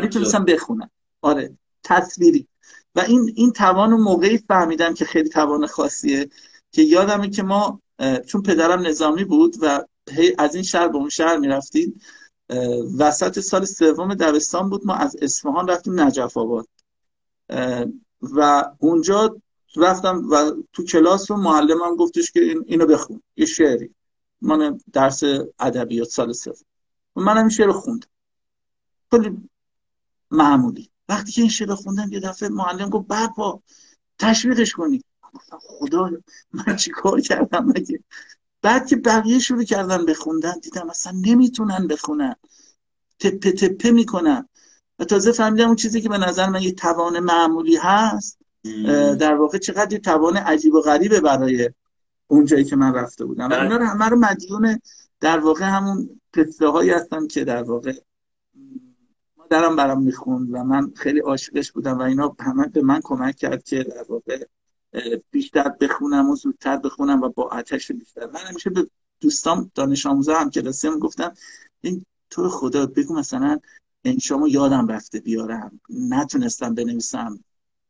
می‌تونستم 0.00 0.44
بخونم. 0.44 0.90
آره. 1.20 1.56
تصویری. 1.84 2.48
و 2.94 3.00
این 3.00 3.32
این 3.36 3.52
توان 3.52 3.92
و 3.92 3.96
موقعی 3.96 4.38
فهمیدم 4.38 4.94
که 4.94 5.04
خیلی 5.04 5.28
توان 5.28 5.66
خاصیه 5.66 6.28
که 6.72 6.82
یادمه 6.82 7.30
که 7.30 7.42
ما 7.42 7.80
چون 8.26 8.42
پدرم 8.42 8.86
نظامی 8.86 9.24
بود 9.24 9.56
و 9.60 9.84
از 10.38 10.54
این 10.54 10.64
شهر 10.64 10.88
به 10.88 10.96
اون 10.96 11.08
شهر 11.08 11.36
می‌رفتیم 11.36 12.00
وسط 12.98 13.40
سال 13.40 13.64
سوم 13.64 14.14
دبستان 14.14 14.70
بود 14.70 14.86
ما 14.86 14.94
از 14.94 15.16
اصفهان 15.22 15.68
رفتیم 15.68 16.00
نجف 16.00 16.36
آباد. 16.36 16.68
و 18.22 18.64
اونجا 18.78 19.36
رفتم 19.76 20.28
و 20.30 20.52
تو 20.72 20.84
کلاس 20.84 21.30
رو 21.30 21.36
معلمم 21.36 21.96
گفتش 21.96 22.32
که 22.32 22.40
این 22.40 22.64
اینو 22.66 22.86
بخون 22.86 23.22
یه 23.36 23.46
شعری. 23.46 23.94
من 24.40 24.80
درس 24.92 25.22
ادبیات 25.58 26.08
سال 26.08 26.32
و 27.16 27.20
منم 27.20 27.48
شعر 27.48 27.66
رو 27.66 27.72
خوندم. 27.72 28.08
خیلی 29.10 29.48
معمولی. 30.30 30.90
وقتی 31.08 31.32
که 31.32 31.40
این 31.40 31.50
شعر 31.50 31.74
خوندم 31.74 32.12
یه 32.12 32.20
دفعه 32.20 32.48
معلم 32.48 32.88
گفت 32.88 33.06
برپا 33.06 33.62
تشویقش 34.18 34.72
کنی. 34.72 35.04
خدا 35.50 36.10
من 36.52 36.76
چی 36.76 36.90
کار 36.90 37.20
کردم 37.20 37.64
مگه؟ 37.64 38.00
بعد 38.62 38.86
که 38.86 38.96
بقیه 38.96 39.38
شروع 39.38 39.64
کردن 39.64 40.06
بخوندن 40.06 40.58
دیدم 40.62 40.90
اصلا 40.90 41.12
نمی‌تونن 41.26 41.86
بخونن. 41.86 42.34
تپه 43.18 43.52
تپه 43.52 43.90
می‌کنن. 43.90 44.48
و 44.98 45.04
تازه 45.04 45.32
فهمیدم 45.32 45.66
اون 45.66 45.76
چیزی 45.76 46.00
که 46.00 46.08
به 46.08 46.18
نظر 46.18 46.48
من 46.48 46.62
یه 46.62 46.72
توان 46.72 47.20
معمولی 47.20 47.76
هست 47.76 48.38
در 49.18 49.34
واقع 49.34 49.58
چقدر 49.58 49.98
توان 49.98 50.36
عجیب 50.36 50.74
و 50.74 50.80
غریبه 50.80 51.20
برای 51.20 51.70
اون 52.26 52.44
جایی 52.44 52.64
که 52.64 52.76
من 52.76 52.94
رفته 52.94 53.24
بودم. 53.24 53.48
و 53.48 53.52
اینا 53.52 53.76
رو 53.76 53.84
همه 53.84 54.08
رو 54.08 54.16
مدیون 54.16 54.80
در 55.20 55.38
واقع 55.38 55.64
همون 55.64 56.20
قصه 56.34 56.68
هایی 56.68 56.90
هستن 56.90 57.26
که 57.26 57.44
در 57.44 57.62
واقع 57.62 57.92
مادرم 59.54 59.76
برام 59.76 60.02
می‌خوند 60.02 60.48
و 60.52 60.64
من 60.64 60.92
خیلی 60.96 61.20
عاشقش 61.20 61.72
بودم 61.72 61.98
و 61.98 62.02
اینا 62.02 62.36
همه 62.40 62.68
به 62.68 62.82
من 62.82 63.00
کمک 63.04 63.36
کرد 63.36 63.64
که 63.64 63.82
در 63.82 64.04
واقع 64.08 64.44
بیشتر 65.30 65.68
بخونم 65.80 66.30
و 66.30 66.36
زودتر 66.36 66.76
بخونم 66.76 67.22
و 67.22 67.28
با 67.28 67.42
آتش 67.42 67.92
بیشتر. 67.92 68.26
من 68.26 68.40
همیشه 68.40 68.70
به 68.70 68.86
دوستام 69.20 69.70
دانش 69.74 70.06
آموزا 70.06 70.34
هم 70.34 70.50
کلاسیم 70.50 70.98
گفتم 70.98 71.32
این 71.80 72.04
تو 72.30 72.48
خدا 72.48 72.86
بگو 72.86 73.14
مثلا 73.14 73.58
انشامو 74.04 74.48
یادم 74.48 74.86
رفته 74.86 75.20
بیارم 75.20 75.80
نتونستم 75.90 76.74
بنویسم 76.74 77.44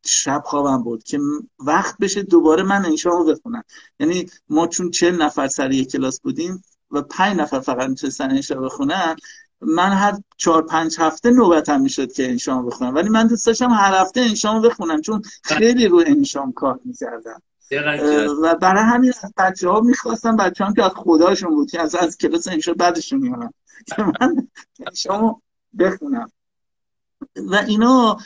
شب 0.05 0.43
خوابم 0.45 0.83
بود 0.83 1.03
که 1.03 1.19
وقت 1.59 1.99
بشه 1.99 2.23
دوباره 2.23 2.63
من 2.63 2.87
انشامو 2.87 3.25
بخونم. 3.25 3.65
یعنی 4.01 4.27
ما 4.49 4.67
چون 4.67 4.91
چه 4.91 5.11
نفر 5.11 5.49
سر 5.49 5.73
یک 5.73 5.91
کلاس 5.91 6.21
بودیم 6.21 6.63
و 6.91 7.03
پنج 7.03 7.37
نفر 7.37 7.61
فقط 7.61 7.89
می‌تونستن 7.89 8.31
انشا 8.31 8.61
بخونن 8.61 9.17
من 9.67 9.93
هر 9.93 10.19
چهار 10.37 10.63
پنج 10.63 10.97
هفته 10.99 11.31
نوبتم 11.31 11.81
می‌شد 11.81 12.13
که 12.13 12.31
انشام 12.31 12.67
بخونم. 12.67 12.95
ولی 12.95 13.09
من 13.09 13.27
دوست 13.27 13.47
داشتم 13.47 13.71
هر 13.71 14.01
هفته 14.01 14.21
انشام 14.21 14.63
بخونم 14.63 15.01
چون 15.01 15.23
خیلی 15.43 15.89
رو 15.89 16.03
انشام 16.07 16.53
کار 16.53 16.81
می‌کردم. 16.85 17.43
و 18.43 18.55
برای 18.55 18.83
همین 18.85 19.13
از 19.23 19.33
بچه 19.37 19.69
ها 19.69 19.81
می‌خواستم 19.81 20.37
بچه 20.37 20.65
هم 20.65 20.75
که 20.75 20.85
از 20.85 20.91
خداشون 20.95 21.51
بود 21.51 21.71
که 21.71 21.81
از, 21.81 21.95
از 21.95 22.17
کلاس 22.17 22.49
انشا 22.49 22.75
بعدشون 22.75 23.19
میارم 23.19 23.55
که 23.87 24.03
من 24.03 24.49
انشامو 24.87 25.41
بخونم. 25.79 26.31
و 27.37 27.55
اینا 27.55 28.19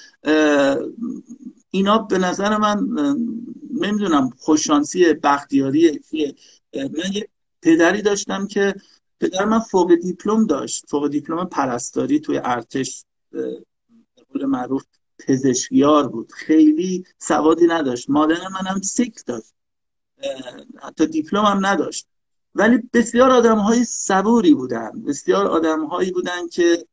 اینا 1.70 1.99
به 1.99 2.18
نظر 2.18 2.57
من 2.57 2.89
نمی‌دونم 3.80 4.30
خوششانسی 4.39 5.14
بختیاری 5.14 6.01
من 6.74 7.12
یه 7.12 7.28
پدری 7.62 8.03
داشتم 8.03 8.47
که 8.47 8.74
پدر 9.20 9.44
من 9.44 9.58
فوق 9.58 9.94
دیپلم 9.94 10.46
داشت 10.46 10.84
فوق 10.88 11.08
دیپلم 11.08 11.44
پرستاری 11.44 12.20
توی 12.20 12.40
ارتش 12.44 13.04
به 14.32 14.46
معروف 14.46 14.84
پزشکیار 15.18 16.08
بود. 16.08 16.32
خیلی 16.32 17.04
سوادی 17.18 17.66
نداشت. 17.66 18.10
مادر 18.10 18.48
منم 18.48 18.80
سیک 18.80 19.24
داشت. 19.26 19.54
حتی 20.82 21.06
دیپلم 21.06 21.44
هم 21.44 21.66
نداشت. 21.66 22.06
ولی 22.54 22.82
بسیار 22.92 23.30
آدم 23.30 23.58
های 23.58 23.84
صبوری 23.84 24.54
بودن. 24.54 25.02
بسیار 25.06 25.46
آدم 25.46 25.86
هایی 25.86 26.10
بودن 26.10 26.48
که 26.48 26.86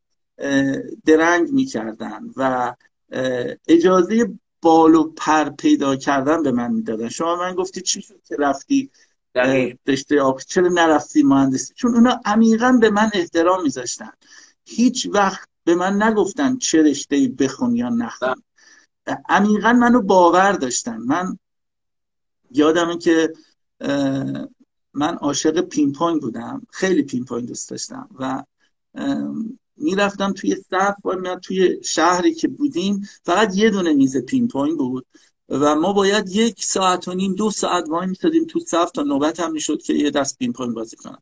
درنگ 1.06 1.52
می‌کردن 1.52 2.30
و 2.36 2.74
اجازه 3.68 4.34
بال 4.62 4.96
و 4.96 5.12
پر 5.12 5.50
پیدا 5.50 5.96
کردن 5.96 6.44
به 6.44 6.52
من 6.52 6.72
می‌دادن. 6.72 7.10
شما 7.10 7.36
من 7.36 7.56
گفتی 7.56 7.82
چی 7.82 8.02
شد 8.02 8.22
که 8.28 8.36
رفتی 8.40 8.92
رشته 9.88 10.22
آب. 10.22 10.40
چرا 10.40 10.68
نرفتی 10.68 11.24
مهندسی؟ 11.24 11.74
چون 11.74 11.96
اونا 11.96 12.22
عمیقا 12.26 12.72
به 12.82 12.90
من 12.90 13.10
احترام 13.14 13.64
میذاشتن. 13.64 14.12
هیچ 14.66 15.10
وقت 15.12 15.50
به 15.64 15.76
من 15.76 16.04
نگفتن 16.04 16.58
چه 16.58 16.82
رشته 16.82 17.28
بخون 17.28 17.76
یا 17.76 17.90
نخون. 17.90 18.44
عمیقا 19.30 19.74
منو 19.74 20.02
باور 20.02 20.52
داشتن. 20.52 20.98
من 20.98 21.40
یادمه 22.52 22.98
که 22.98 23.34
من 24.94 25.16
عاشق 25.16 25.62
پینگ 25.62 25.96
بودم. 26.22 26.62
خیلی 26.72 27.04
پینگ 27.04 27.28
دوست 27.28 27.70
داشتم 27.70 28.10
و 28.20 28.44
می‌رفتم 29.78 30.34
توی 30.34 30.56
صف 30.56 30.96
و 31.06 31.36
توی 31.36 31.84
شهری 31.84 32.34
که 32.34 32.48
بودیم. 32.48 33.10
فقط 33.24 33.56
یه 33.56 33.70
دونه 33.70 33.94
میز 33.94 34.18
پینگ 34.18 34.50
بود. 34.78 35.06
و 35.50 35.76
ما 35.76 35.94
باید 35.94 36.30
یک 36.30 36.66
ساعت 36.66 37.08
و 37.08 37.14
نیم 37.14 37.36
دو 37.36 37.52
ساعت 37.52 37.90
وای 37.90 38.08
میسادیم 38.08 38.46
تو 38.46 38.60
صف 38.60 38.92
تا 38.92 39.04
نوبتم 39.04 39.52
می‌شد 39.52 39.82
که 39.82 39.94
یه 39.94 40.12
دست 40.12 40.38
پینگ 40.38 40.54
پونگ 40.54 40.74
بازی 40.74 40.96
کنم 40.96 41.22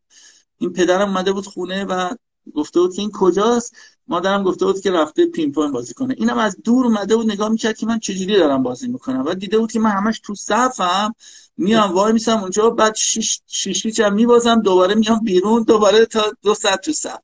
این 0.58 0.74
پدرم 0.74 1.10
اومده 1.10 1.32
بود 1.32 1.46
خونه 1.46 1.86
و 1.86 2.10
گفته 2.54 2.80
بود 2.80 2.94
که 2.94 3.02
این 3.02 3.12
کجاست؟ 3.14 3.76
مادرم 4.08 4.44
گفته 4.44 4.66
بود 4.66 4.82
که 4.82 4.92
رفته 4.92 5.26
پینگ 5.26 5.54
پونگ 5.54 5.74
بازی 5.74 5.94
کنه. 5.94 6.16
اینم 6.18 6.38
از 6.38 6.58
دور 6.64 6.86
اومده 6.86 7.16
بود 7.16 7.32
نگاه 7.32 7.50
می‌کرد 7.50 7.78
که 7.78 7.86
من 7.86 8.00
چجوری 8.00 8.36
دارم 8.38 8.64
بازی 8.64 8.88
می‌کنم. 8.88 9.26
و 9.26 9.34
دیده 9.34 9.58
بود 9.58 9.72
که 9.72 9.80
من 9.80 9.92
همش 9.92 10.20
تو 10.20 10.36
صفم 10.36 11.16
میام 11.58 11.92
وای 11.92 12.14
میسم 12.14 12.38
اونجا 12.38 12.70
بعد 12.70 12.96
شیش 12.96 13.42
شیش 13.48 14.00
هم 14.00 14.14
میبازم 14.14 14.62
دوباره 14.62 14.96
میام 14.96 15.20
بیرون 15.20 15.64
دوباره 15.64 16.06
تا 16.06 16.34
دو 16.42 16.54
ساعت 16.54 16.82
تو 16.82 16.92
صف. 16.92 17.20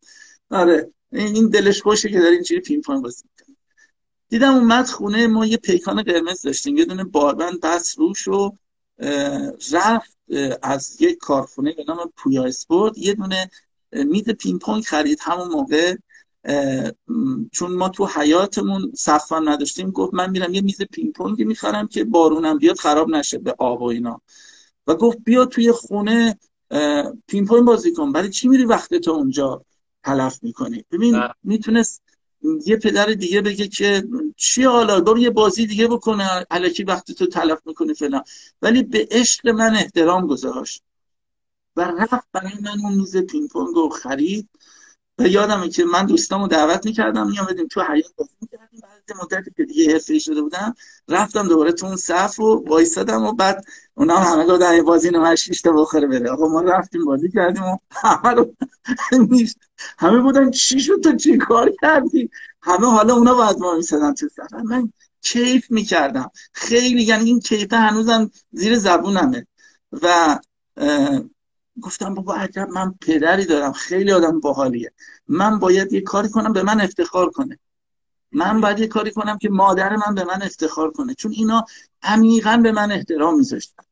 آره 0.51 0.91
این 1.11 1.49
دلش 1.49 1.81
خوشه 1.81 2.09
که 2.09 2.19
داره 2.19 2.33
اینجوری 2.33 2.61
پینگ 2.61 2.83
پونگ 2.83 3.03
بازی 3.03 3.23
دیدم 4.29 4.53
اومد 4.53 4.85
خونه 4.85 5.27
ما 5.27 5.45
یه 5.45 5.57
پیکان 5.57 6.03
قرمز 6.03 6.41
داشتیم 6.41 6.77
یه 6.77 6.85
دونه 6.85 7.03
باربند 7.03 7.61
بست 7.61 7.99
روش 7.99 8.27
و 8.27 8.51
رفت 9.71 10.17
از 10.61 11.01
یک 11.01 11.17
کارخونه 11.17 11.73
به 11.73 11.83
نام 11.87 12.13
پویا 12.17 12.43
اسپورت 12.43 12.97
یه 12.97 13.13
دونه 13.13 13.49
میز 13.91 14.29
پینگ 14.29 14.59
پونگ 14.59 14.83
خرید 14.83 15.19
همون 15.21 15.47
موقع 15.47 15.95
چون 17.51 17.75
ما 17.75 17.89
تو 17.89 18.05
حیاطمون 18.05 18.91
سقفم 18.95 19.49
نداشتیم 19.49 19.91
گفت 19.91 20.13
من 20.13 20.29
میرم 20.29 20.53
یه 20.53 20.61
میز 20.61 20.81
پینگ 20.81 21.13
پونگی 21.13 21.43
می‌خرم 21.43 21.87
که 21.87 22.03
بارونم 22.03 22.57
بیاد 22.57 22.77
خراب 22.77 23.09
نشه 23.09 23.37
به 23.37 23.55
آب 23.57 23.81
و 23.81 23.85
اینا. 23.85 24.21
و 24.87 24.95
گفت 24.95 25.17
بیا 25.25 25.45
توی 25.45 25.71
خونه 25.71 26.39
پینگ 27.27 27.47
پونگ 27.47 27.65
بازی 27.65 27.93
کن 27.93 28.11
برای 28.11 28.29
چی 28.29 28.47
میری 28.47 28.65
وقت 28.65 28.95
تو 28.95 29.11
اونجا 29.11 29.65
تلف 30.03 30.39
می‌کنی؟ 30.43 30.85
ببین 30.91 31.23
می‌تونست 31.43 32.01
یه 32.65 32.77
پدر 32.77 33.05
دیگه 33.05 33.41
بگه 33.41 33.67
که 33.67 34.03
چی 34.37 34.63
حالا؟ 34.63 34.99
برو 35.01 35.19
یه 35.19 35.29
بازی 35.29 35.67
دیگه 35.67 35.87
بکنه 35.87 36.45
الکی 36.51 36.83
وقتی 36.83 37.13
تو 37.13 37.27
تلف 37.27 37.59
می‌کنی 37.65 37.93
فلان. 37.93 38.23
ولی 38.61 38.83
به 38.83 39.07
عشق 39.11 39.47
من 39.47 39.75
احترام 39.75 40.27
گذاشت 40.27 40.83
و 41.75 41.81
رفت 41.81 42.27
برای 42.33 42.53
من 42.61 42.79
اون 42.83 42.93
میز 42.95 43.17
پینگ 43.17 43.49
پونگ 43.49 43.75
رو 43.75 43.89
خرید. 43.89 44.49
و 45.19 45.27
یادمه 45.27 45.69
که 45.69 45.85
من 45.85 46.05
دوستامو 46.05 46.47
دعوت 46.47 46.85
می‌کردم 46.85 47.29
میامدیم 47.29 47.67
تو 47.67 47.81
حیات 47.81 48.11
بازی 48.17 48.31
می‌کردیم. 48.41 48.79
بعد 48.83 49.17
مدتی 49.23 49.51
که 49.57 49.65
دیگه 49.65 49.91
حرفه 49.93 50.19
شده 50.19 50.41
بودم 50.41 50.75
رفتم 51.07 51.47
دوباره 51.47 51.71
تو 51.71 51.85
اون 51.85 51.95
صف 51.95 52.39
و 52.39 52.65
وایسادم 52.67 53.23
و 53.23 53.31
بعد 53.33 53.65
اونا 53.93 54.17
هم 54.17 54.33
همه 54.33 54.45
گفتن 54.45 54.81
بازی 54.81 55.09
نمه 55.09 55.35
تا 55.63 55.71
بخوره 55.71 56.07
بره. 56.07 56.31
آقا 56.31 56.47
ما 56.47 56.61
رفتیم 56.61 57.05
بازی 57.05 57.31
کردیم 57.31 57.63
و 57.63 57.77
همه 57.91 58.29
رو 58.29 58.53
همه 59.97 60.19
بودن 60.19 60.51
چی 60.51 60.79
شد 60.79 60.99
تو 61.03 61.15
چی 61.15 61.37
کار 61.37 61.71
کردی؟ 61.81 62.29
همه 62.61 62.87
حالا 62.87 63.13
اونا 63.13 63.33
باید 63.33 63.57
ما 63.57 63.75
میسدن 63.75 64.13
تو 64.13 64.27
صف. 64.29 64.53
من 64.53 64.93
کیف 65.21 65.71
می‌کردم. 65.71 66.31
خیلی 66.53 67.03
یعنی 67.03 67.25
این 67.25 67.39
کیفه 67.39 67.77
هنوزم 67.77 68.31
زیر 68.51 68.77
زبونمه. 68.77 69.47
و 69.91 70.39
گفتم 71.79 72.13
بابا 72.13 72.35
عجب 72.35 72.69
من 72.69 72.93
پدری 73.01 73.45
دارم 73.45 73.71
خیلی 73.71 74.11
آدم 74.11 74.39
باحالیه. 74.39 74.91
من 75.27 75.59
باید 75.59 75.93
یه 75.93 76.01
کاری 76.01 76.29
کنم 76.29 76.53
به 76.53 76.63
من 76.63 76.81
افتخار 76.81 77.29
کنه. 77.29 77.59
من 78.31 78.61
باید 78.61 78.79
یه 78.79 78.87
کاری 78.87 79.11
کنم 79.11 79.37
که 79.37 79.49
مادر 79.49 79.95
من 79.95 80.15
به 80.15 80.23
من 80.23 80.41
افتخار 80.41 80.91
کنه. 80.91 81.13
چون 81.13 81.31
اینا 81.31 81.65
عمیقا 82.01 82.59
به 82.63 82.71
من 82.71 82.91
احترام 82.91 83.37
میذاشتن. 83.37 83.83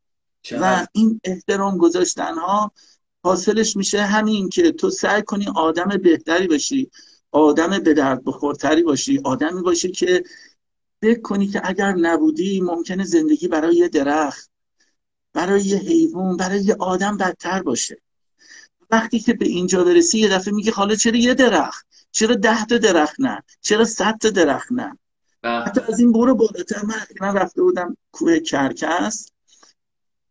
و 0.52 0.88
این 0.92 1.22
احترام 1.24 1.78
گذاشتن 1.78 2.36
ها 2.36 2.72
حاصلش 3.24 3.78
میشه 3.78 4.02
همین 4.02 4.50
که 4.50 4.72
تو 4.72 4.90
سعی 4.90 5.22
کنی 5.22 5.48
آدم 5.56 5.98
بهتری 6.04 6.48
باشی 6.48 6.92
آدم 7.32 7.80
به 7.80 7.94
درد 7.94 8.24
بخورتری 8.24 8.84
باشی 8.84 9.22
آدمی 9.24 9.62
باشی 9.62 9.92
که 9.92 10.24
فکر 11.02 11.22
کنی 11.22 11.48
که 11.48 11.62
اگر 11.64 11.92
نبودی 11.92 12.62
ممکنه 12.62 13.04
زندگی 13.04 13.48
برای 13.48 13.76
یه 13.76 13.88
درخت. 13.88 14.52
برای 15.38 15.62
یه 15.62 15.78
حیوان 15.78 16.38
برای 16.38 16.62
یه 16.62 16.76
آدم 16.80 17.18
بدتر 17.18 17.62
باشه. 17.64 18.02
وقتی 18.92 19.20
که 19.20 19.34
به 19.34 19.46
اینجا 19.46 19.84
برسی 19.84 20.20
یه 20.20 20.30
دفعه 20.30 20.54
میگه 20.54 20.72
حالا 20.72 20.96
چرا 20.96 21.18
یه 21.18 21.34
درخت؟ 21.34 21.86
چرا 22.12 22.36
ده 22.36 22.66
تا 22.66 22.78
درخت 22.78 23.16
نه؟ 23.20 23.44
چرا 23.62 23.86
صد 23.86 24.18
تا 24.18 24.30
درخت 24.30 24.72
نه. 24.72 24.98
حتی 25.44 25.82
از 25.88 26.00
این 26.00 26.12
برو 26.12 26.36
بالاتر. 26.36 26.82
من 27.22 27.36
رفته 27.36 27.62
بودم 27.62 27.98
کوه 28.12 28.40
کرکس 28.40 29.32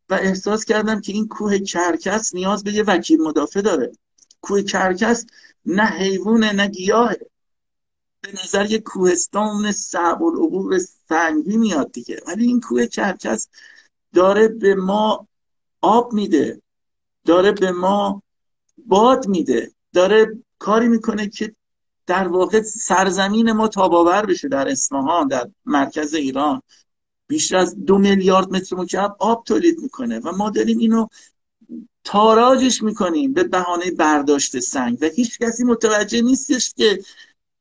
و 0.08 0.14
احساس 0.14 0.64
کردم 0.64 1.00
که 1.00 1.12
این 1.12 1.28
کوه 1.28 1.58
کرکس 1.58 2.34
نیاز 2.34 2.64
به 2.64 2.72
یه 2.72 2.82
وکیل 2.82 3.20
مدافع 3.20 3.60
داره. 3.60 3.92
کوه 4.40 4.62
کرکس 4.62 5.26
نه 5.66 5.86
حیوانه 5.86 6.52
نه 6.52 6.66
گیاهه. 6.66 7.20
به 8.20 8.32
نظر 8.44 8.66
یه 8.70 8.78
کوهستان 8.78 9.72
صعب 9.72 10.22
العبور 10.22 10.78
سنگی 11.08 11.56
میاد 11.56 11.92
دیگه. 11.92 12.20
ولی 12.26 12.44
این 12.44 12.60
کوه 12.60 12.86
کرکس 12.86 13.48
داره 14.14 14.48
به 14.48 14.74
ما 14.74 15.28
آب 15.80 16.12
میده 16.12 16.62
داره 17.24 17.52
به 17.52 17.72
ما 17.72 18.22
باد 18.86 19.28
میده 19.28 19.70
داره 19.92 20.38
کاری 20.58 20.88
می‌کنه 20.88 21.28
که 21.28 21.54
در 22.06 22.28
واقع 22.28 22.62
سرزمین 22.62 23.52
ما 23.52 23.68
تاباور 23.68 24.26
بشه 24.26 24.48
در 24.48 24.68
اصفهان 24.68 25.28
در 25.28 25.50
مرکز 25.64 26.14
ایران. 26.14 26.62
بیشتر 27.28 27.56
از 27.56 27.84
دو 27.84 27.98
میلیارد 27.98 28.50
متر 28.52 28.76
مکعب 28.76 29.16
آب 29.18 29.44
تولید 29.44 29.78
می‌کنه 29.78 30.18
و 30.18 30.32
ما 30.32 30.50
داریم 30.50 30.78
اینو 30.78 31.06
تاراجش 32.04 32.82
می‌کنیم 32.82 33.32
به 33.32 33.44
بهانه 33.44 33.90
برداشت 33.90 34.58
سنگ. 34.58 34.98
و 35.00 35.04
هیچ 35.04 35.38
کسی 35.38 35.64
متوجه 35.64 36.22
نیستش 36.22 36.74
که 36.74 37.02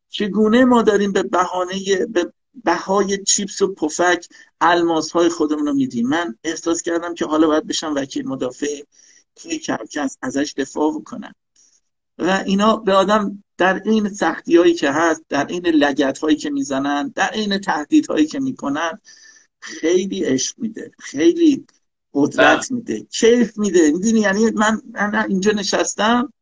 چگونه 0.09 0.65
ما 0.65 0.81
داریم 0.81 1.11
به 1.11 1.23
بهانه 1.23 2.05
به 2.05 2.33
بهای 2.63 3.23
چیپس 3.23 3.61
و 3.61 3.73
پفک 3.73 4.27
الماس 4.61 5.11
های 5.11 5.29
خودمون 5.29 5.65
رو 5.65 5.73
میدیم. 5.73 6.07
من 6.07 6.35
احساس 6.43 6.81
کردم 6.81 7.13
که 7.13 7.25
حالا 7.25 7.47
باید 7.47 7.67
بشم 7.67 7.93
وکیل 7.95 8.27
مدافع 8.27 8.83
توی 9.35 9.59
از 9.99 10.17
ازش 10.21 10.53
دفاع 10.57 10.99
بکنم. 10.99 11.35
و 12.17 12.43
اینا 12.45 12.75
به 12.75 12.93
آدم 12.93 13.43
در 13.57 13.81
این 13.85 14.09
سختی 14.09 14.57
هایی 14.57 14.73
که 14.73 14.91
هست 14.91 15.21
در 15.29 15.45
این 15.45 15.65
لگت 15.65 16.17
هایی 16.17 16.35
که 16.35 16.49
می‌زنن 16.49 17.13
در 17.15 17.31
این 17.33 17.57
تهدید 17.57 18.05
هایی 18.05 18.25
که 18.25 18.39
می‌کنن 18.39 18.99
خیلی 19.59 20.23
عشق 20.23 20.59
میده 20.59 20.91
خیلی 20.99 21.65
قدرت 22.13 22.67
بله. 22.69 22.77
میده 22.77 22.99
کیف 22.99 23.57
میده. 23.57 23.91
می‌دونی 23.91 24.19
یعنی 24.19 24.51
من, 24.51 24.81
اینجا 25.29 25.51
نشستم 25.51 26.33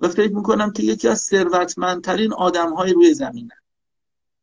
و 0.00 0.08
فکر 0.08 0.34
می‌کنم 0.34 0.72
که 0.72 0.82
یکی 0.82 1.08
از 1.08 1.20
ثروتمندترین 1.20 2.32
آدم 2.32 2.74
های 2.74 2.92
روی 2.92 3.14
زمینه. 3.14 3.59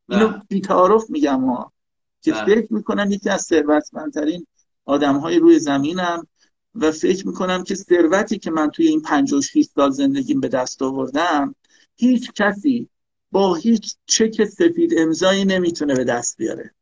اینو 0.09 0.27
بله. 0.27 0.41
بیتعارف 0.49 1.09
میگم 1.09 1.45
ها. 1.45 1.73
که 2.21 2.31
بله. 2.31 2.45
فکر 2.45 2.73
می‌کنم 2.73 3.11
یکی 3.11 3.29
از 3.29 3.41
ثروتمندترین 3.41 4.47
آدم 4.85 5.17
های 5.17 5.39
روی 5.39 5.59
زمینم 5.59 6.27
و 6.75 6.91
فکر 6.91 7.27
می‌کنم 7.27 7.63
که 7.63 7.75
ثروتی 7.75 8.39
که 8.39 8.51
من 8.51 8.69
توی 8.69 8.87
این 8.87 9.01
56 9.01 9.65
سال 9.75 9.91
زندگیم 9.91 10.39
به 10.39 10.47
دست 10.47 10.81
آوردم 10.81 11.55
هیچ 11.95 12.31
کسی 12.33 12.89
با 13.31 13.55
هیچ 13.55 13.95
چک 14.05 14.45
سفید 14.45 14.93
امضایی 14.97 15.45
نمی‌تونه 15.45 15.95
به 15.95 16.03
دست 16.03 16.37
بیاره. 16.37 16.73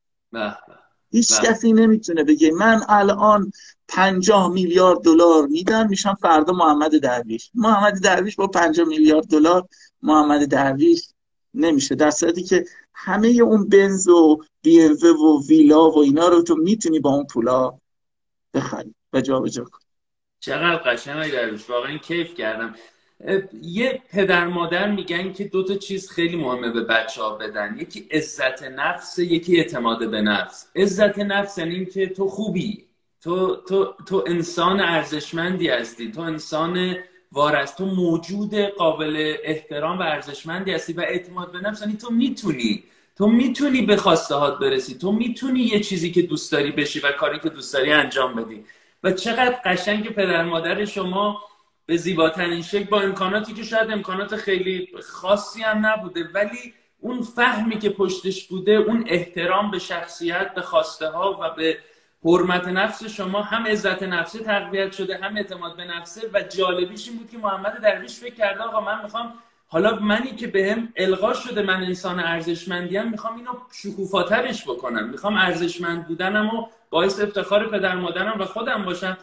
هیچ 1.11 1.41
کسی 1.41 1.73
نمی‌تونه 1.73 2.23
بگه 2.23 2.51
من 2.51 2.81
الان 2.89 3.51
پنجاه 3.87 4.51
میلیارد 4.51 4.99
دلار 4.99 5.47
میدم 5.47 5.87
میشم 5.89 6.17
فردا 6.21 6.53
محمد 6.53 6.97
درویش. 6.97 7.51
محمد 7.53 8.03
درویش 8.03 8.35
با 8.35 8.47
پنجاه 8.47 8.87
میلیارد 8.87 9.27
دلار 9.27 9.67
محمد 10.01 10.45
درویش 10.45 11.07
نمیشه. 11.55 11.95
در 11.95 12.11
صورتی 12.11 12.43
که 12.43 12.65
همه 12.93 13.27
اون 13.27 13.69
بنز 13.69 14.07
و 14.07 14.43
بی 14.61 14.79
و 14.87 15.41
ویلا 15.47 15.89
و 15.89 15.97
اینا 15.97 16.27
رو 16.27 16.41
تو 16.41 16.55
می‌تونی 16.55 16.99
با 16.99 17.09
اون 17.09 17.25
پولا 17.25 17.79
بخری 18.53 18.95
و 19.13 19.21
جابجا 19.21 19.63
کنی. 19.63 19.85
چقدر 20.39 20.75
قشنگ 20.75 21.31
درویش 21.31 21.69
واقعا 21.69 21.97
کیف 21.97 22.33
کردم. 22.33 22.75
یه 23.61 24.01
پدر 24.09 24.47
مادر 24.47 24.91
میگن 24.91 25.33
که 25.33 25.43
دو 25.43 25.63
تا 25.63 25.75
چیز 25.75 26.09
خیلی 26.09 26.35
مهمه 26.35 26.69
به 26.69 26.81
بچه 26.83 27.21
ها 27.21 27.35
بدن. 27.35 27.77
یکی 27.79 28.07
عزت 28.11 28.63
نفس 28.63 29.19
یکی 29.19 29.57
اعتماد 29.57 30.11
به 30.11 30.21
نفس. 30.21 30.67
عزت 30.75 31.19
نفس 31.19 31.57
یعنی 31.57 31.85
که 31.85 32.07
تو 32.07 32.27
خوبی. 32.27 32.85
تو, 33.21 33.55
تو, 33.55 33.93
تو 34.07 34.23
انسان 34.27 34.79
ارزشمندی 34.79 35.67
هستی. 35.67 36.11
تو 36.11 36.21
انسان 36.21 36.95
وارست 37.35 37.77
تو 37.77 37.85
موجود 37.85 38.55
قابل 38.55 39.35
احترام 39.43 39.99
و 39.99 40.01
ارزشمندی 40.01 40.71
هستی 40.71 40.93
و 40.93 41.01
اعتماد 41.01 41.51
به 41.51 41.59
نفس. 41.59 41.81
یعنی 41.81 41.97
تو 41.97 42.11
می‌تونی 42.11 42.83
تو 43.17 43.27
می‌تونی 43.27 43.81
به 43.81 43.97
خواسته 43.97 44.35
هات 44.35 44.59
برسی. 44.59 44.97
تو 44.97 45.11
می‌تونی 45.11 45.59
یه 45.59 45.79
چیزی 45.79 46.11
که 46.11 46.21
دوست 46.21 46.51
داری 46.51 46.71
بشی 46.71 46.99
و 46.99 47.11
کاری 47.11 47.39
که 47.39 47.49
دوست 47.49 47.73
داری 47.73 47.91
انجام 47.91 48.35
بدی. 48.35 48.65
و 49.03 49.11
چقدر 49.11 49.59
قشنگ 49.65 50.09
پدر 50.09 50.43
مادر 50.43 50.85
شما 50.85 51.41
به 51.85 51.97
زیباترین 51.97 52.61
شکل 52.61 52.83
با 52.83 53.01
امکاناتی 53.01 53.53
که 53.53 53.63
شاید 53.63 53.91
امکانات 53.91 54.35
خیلی 54.35 54.89
خاصی 55.03 55.61
هم 55.61 55.85
نبوده 55.85 56.29
ولی 56.33 56.73
اون 56.99 57.21
فهمی 57.21 57.79
که 57.79 57.89
پشتش 57.89 58.47
بوده 58.47 58.71
اون 58.71 59.03
احترام 59.07 59.71
به 59.71 59.79
شخصیت 59.79 60.53
به 60.53 60.61
خواسته 60.61 61.07
ها 61.07 61.39
و 61.41 61.49
به 61.49 61.77
حرمت 62.25 62.67
نفس 62.67 63.03
شما 63.03 63.41
هم 63.41 63.67
عزت 63.67 64.03
نفسه 64.03 64.39
تقویت 64.39 64.91
شده 64.91 65.17
هم 65.17 65.37
اعتماد 65.37 65.77
به 65.77 65.85
نفسه 65.85 66.21
و 66.33 66.41
جالبیش 66.41 67.09
این 67.09 67.17
بود 67.17 67.29
که 67.29 67.37
محمد 67.37 67.81
درویش 67.81 68.19
فکر 68.19 68.35
کرده 68.35 68.63
آقا 68.63 68.81
من 68.81 69.03
می‌خوام 69.03 69.33
حالا 69.67 69.95
منی 69.95 70.31
که 70.31 70.47
بهم 70.47 70.85
به 70.95 71.03
القا 71.03 71.33
شده 71.33 71.61
من 71.61 71.83
انسان 71.83 72.19
ارزشمندیم 72.19 73.11
می‌خوام 73.11 73.35
اینو 73.35 73.51
شکوفاترش 73.73 74.63
بکنم. 74.63 75.09
می‌خوام 75.09 75.37
ارزشمند 75.37 76.07
بودنم 76.07 76.55
و 76.55 76.67
باعث 76.89 77.19
افتخار 77.19 77.69
پدر 77.69 77.95
مادرم 77.95 78.41
و 78.41 78.45
خودم 78.45 78.85
باشم 78.85 79.17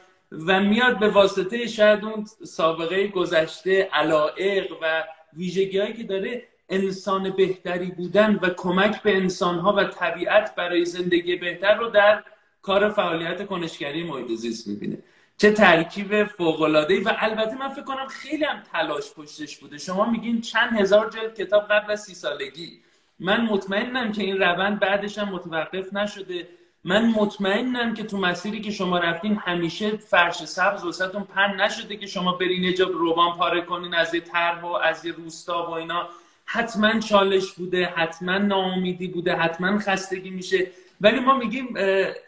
و 0.47 0.61
میاد 0.61 0.99
به 0.99 1.09
واسطه 1.09 1.67
شاید 1.67 2.05
اون 2.05 2.27
سابقه 2.45 3.07
گذشته 3.09 3.89
علائق 3.93 4.73
و 4.83 5.05
ویژگی 5.37 5.79
هایی 5.79 5.93
که 5.93 6.03
داره 6.03 6.43
انسان 6.69 7.31
بهتری 7.31 7.87
بودن 7.87 8.39
و 8.43 8.49
کمک 8.49 9.03
به 9.03 9.17
انسان 9.17 9.59
ها 9.59 9.73
و 9.73 9.85
طبیعت 9.85 10.55
برای 10.55 10.85
زندگی 10.85 11.37
بهتر 11.37 11.75
رو 11.75 11.89
در 11.89 12.23
کار 12.63 12.89
فعالیت 12.89 13.47
کنشگری 13.47 14.05
محیط 14.05 14.31
زیست 14.39 14.69
می‌بینه. 14.69 14.99
چه 15.37 15.53
ترکیب 15.53 16.25
فوق 16.25 16.63
العاده 16.63 17.03
و 17.03 17.13
البته 17.19 17.59
من 17.59 17.69
فکر 17.69 17.85
کنم 17.85 18.07
خیلی 18.09 18.45
هم 18.45 18.63
تلاش 18.73 19.13
پشتش 19.13 19.59
بوده. 19.59 19.79
شما 19.79 20.11
میگین 20.11 20.41
چند 20.41 20.81
هزار 20.81 21.11
جلد 21.11 21.35
کتاب 21.35 21.69
قبل 21.69 21.93
از 21.93 22.03
سی 22.03 22.15
سالگی. 22.15 22.81
من 23.21 23.41
مطمئنم 23.41 24.13
که 24.13 24.23
این 24.23 24.39
روند 24.39 24.81
بعدش 24.81 25.19
هم 25.19 25.29
متوقف 25.29 25.95
نشده. 25.95 26.49
من 26.85 27.07
مطمئنم 27.07 27.95
که 27.95 28.03
تو 28.05 28.19
مسیری 28.19 28.61
که 28.61 28.71
شما 28.71 28.99
رفتین 28.99 29.37
همیشه 29.37 29.97
فرش 29.97 30.45
سبز 30.45 30.85
وسطتون 30.85 31.23
پن 31.25 31.61
نشده 31.61 31.97
که 31.97 32.07
شما 32.07 32.33
برین 32.33 32.75
جا 32.75 32.87
روبان 32.87 33.37
پاره 33.37 33.61
کنین 33.61 33.95
از 33.95 34.15
یه 34.15 34.21
طرح 34.21 34.61
و 34.61 34.67
از 34.67 35.05
یه 35.05 35.13
روستا 35.13 35.67
و 35.67 35.71
اینا. 35.71 36.09
حتما 36.45 37.01
چالش 37.01 37.53
بوده 37.53 37.87
حتما 37.87 38.39
ناامیدی 38.39 39.09
بوده 39.09 39.35
حتما 39.35 39.79
خستگی 39.79 40.31
میشه. 40.31 40.71
ولی 41.03 41.21
ما 41.21 41.39
میگیم 41.39 41.75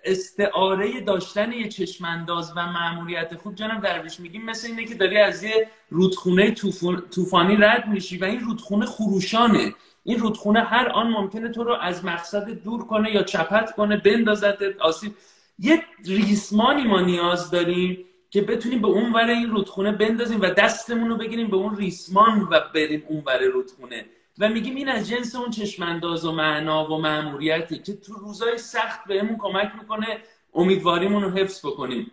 استعاره 0.04 1.00
داشتن 1.00 1.52
یه 1.52 1.68
چشمانداز 1.68 2.52
و 2.56 2.66
معمولیت 2.66 3.36
خوب 3.36 3.54
جناب 3.54 3.82
درویش 3.82 4.20
میگیم 4.20 4.44
مثل 4.44 4.66
اینه 4.66 4.84
که 4.84 4.94
داری 4.94 5.18
از 5.18 5.42
یه 5.42 5.68
رودخونه 5.90 6.54
طوفانی 7.10 7.56
رد 7.56 7.88
میشی 7.88 8.18
و 8.18 8.24
این 8.24 8.40
رودخونه 8.40 8.86
خروشانه. 8.86 9.74
این 10.04 10.18
رودخونه 10.18 10.60
هر 10.60 10.88
آن 10.88 11.10
ممکنه 11.10 11.48
تو 11.48 11.64
رو 11.64 11.74
از 11.74 12.04
مقصد 12.04 12.50
دور 12.50 12.86
کنه 12.86 13.14
یا 13.14 13.22
چپت 13.22 13.74
کنه 13.74 13.96
بندازت 13.96 14.62
آسیب. 14.80 15.12
یه 15.58 15.82
ریسمانی 16.04 16.84
ما 16.84 17.00
نیاز 17.00 17.50
داریم 17.50 18.04
که 18.30 18.42
بتونیم 18.42 18.82
به 18.82 18.88
اون 18.88 19.12
ور 19.12 19.28
این 19.28 19.50
رودخونه 19.50 19.92
بندازیم 19.92 20.40
و 20.40 20.50
دستمون 20.50 21.08
رو 21.08 21.16
بگیریم 21.16 21.48
به 21.50 21.56
اون 21.56 21.76
ریسمان 21.76 22.48
و 22.50 22.60
بریم 22.74 23.04
اون 23.08 23.22
ور 23.26 23.44
رودخونه. 23.44 24.04
و 24.38 24.48
میگیم 24.48 24.74
این 24.74 24.88
از 24.88 25.08
جنس 25.08 25.34
اون 25.34 25.50
چشمانداز 25.50 26.24
و 26.24 26.32
معنا 26.32 26.92
و 26.92 26.98
معموریتی 26.98 27.78
که 27.78 27.96
تو 27.96 28.14
روزای 28.14 28.58
سخت 28.58 29.04
بهمون 29.08 29.36
کمک 29.38 29.72
می‌کنه 29.80 30.18
امیدواریمون 30.54 31.22
رو 31.22 31.30
حفظ 31.30 31.66
بکنیم. 31.66 32.10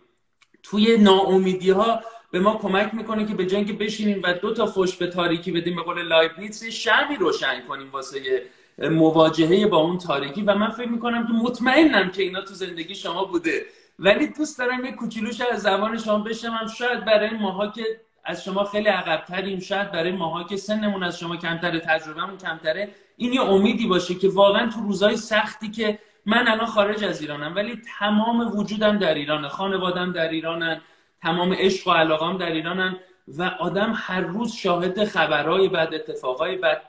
توی 0.64 0.98
ناامیدی 0.98 1.70
ها 1.70 2.02
به 2.32 2.40
ما 2.40 2.56
کمک 2.56 2.94
می‌کنه 2.94 3.26
که 3.26 3.34
به 3.34 3.46
جنگ 3.46 3.78
بشینیم 3.78 4.22
و 4.24 4.34
دو 4.34 4.54
تا 4.54 4.66
فش 4.66 4.96
به 4.96 5.08
تاریکی 5.08 5.52
بدیم 5.52 5.76
به 5.76 5.82
قول 5.82 6.02
لایبنیتس 6.02 6.64
شمی 6.64 7.16
روشن 7.20 7.62
کنیم 7.68 7.92
واسه 7.92 8.46
مواجهه 8.78 9.68
با 9.68 9.78
اون 9.78 9.98
تاریکی. 9.98 10.42
و 10.42 10.56
من 10.56 10.70
فکر 10.70 10.90
می‌کنم 10.90 11.28
که 11.28 11.34
مطمئنم 11.34 12.12
که 12.12 12.24
اینا 12.24 12.42
تو 12.42 12.54
زندگی 12.54 12.96
شما 12.96 13.26
بوده. 13.26 13.66
ولی 14.00 14.28
دوست 14.28 14.60
دارم 14.60 14.86
یه 14.86 14.92
کوچولوش 14.92 15.42
از 15.42 15.62
زبان 15.62 15.98
شما 15.98 16.20
بشنوم. 16.20 16.68
شاید 16.68 17.06
برای 17.06 17.30
ماها 17.30 17.68
که 17.68 18.02
از 18.24 18.44
شما 18.44 18.64
خیلی 18.64 18.88
عقبتریم. 18.88 19.60
شاید 19.60 19.92
برای 19.92 20.12
ماها 20.12 20.44
که 20.44 20.58
سنمون 20.58 21.04
از 21.04 21.20
شما 21.20 21.38
کمتره 21.38 21.80
تجربهمون 21.80 22.38
کمتره. 22.38 22.90
این 23.18 23.34
یه 23.34 23.42
امیدی 23.42 23.88
باشه 23.88 24.16
که 24.16 24.30
واقعا 24.30 24.70
تو 24.70 24.82
روزهای 24.82 25.18
سختی 25.18 25.72
که 25.72 26.00
من 26.26 26.48
الان 26.48 26.66
خارج 26.66 27.04
از 27.04 27.22
ایرانم 27.22 27.56
ولی 27.56 27.82
تمام 28.00 28.58
وجودم 28.58 28.98
در 28.98 29.14
ایرانه 29.14 29.48
خانوادم 29.48 30.12
در 30.12 30.30
ایرانن 30.30 30.82
تمام 31.22 31.54
عشق 31.54 31.88
و 31.88 31.92
علاقام 31.92 32.38
در 32.38 32.52
ایرانن 32.52 32.98
و 33.28 33.44
آدم 33.44 33.94
هر 33.96 34.22
روز 34.22 34.54
شاهد 34.54 35.06
خبرهای 35.06 35.70
بعد 35.70 35.94
اتفاقای 35.94 36.56
بعد 36.56 36.82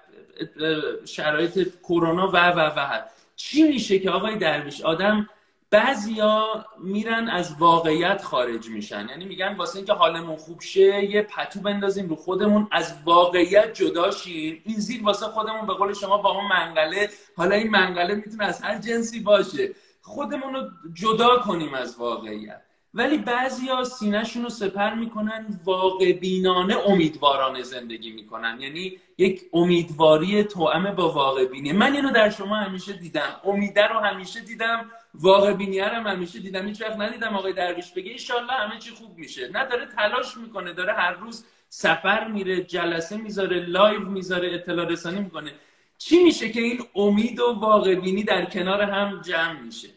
شرایط 1.05 1.69
کرونا 1.83 2.29
و 2.29 2.37
و 2.37 2.61
و. 2.61 3.01
چی 3.37 3.63
میشه 3.63 3.99
که 3.99 4.11
آقای 4.11 4.37
درویش؟ 4.37 4.81
آدم 4.81 5.29
بعضیا 5.73 6.65
میرن 6.79 7.29
از 7.29 7.55
واقعیت 7.59 8.23
خارج 8.23 8.69
میشن. 8.69 9.09
یعنی 9.09 9.25
میگن 9.25 9.55
واسه 9.57 9.77
اینکه 9.77 9.93
حالمون 9.93 10.37
خوب 10.37 10.61
شه 10.61 11.05
یه 11.05 11.23
پتو 11.23 11.61
بندازیم 11.61 12.09
رو 12.09 12.17
خودمون 12.17 12.69
از 12.73 12.95
واقعیت 13.05 13.75
جدا 13.75 14.11
شیم. 14.11 14.63
این 14.65 14.77
زیر 14.77 15.05
واسه 15.05 15.27
خودمون 15.27 15.67
به 15.67 15.75
قول 15.75 15.95
شما 15.95 16.17
با 16.19 16.31
اون 16.31 16.45
منقله 16.45 17.11
حالا 17.37 17.55
این 17.55 17.71
منقله 17.71 18.15
می‌تونه 18.15 18.45
از 18.45 18.63
هر 18.63 18.79
جنسی 18.79 19.21
باشه. 19.21 19.71
خودمون 20.03 20.55
رو 20.55 20.63
جدا 20.95 21.39
کنیم 21.39 21.75
از 21.75 21.97
واقعیت. 21.99 22.63
ولی 22.95 23.19
بعضیا 23.19 23.85
سینهشون 23.85 24.43
رو 24.43 24.49
سپر 24.49 24.95
می‌کنن 24.95 25.61
واقع 25.65 26.13
بینانه 26.13 26.77
امیدوارانه 26.87 27.63
زندگی 27.63 28.13
می‌کنن. 28.13 28.61
یعنی 28.61 28.99
یک 29.19 29.43
امیدواری 29.53 30.45
توأم 30.45 30.95
با 30.95 31.13
واقع 31.13 31.45
بینی 31.45 31.73
من 31.73 31.93
اینو 31.93 32.11
در 32.11 32.31
شما 32.31 32.57
همیشه 32.57 32.93
دیدم. 32.93 33.41
امیده 33.45 33.87
رو 33.87 33.99
همیشه 34.01 34.41
دیدم. 34.41 34.91
واقع 35.15 35.53
بینی 35.53 35.79
هم 35.79 36.07
همیشه 36.07 36.39
دیدم 36.39 36.67
هیچ 36.67 36.83
وقت 36.83 36.97
ندیدم 36.97 37.37
آقای 37.37 37.53
درویش 37.53 37.91
بگه. 37.91 38.11
ایشالله 38.11 38.53
همه 38.53 38.79
چی 38.79 38.91
خوب 38.91 39.19
میشه. 39.19 39.49
نه 39.49 39.67
داره 39.67 39.87
تلاش 39.87 40.37
می‌کنه 40.37 40.73
داره 40.73 40.93
هر 40.93 41.13
روز 41.13 41.45
سفر 41.69 42.29
میره 42.29 42.65
جلسه 42.65 43.17
می‌ذاره 43.17 43.61
live 43.61 44.09
می‌ذاره 44.09 44.55
اطلاع 44.55 44.87
رسانی 44.87 45.21
می‌کنه. 45.21 45.55
چی 45.99 46.23
میشه 46.23 46.53
که 46.53 46.61
این 46.61 46.85
امید 46.95 47.41
و 47.41 47.53
واقع 47.53 47.95
بینی 47.95 48.25
در 48.25 48.45
کنار 48.45 48.83
هم 48.83 49.21
جمع 49.21 49.61
میشه؟ 49.61 49.89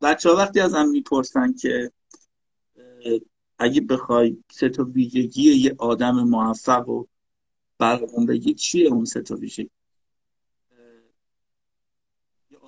بچه 0.00 0.30
ها 0.30 0.36
وقتی 0.36 0.60
ازم 0.60 0.88
می‌پرسن 0.88 1.52
که 1.52 1.92
اگه 3.58 3.80
بخوای 3.80 4.36
سه 4.50 4.68
تا 4.68 4.84
ویژگی 4.84 5.52
یه 5.52 5.74
آدم 5.78 6.14
موفق 6.14 6.88
و 6.88 7.06
برامون 7.78 8.26
بگی 8.26 8.54
چیه 8.54 8.88
اون 8.88 9.04
سه 9.04 9.22
تا 9.22 9.34
ویژگی؟ 9.34 9.70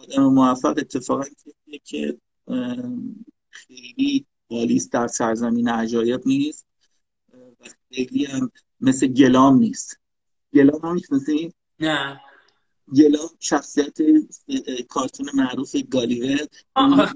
آدم 0.03 0.23
موفق 0.23 0.75
اتفاقا 0.79 1.25
که 1.85 2.19
خیلی 3.51 4.27
بالیست 4.49 4.93
در 4.93 5.07
سرزمین 5.07 5.69
عجایب 5.69 6.21
نیست 6.27 6.67
و 7.61 7.65
خیلی 7.93 8.25
هم 8.25 8.51
مثل 8.81 9.07
گلام 9.07 9.59
نیست. 9.59 10.01
گلام 10.55 10.81
هم 10.85 10.95
می‌شناسین؟ 10.95 11.53
نه. 11.81 12.21
گلام 12.97 13.29
شخصیت 13.41 13.97
کارتون 14.89 15.27
معروف 15.35 15.77
گالیور. 15.91 16.47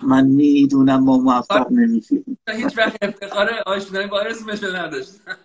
من 0.03 0.27
می‌دونم 0.27 1.05
ما 1.05 1.19
موفق 1.19 1.71
نمیشیم. 1.71 2.39
هیچ 2.49 2.79
وقت 2.79 2.97
افتخار 3.03 3.51
آشنایی 3.67 4.07
با 4.07 4.21
اسمش 4.21 4.63
نداشتم. 4.63 5.39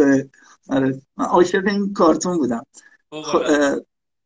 آره. 0.68 1.02
من 1.16 1.24
عاشق 1.24 1.66
این 1.66 1.92
کارتون 1.92 2.38
بودم. 2.38 2.66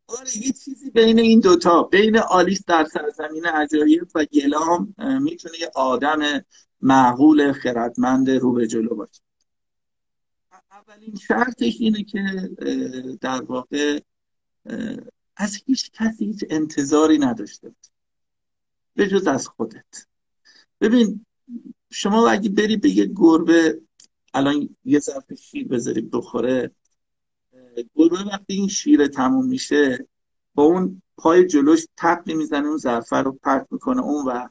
آره 0.07 0.37
یه 0.37 0.53
چیزی 0.53 0.91
بین 0.91 1.19
این 1.19 1.41
دوتا 1.41 1.83
بین 1.83 2.19
آلیس 2.19 2.65
در 2.67 2.85
سرزمین 2.85 3.47
عجایب 3.47 4.09
و 4.15 4.25
گلام 4.25 4.95
می‌تونه 4.99 5.55
یه 5.61 5.71
آدم 5.75 6.45
معقول 6.81 7.53
خردمند 7.53 8.31
رو 8.31 8.53
به 8.53 8.67
جلو 8.67 8.95
باشه. 8.95 9.23
اولین 10.71 11.15
شرطش 11.15 11.77
اینه 11.81 12.05
که 12.05 12.51
در 13.21 13.43
واقع 13.43 14.01
از 15.37 15.57
هیچ 15.67 15.91
کسی 15.93 16.27
هیچ 16.27 16.45
انتظاری 16.51 17.19
نداشته 17.19 17.75
به 18.95 19.09
جز 19.09 19.27
از 19.27 19.49
خودت. 19.49 20.07
ببین 20.81 21.27
شما 21.91 22.29
اگه 22.29 22.49
بری 22.49 22.77
به 22.77 22.91
یه 22.91 23.07
گربه 23.17 23.81
الان 24.35 24.77
یه 24.85 24.99
ظرف 24.99 25.35
شیر 25.35 25.69
بذاری 25.69 26.01
بخوره 26.01 26.71
گربه 27.95 28.25
وقتی 28.25 28.55
این 28.55 28.69
شیر 28.69 29.07
تموم 29.07 29.47
میشه 29.47 30.09
با 30.55 30.63
اون 30.63 31.03
پای 31.17 31.47
جلوش 31.47 31.87
تقلی 31.97 32.35
می‌زنه 32.35 32.67
اون 32.67 32.77
ظرفه 32.77 33.17
رو 33.17 33.33
پرت 33.33 33.67
می‌کنه 33.71 34.03
اون 34.03 34.25
و 34.25 34.49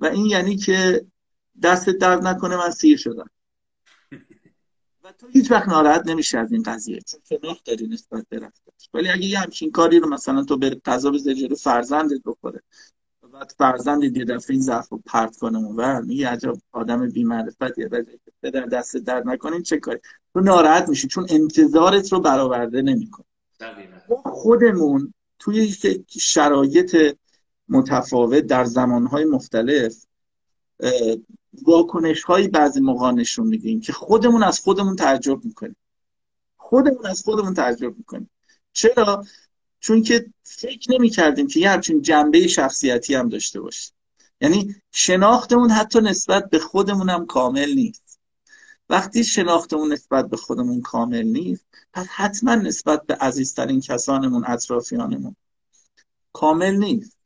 و 0.00 0.06
این 0.06 0.26
یعنی 0.26 0.56
که 0.56 1.06
دست 1.62 1.90
درد 1.90 2.26
نکنه 2.26 2.56
من 2.56 2.70
سیر 2.70 2.98
شدم. 2.98 3.30
و 5.04 5.12
تو 5.12 5.26
هیچ 5.28 5.50
وقت 5.50 5.68
ناراحت 5.68 6.06
نمیشه 6.06 6.38
از 6.38 6.52
این 6.52 6.62
قضیه 6.62 7.00
چون 7.00 7.20
شناخت 7.28 7.64
داری 7.64 7.86
نسبت 7.86 8.26
به 8.28 8.50
ولی 8.94 9.08
اگه 9.08 9.24
یه 9.24 9.38
همچین 9.38 9.70
کاری 9.70 10.00
رو 10.00 10.08
مثلا 10.08 10.44
تو 10.44 10.58
قضا 10.84 11.10
بذاری 11.10 11.36
جلو 11.36 11.56
فرزندت 11.56 12.20
بخوره 12.24 12.62
بعد 13.34 13.54
فرزند 13.58 14.16
یه 14.16 14.24
دفعه 14.24 14.54
این 14.54 14.62
ظرف 14.62 14.88
رو 14.88 15.02
پرت 15.06 15.36
کنه 15.36 15.58
و 15.58 16.02
میگه 16.02 16.28
عجب 16.28 16.56
آدم 16.72 17.10
بی 17.10 17.24
معرفت 17.24 17.78
یه 17.78 17.88
در 18.42 18.66
دست 18.66 18.96
درد 18.96 19.28
نکنین 19.28 19.62
چه 19.62 19.76
کاری؟ 19.78 19.98
تو 20.34 20.40
ناراحت 20.40 20.88
میشی 20.88 21.08
چون 21.08 21.26
انتظارت 21.30 22.12
رو 22.12 22.20
برآورده 22.20 22.82
نمی‌کنه. 22.82 23.26
خودمون 24.24 25.14
توی 25.38 25.74
شرایط 26.08 27.16
متفاوت 27.68 28.40
در 28.46 28.64
زمانهای 28.64 29.24
مختلف 29.24 30.04
واکنش 31.62 32.22
هایی 32.22 32.48
بعضی 32.48 32.80
موقع 32.80 33.10
نشون 33.10 33.46
میدیم 33.46 33.80
که 33.80 33.92
خودمون 33.92 34.42
از 34.42 34.60
خودمون 34.60 34.96
تعجب 34.96 35.44
می‌کنیم. 35.44 35.76
خودمون 36.56 37.06
از 37.06 37.22
خودمون 37.22 37.54
تعجب 37.54 37.98
می‌کنیم. 37.98 38.30
چرا؟ 38.72 39.24
چون 39.84 40.02
که 40.02 40.26
فکر 40.42 40.92
نمی 40.92 41.10
کردیم 41.10 41.46
که 41.46 41.60
یه 41.60 41.70
همچین 41.70 42.02
جنبه 42.02 42.46
شخصیتی 42.46 43.14
هم 43.14 43.28
داشته 43.28 43.60
باشه. 43.60 43.92
یعنی 44.40 44.74
شناختمون 44.92 45.70
حتی 45.70 46.00
نسبت 46.00 46.50
به 46.50 46.58
خودمون 46.58 47.10
هم 47.10 47.26
کامل 47.26 47.74
نیست. 47.74 48.20
وقتی 48.88 49.24
شناختمون 49.24 49.92
نسبت 49.92 50.28
به 50.28 50.36
خودمون 50.36 50.80
کامل 50.80 51.22
نیست 51.22 51.66
پس 51.92 52.06
حتما 52.06 52.54
نسبت 52.54 53.06
به 53.06 53.14
عزیزترین 53.14 53.80
کسانمون 53.80 54.44
اطرافیانمون 54.46 55.36
کامل 56.32 56.74
نیست. 56.74 57.18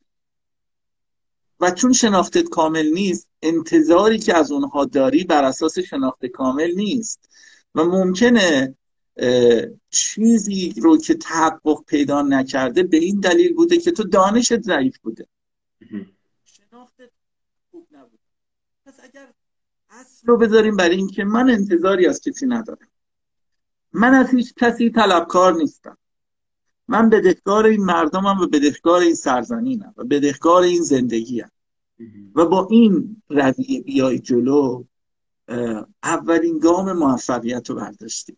و 1.59 1.71
چون 1.71 1.93
شناختت 1.93 2.49
کامل 2.49 2.93
نیست 2.93 3.27
انتظاری 3.41 4.19
که 4.19 4.37
از 4.37 4.51
اونها 4.51 4.85
داری 4.85 5.23
بر 5.23 5.43
اساس 5.43 5.79
شناخت 5.79 6.25
کامل 6.25 6.71
نیست. 6.75 7.29
و 7.75 7.83
ممکنه 7.83 8.75
چیزی 9.89 10.73
رو 10.77 10.97
که 10.97 11.13
تحقق 11.13 11.83
پیدا 11.87 12.21
نکرده 12.21 12.83
به 12.83 12.97
این 12.97 13.19
دلیل 13.19 13.53
بوده 13.53 13.77
که 13.77 13.91
تو 13.91 14.03
دانشت 14.03 14.61
ضعیف 14.61 14.97
بوده. 14.97 15.27
شناختت 16.45 17.09
خوب 17.71 17.87
نبوده 17.91 18.23
پس 18.85 18.93
اگر 19.03 19.27
اصل 19.89 20.27
رو 20.27 20.37
بذاریم 20.37 20.75
برای 20.75 20.95
اینکه 20.95 21.23
من 21.23 21.49
انتظاری 21.49 22.07
از 22.07 22.21
کسی 22.21 22.45
ندارم. 22.45 22.87
من 23.93 24.13
از 24.13 24.29
هیچ 24.29 24.53
کسی 24.57 24.89
طلبکار 24.89 25.53
نیستم. 25.53 25.97
من 26.87 27.09
بدهکار 27.09 27.65
این 27.65 27.83
مردمم 27.83 28.41
و 28.41 28.47
بدهکار 28.47 29.01
این 29.01 29.15
سرزمینم 29.15 29.93
و 29.97 30.03
بدهکار 30.03 30.61
این 30.61 30.81
زندگیم. 30.81 31.51
و 32.35 32.45
با 32.45 32.67
این 32.71 33.21
رویه 33.29 33.81
بیای 33.81 34.19
جلو 34.19 34.83
اولین 36.03 36.59
گام 36.59 36.93
موفقیت 36.93 37.69
رو 37.69 37.75
برداشتیم. 37.75 38.37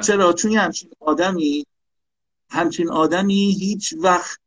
چرا؟ 0.00 0.32
چون 0.32 0.52
همچین 0.52 0.90
آدمی 1.00 1.66
همچین 2.50 2.90
آدمی 2.90 3.56
هیچ 3.60 3.94
وقت 3.98 4.40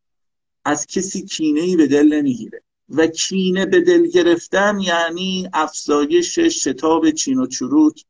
از 0.66 0.86
کسی 0.86 1.26
کینه 1.26 1.62
ای 1.62 1.76
به 1.76 1.88
دل 1.88 2.14
نمی‌گیره. 2.14 2.62
و 2.90 3.08
کینه 3.08 3.66
به 3.66 3.82
دل 3.82 4.08
گرفتن 4.08 4.80
یعنی 4.80 5.50
افزایش 5.54 6.40
شتاب 6.40 7.12
چین 7.12 7.40
و 7.40 7.48
چروک 7.48 8.06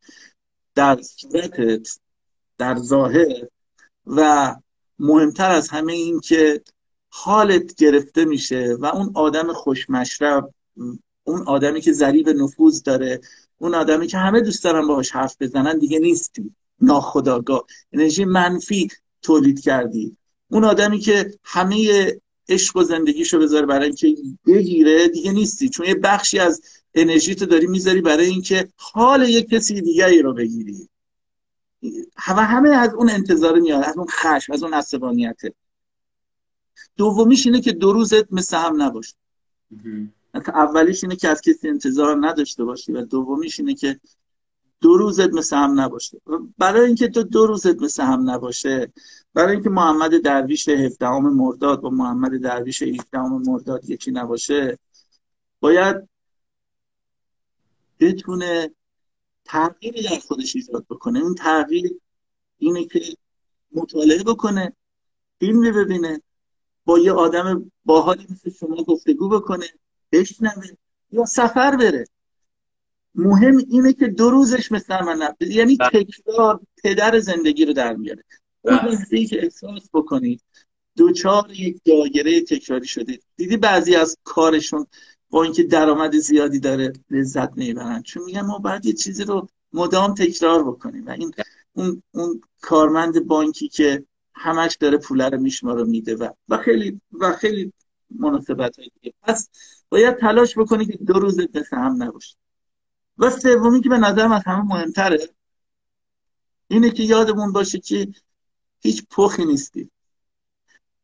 در 0.76 1.02
صورتت 1.02 2.00
در 2.58 2.76
ظاهر. 2.78 3.48
و 4.06 4.56
مهمتر 5.00 5.52
از 5.52 5.70
همه 5.70 5.94
این 5.94 6.20
که 6.20 6.62
حالت 7.10 7.76
گرفته 7.76 8.26
میشه 8.26 8.78
و 8.80 8.86
اون 8.86 9.12
آدم 9.16 9.54
خوشمشرب 9.54 10.54
اون 11.24 11.48
آدمی 11.48 11.82
که 11.82 11.94
ذریب 11.94 12.30
نفوذ 12.30 12.84
داره 12.84 13.22
اون 13.58 13.76
آدمی 13.76 14.08
که 14.08 14.18
همه 14.18 14.42
دوست 14.42 14.64
دارن 14.64 14.88
باهاش 14.88 15.12
حرف 15.12 15.36
بزنن 15.40 15.78
دیگه 15.78 16.00
نیستی. 16.00 16.56
ناخداگاه 16.82 17.66
انرژی 17.94 18.26
منفی 18.26 18.88
تولید 19.22 19.60
کردی. 19.60 20.18
اون 20.50 20.64
آدمی 20.64 21.00
که 21.00 21.34
همه 21.44 22.12
عشق 22.50 22.78
و 22.78 22.84
زندگیشو 22.84 23.40
بذاره 23.40 23.66
برای 23.66 23.86
اینکه 23.86 24.16
بگیره 24.46 25.08
دیگه 25.08 25.32
نیستی. 25.32 25.70
چون 25.70 25.86
یه 25.86 25.96
بخشی 25.96 26.40
از 26.40 26.62
انرژی 26.94 27.36
تو 27.36 27.46
داری 27.46 27.68
می‌ذاری 27.68 28.02
برای 28.02 28.26
اینکه 28.26 28.70
حال 28.76 29.30
یک 29.30 29.50
کسی 29.50 29.82
دیگری 29.82 30.22
رو 30.22 30.34
بگیری. 30.34 30.90
و 32.28 32.46
همه 32.46 32.70
از 32.70 32.94
اون 32.94 33.10
انتظار 33.10 33.60
میاد 33.60 33.84
از 33.84 33.98
اون 33.98 34.08
خشم 34.10 34.54
از 34.54 34.64
اون 34.64 34.74
عصبانیت. 34.74 35.42
دومیش 36.98 37.46
اینه 37.46 37.62
که 37.62 37.72
دو 37.72 37.94
روزت 37.94 38.34
مثل 38.34 38.58
هم 38.58 38.82
نباشه 38.82 39.16
اولیش 40.48 41.04
اینه 41.04 41.16
که 41.16 41.28
از 41.28 41.42
کسی 41.42 41.70
انتظار 41.70 42.28
نداشته 42.28 42.64
باشی 42.64 42.92
و 42.92 43.02
دومیش 43.02 43.60
اینه 43.60 43.74
که 43.74 44.00
دو 44.82 44.98
روزت 44.98 45.34
مثل 45.34 45.56
هم 45.56 45.80
نباشه. 45.80 46.22
برای 46.58 46.86
اینکه 46.86 47.08
تو 47.08 47.24
دو 47.24 47.46
روزت 47.46 47.82
مثل 47.82 48.04
هم 48.04 48.30
نباشه 48.30 48.94
برای 49.34 49.52
اینکه 49.52 49.70
محمد 49.70 50.22
درویش 50.22 50.70
17 50.70 51.10
مرداد 51.10 51.82
با 51.82 51.90
محمد 51.90 52.42
درویش 52.42 52.82
18 52.82 53.20
مرداد 53.20 53.90
یکی 53.90 54.12
نباشه 54.12 54.80
باید 55.60 56.10
بتونه 58.00 58.72
تغییری 59.46 60.04
در 60.04 60.20
خودش 60.28 60.56
ایجاد 60.56 60.86
بکنه. 60.90 61.20
اون 61.20 61.36
تغییر 61.36 62.00
اینه 62.58 62.86
که 62.86 63.02
مطالعه 63.72 64.24
بکنه 64.24 64.74
فیلم 65.40 65.62
ببینه 65.62 66.22
با 66.86 67.00
یه 67.00 67.12
آدم 67.12 67.72
باحالی 67.86 68.28
مثل 68.30 68.50
شما 68.50 68.84
گفتگو 68.84 69.30
بکنه 69.30 69.66
بشنوه 70.12 70.68
یا 71.12 71.26
سفر 71.26 71.76
بره. 71.76 72.06
مهم 73.16 73.58
اینه 73.58 73.94
که 73.94 74.08
دو 74.08 74.30
روزش 74.30 74.72
مثل 74.72 75.04
من 75.04 75.22
نبود 75.22 75.42
یعنی 75.42 75.76
بله. 75.76 75.90
تکرار 75.90 76.60
پدر 76.84 77.20
زندگی 77.20 77.66
رو 77.66 77.74
در 77.74 77.96
میاره. 77.96 78.24
اون 78.62 78.76
لحظه 78.76 79.26
که 79.26 79.44
احساس 79.44 79.90
بکنید 79.94 80.42
دوچار 80.96 81.52
یک 81.52 81.82
دایره 81.86 82.42
تکراری 82.42 82.88
شده. 82.88 83.20
دیدی 83.36 83.58
بعضی 83.58 83.96
از 83.96 84.18
کارشون 84.24 84.86
با 85.30 85.44
اینکه 85.44 85.64
درآمد 85.64 86.16
زیادی 86.16 86.60
داره 86.60 86.94
لذت 87.10 87.50
نمی‌برن 87.58 88.02
چون 88.02 88.24
میگن 88.24 88.42
ما 88.42 88.58
باید 88.58 88.86
یه 88.86 88.94
چیزی 88.94 89.24
رو 89.24 89.48
مدام 89.74 90.14
تکرار 90.14 90.64
بکنیم. 90.64 91.08
و 91.08 91.10
این 91.10 91.32
اون, 91.74 92.04
اون 92.12 92.42
کارمند 92.62 93.28
بانکی 93.28 93.68
که 93.68 94.04
همش 94.36 94.78
داره 94.80 94.98
پوله 94.98 95.30
رو 95.30 95.40
میشماره 95.40 95.84
میده 95.84 96.16
و 96.16 96.30
و 96.50 96.58
خیلی 96.58 97.02
و 97.12 97.34
خیلی 97.34 97.74
مناسبت 98.10 98.80
های 98.80 98.90
دیگه. 99.02 99.14
پس 99.24 99.50
باید 99.90 100.18
تلاش 100.18 100.58
بکنی 100.58 100.86
که 100.86 100.98
دو 101.08 101.14
روز 101.14 101.40
مثل 101.40 101.76
هم 101.78 102.04
نباشه. 102.04 102.36
و 103.20 103.30
سومی 103.30 103.82
که 103.82 103.90
به 103.90 103.98
نظرم 103.98 104.32
از 104.32 104.42
همه 104.46 104.62
مهمتره 104.62 105.30
اینه 106.68 106.92
که 106.92 107.04
یادمون 107.04 107.52
باشه 107.52 107.80
که 107.80 108.08
هیچ 108.80 109.04
پخی 109.12 109.46
نیستی. 109.46 109.90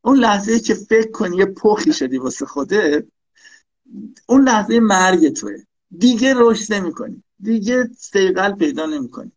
اون 0.01 0.17
لحظه 0.17 0.59
که 0.59 0.73
فکر 0.73 1.11
کنی 1.11 1.37
یه 1.37 1.45
پخی 1.45 1.93
شدی 1.93 2.17
واسه 2.17 2.45
خوده 2.45 3.07
اون 4.27 4.43
لحظه 4.43 4.79
مرگ 4.79 5.29
توه. 5.29 5.63
دیگه 5.97 6.33
رشد 6.37 6.73
نمی‌کنی. 6.73 7.23
دیگه 7.39 7.89
سیقل 7.97 8.51
پیدا 8.51 8.85
نمی‌کنی. 8.85 9.31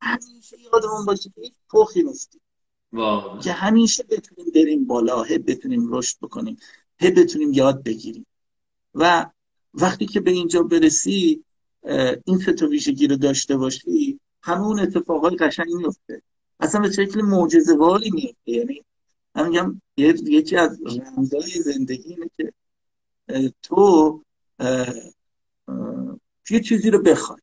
همیشه 0.00 0.56
یادمون 0.72 1.04
باشه 1.06 1.30
که 1.34 1.40
هیچ 1.40 1.54
پخی 1.70 2.02
نیستی. 2.02 2.40
که 3.42 3.52
همیشه 3.52 4.02
بتونیم 4.02 4.52
بریم 4.54 4.86
بالا 4.86 5.22
هی 5.22 5.38
بتونیم 5.38 5.94
رشد 5.94 6.16
بکنیم 6.22 6.56
هی 6.98 7.10
بتونیم 7.10 7.52
یاد 7.52 7.82
بگیریم. 7.82 8.26
و 8.94 9.26
وقتی 9.74 10.06
که 10.06 10.20
به 10.20 10.30
اینجا 10.30 10.62
برسی 10.62 11.44
این 12.24 12.38
تا 12.58 12.66
ویژگی 12.66 13.06
رو 13.06 13.16
داشته 13.16 13.56
باشی 13.56 14.20
همون 14.42 14.80
اتفاقای 14.80 15.36
قشنگ 15.36 15.74
میفته 15.74 16.22
اصلا 16.60 16.80
به 16.80 16.90
شکل 16.90 17.22
معجزه‌واری 17.22 18.10
میفته 18.10 18.52
یعنی 18.52 18.84
من 19.34 19.48
میگم 19.48 19.82
یکی 19.96 20.56
از 20.56 20.78
رمزهای 20.82 21.50
زندگی 21.50 22.14
اینه 22.14 22.30
که 22.36 22.52
تو 23.62 24.20
یه 26.50 26.60
چیزی 26.60 26.90
رو 26.90 27.02
بخوای. 27.02 27.40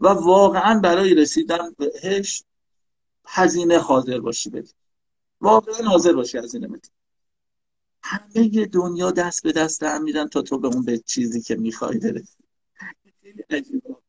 و 0.00 0.08
واقعا 0.08 0.80
برای 0.80 1.14
رسیدن 1.14 1.74
بهش 1.78 2.44
هزینه 3.26 3.78
حاضر 3.78 4.20
باشی 4.20 4.50
بدی. 4.50 4.72
واقعا 5.40 5.88
حاضر 5.88 6.12
باشی 6.12 6.38
هزینه 6.38 6.68
بدی. 6.68 6.88
همه 8.02 8.66
دنیا 8.66 9.10
دست 9.10 9.42
به 9.42 9.52
دست 9.52 9.82
هم 9.82 10.02
میدن 10.02 10.28
تا 10.28 10.42
تو 10.42 10.58
به 10.58 10.68
اون 10.68 10.84
به 10.84 10.98
چیزی 10.98 11.40
که 11.40 11.56
می‌خوای 11.56 11.98
برسی. 11.98 12.35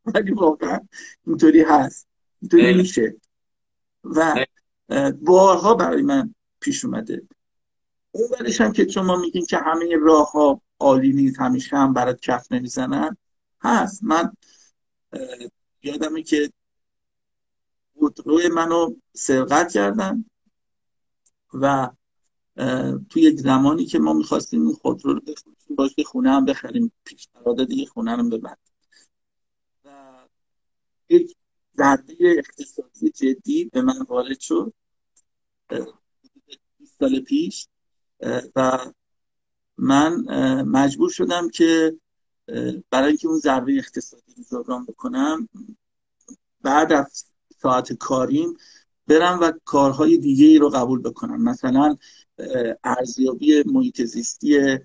ولی 0.05 0.32
واقعا 0.32 0.80
اینطوری 1.28 1.61
هست. 1.61 2.07
اینطوری 2.41 2.73
میشه. 2.73 3.15
و 4.03 4.45
بارها 5.21 5.73
برای 5.73 6.01
من 6.01 6.36
پیش 6.59 6.86
اومده. 6.86 7.28
اون 8.11 8.28
برش 8.39 8.61
هم 8.61 8.71
که 8.71 8.88
شما 8.88 9.15
میگین 9.15 9.45
که 9.45 9.57
همه 9.57 9.95
راه 10.01 10.32
ها 10.32 10.61
عالی 10.80 11.13
نیست 11.13 11.39
همیشه 11.39 11.78
هم 11.78 11.93
برات 11.93 12.21
کف 12.21 12.51
نمی‌زنن 12.51 13.17
هست. 13.61 14.03
من 14.03 14.34
یادمه 15.84 16.23
که 16.23 16.51
روی 18.25 18.47
منو 18.47 18.95
سرقت 19.13 19.71
کردن 19.71 20.25
و 21.53 21.89
توی 23.09 23.21
یک 23.21 23.39
زمانی 23.39 23.86
که 23.86 23.99
ما 23.99 24.13
می‌خواستیم 24.13 24.61
این 24.67 24.73
خودرو 24.73 25.13
رو 25.13 25.19
بفروشیم 25.19 25.75
باشه 25.75 26.03
خونه 26.03 26.30
هم 26.30 26.45
بخریم. 26.45 26.91
پیش 27.03 27.28
دیگه 27.67 27.86
خونه 27.86 28.15
رو 28.15 28.30
ببند 28.30 28.57
یک 31.10 31.36
ضربه 31.78 32.14
اقتصادی 32.22 33.10
جدی 33.10 33.66
به 33.66 33.82
من 33.82 34.01
وارد 34.10 34.39
شد 34.39 34.74
20 36.80 36.99
سال 36.99 37.20
پیش 37.20 37.68
و 38.55 38.80
من 39.78 40.14
مجبور 40.62 41.10
شدم 41.10 41.49
که 41.49 41.97
برای 42.89 43.08
اینکه 43.08 43.28
اون 43.28 43.39
ضربه 43.39 43.78
اقتصادی 43.78 44.34
رو 44.38 44.43
جبران 44.51 44.86
بکنم 44.86 45.49
بعد 46.62 46.93
از 46.93 47.26
ساعت 47.62 47.93
کاریم 47.93 48.53
برم 49.08 49.39
و 49.39 49.51
کارهای 49.66 50.18
دیگه 50.18 50.45
ای 50.45 50.58
رو 50.58 50.70
قبول 50.70 51.01
بکنم. 51.01 51.43
مثلا 51.43 51.97
ارزیابی 52.84 53.64
محیط 53.64 54.01
زیستی 54.01 54.78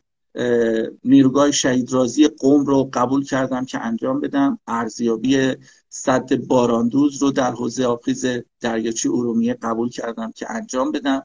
نیروگاه 1.04 1.50
شهید 1.50 1.92
رازی 1.92 2.28
قوم 2.28 2.66
رو 2.66 2.90
قبول 2.92 3.24
کردم 3.24 3.64
که 3.64 3.78
انجام 3.78 4.20
بدم 4.20 4.58
ارزیابی 4.66 5.56
صد 5.94 6.36
باراندوز 6.36 7.22
رو 7.22 7.30
در 7.30 7.52
حوزه 7.52 7.84
آبخیز 7.84 8.26
دریاچه 8.60 9.10
ارومیه 9.10 9.54
قبول 9.54 9.88
کردم 9.88 10.32
که 10.32 10.50
انجام 10.50 10.92
بدم. 10.92 11.22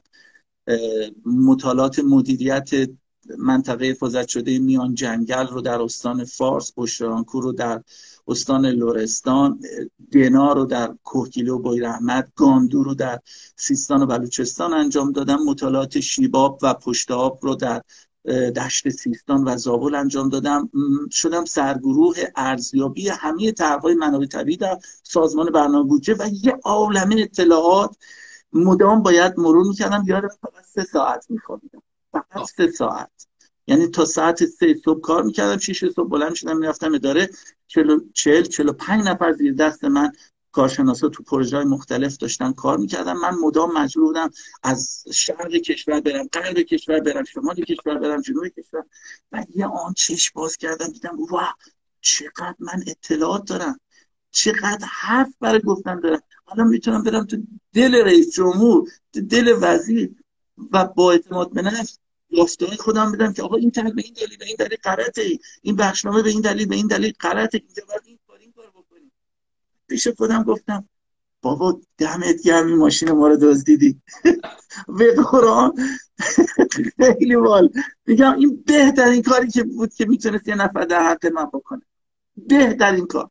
مطالعات 1.26 1.98
مدیریت 1.98 2.70
منطقه 3.38 3.86
حفاظت 3.86 4.28
شده 4.28 4.58
میان 4.58 4.94
جنگل 4.94 5.46
رو 5.46 5.60
در 5.60 5.82
استان 5.82 6.24
فارس 6.24 6.72
بشرانکو 6.76 7.40
رو 7.40 7.52
در 7.52 7.82
استان 8.28 8.66
لورستان 8.66 9.60
دنا 10.12 10.52
رو 10.52 10.64
در 10.64 10.94
کوهگیله 11.04 11.52
و 11.52 11.74
رحمت 11.74 12.32
گاندو 12.36 12.82
رو 12.82 12.94
در 12.94 13.20
سیستان 13.56 14.02
و 14.02 14.06
بلوچستان 14.06 14.72
انجام 14.72 15.12
دادم. 15.12 15.44
مطالعات 15.44 16.00
شیباب 16.00 16.58
و 16.62 16.74
پشت 16.74 17.10
آب 17.10 17.38
رو 17.42 17.54
در 17.54 17.82
دشت 18.28 18.88
سیستان 18.88 19.44
و 19.44 19.56
زابل 19.56 19.94
انجام 19.94 20.28
دادم. 20.28 20.70
شدم 21.10 21.44
سرگروه 21.44 22.16
ارزیابی 22.36 23.08
همه 23.08 23.52
طرحهای 23.52 23.94
منابع 23.94 24.26
طبیعی 24.26 24.56
در 24.56 24.78
سازمان 25.02 25.50
برنامه 25.50 25.88
بودجه 25.88 26.14
و 26.14 26.28
یه 26.32 26.58
عالمه 26.64 27.16
اطلاعات. 27.18 27.96
مدام 28.52 29.02
باید 29.02 29.38
مرور 29.38 29.68
می‌کردم. 29.68 30.04
یادم 30.06 30.28
فقط 30.28 30.64
سه 30.74 30.84
ساعت 30.84 31.26
میخوابیدم. 31.28 31.82
فقط 32.12 32.46
سه 32.56 32.70
ساعت. 32.70 33.10
یعنی 33.66 33.86
تا 33.86 34.04
ساعت 34.04 34.44
سه 34.44 34.76
صبح 34.84 35.00
کار 35.00 35.22
می‌کردم. 35.22 35.58
شیش 35.58 35.84
صبح 35.84 36.08
بلند 36.08 36.30
می‌شدم 36.30 36.58
می‌رفتم 36.58 36.94
اداره 36.94 37.30
چلو 37.66 38.00
چل 38.14 38.42
چلو 38.42 38.72
پنج 38.72 39.06
نفر 39.06 39.32
زیر 39.32 39.54
دست 39.54 39.84
من 39.84 40.12
کارشناسا 40.52 41.08
تو 41.08 41.22
پروژه 41.22 41.64
مختلف 41.64 42.16
داشتن 42.16 42.52
کار 42.52 42.78
می‌کردم 42.78 43.16
من 43.16 43.34
مدام 43.34 43.78
مجبور 43.78 44.06
بودم 44.06 44.30
از 44.62 45.04
شرق 45.14 45.52
کشور 45.52 46.00
برم 46.00 46.28
غرب 46.32 46.58
کشور 46.58 47.00
برم 47.00 47.24
شمال 47.24 47.54
کشور 47.54 47.98
برم 47.98 48.20
جنوب 48.20 48.48
کشور. 48.48 48.84
و 49.32 49.44
یه 49.54 49.66
آن 49.66 49.92
چشم 49.92 50.32
باز 50.34 50.56
کردم 50.56 50.86
دیدم 50.86 51.16
واه 51.30 51.56
چقدر 52.00 52.56
من 52.58 52.84
اطلاعات 52.86 53.44
دارم. 53.48 53.80
چقدر 54.30 54.86
حرف 54.90 55.34
برای 55.40 55.60
گفتن 55.60 56.00
دارم. 56.00 56.22
حالا 56.44 56.64
می‌تونم 56.64 57.02
برم 57.02 57.24
تو 57.24 57.36
دل 57.72 57.94
رئیس 57.94 58.34
جمهور 58.34 58.88
دل 59.30 59.58
وزیر 59.60 60.14
و 60.72 60.84
با 60.84 61.12
اعتماد 61.12 61.52
به 61.52 61.62
نفس 61.62 61.98
خودم 62.78 63.12
بدم 63.12 63.32
که 63.32 63.42
آقا 63.42 63.56
این 63.56 63.70
تحلیل 63.70 63.94
به 63.94 64.02
این 64.02 64.14
دلیل 64.14 64.38
به 64.38 64.46
این 64.46 64.56
دلیل 64.58 64.78
غلطه. 64.84 65.38
این 65.62 65.76
بخشنامه 65.76 66.22
به 66.22 66.30
این 66.30 66.40
دلیل 66.40 66.68
به 66.68 66.76
این 66.76 66.86
دلیل 66.86 67.12
غلطه. 67.20 67.58
اینجا 67.58 67.82
کار 68.26 68.38
این 68.38 68.52
کار 68.52 68.70
بکنیم 68.70 69.12
پیش 69.88 70.08
خودم 70.08 70.42
گفتم 70.42 70.88
بابا 71.42 71.80
دمت 71.98 72.42
گرم 72.44 72.66
این 72.66 72.76
ماشین 72.76 73.12
ما 73.12 73.28
رو 73.28 73.36
دزدیدی. 73.36 74.02
به 74.98 75.14
قرآن 75.14 75.72
خیلی 76.96 77.34
وال. 77.34 77.68
میگم 78.06 78.34
این 78.34 78.64
بهترین 78.66 79.22
کاری 79.22 79.48
که 79.50 79.64
بود 79.64 79.94
که 79.94 80.06
می‌تونست 80.06 80.48
یه 80.48 80.54
نفر 80.54 80.84
در 80.84 81.02
حق 81.02 81.26
من 81.26 81.44
بکنه. 81.44 81.82
بهترین 82.36 83.06
کار. 83.06 83.30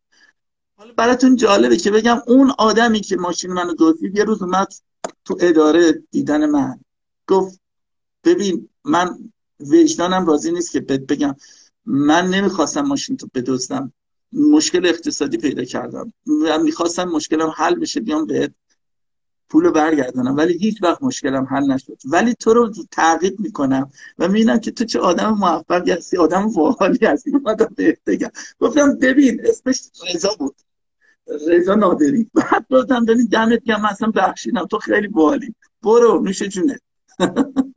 حالا 0.76 0.94
براتون 0.94 1.36
جالبه 1.36 1.78
که 1.78 1.92
بگم 1.92 2.18
اون 2.28 2.52
آدمی 2.58 3.00
که 3.00 3.16
ماشین 3.18 3.54
منو 3.54 3.74
دزدید 3.80 4.18
یه 4.18 4.24
روز 4.24 4.42
اومد 4.42 4.74
تو 5.26 5.38
اداره 5.40 6.04
دیدن 6.12 6.46
من. 6.46 6.80
گفت 7.28 7.62
ببین 8.24 8.70
من 8.84 9.32
وجدانم 9.60 10.26
راضی 10.26 10.52
نیست 10.52 10.72
که 10.72 10.80
بگم. 10.80 11.36
من 11.86 12.28
نمی‌خواستم 12.28 12.82
ماشین 12.82 13.18
تو 13.18 13.28
بدزدم. 13.34 13.94
مشکل 14.34 14.86
اقتصادی 14.86 15.38
پیدا 15.38 15.64
کردم 15.64 16.14
و 16.46 16.60
می‌خواستم 16.60 17.04
مشکلم 17.04 17.54
حل 17.58 17.76
بشه 17.76 18.00
بیام 18.00 18.26
به 18.26 18.52
پول 19.50 19.70
برگردانم 19.70 20.36
ولی 20.36 20.58
هیچ 20.58 20.84
وقت 20.84 21.04
مشکلم 21.04 21.44
حل 21.44 21.72
نشد. 21.72 21.98
ولی 22.06 22.34
تو 22.34 22.54
رو 22.54 22.74
تعقیب 22.92 23.40
می‌کنم 23.40 23.92
و 24.20 24.28
می‌بینم 24.28 24.60
که 24.60 24.72
تو 24.72 24.86
چه 24.86 25.00
آدم 25.00 25.30
موفقی 25.30 25.92
هستی 25.92 26.18
آدم 26.18 26.52
باحالی 26.52 27.06
هستی. 27.06 27.32
اومدم 27.32 27.74
بهت 27.76 28.00
بگم. 28.06 28.30
گفتم 28.60 28.98
ببین 28.98 29.42
اسمش 29.44 29.82
رضا 30.14 30.30
بود. 30.40 30.56
رضا 31.48 31.76
نادری. 31.76 32.30
بعد 32.34 32.66
گفتم 32.72 33.06
ببین 33.06 33.26
دمت 33.26 33.64
گرم 33.64 33.86
اصلا 33.86 34.12
بخشیدم. 34.12 34.66
تو 34.66 34.80
خیلی 34.80 35.08
باحالی 35.08 35.56
برو 35.82 36.22
نوش 36.24 36.44
جونت. 36.44 36.82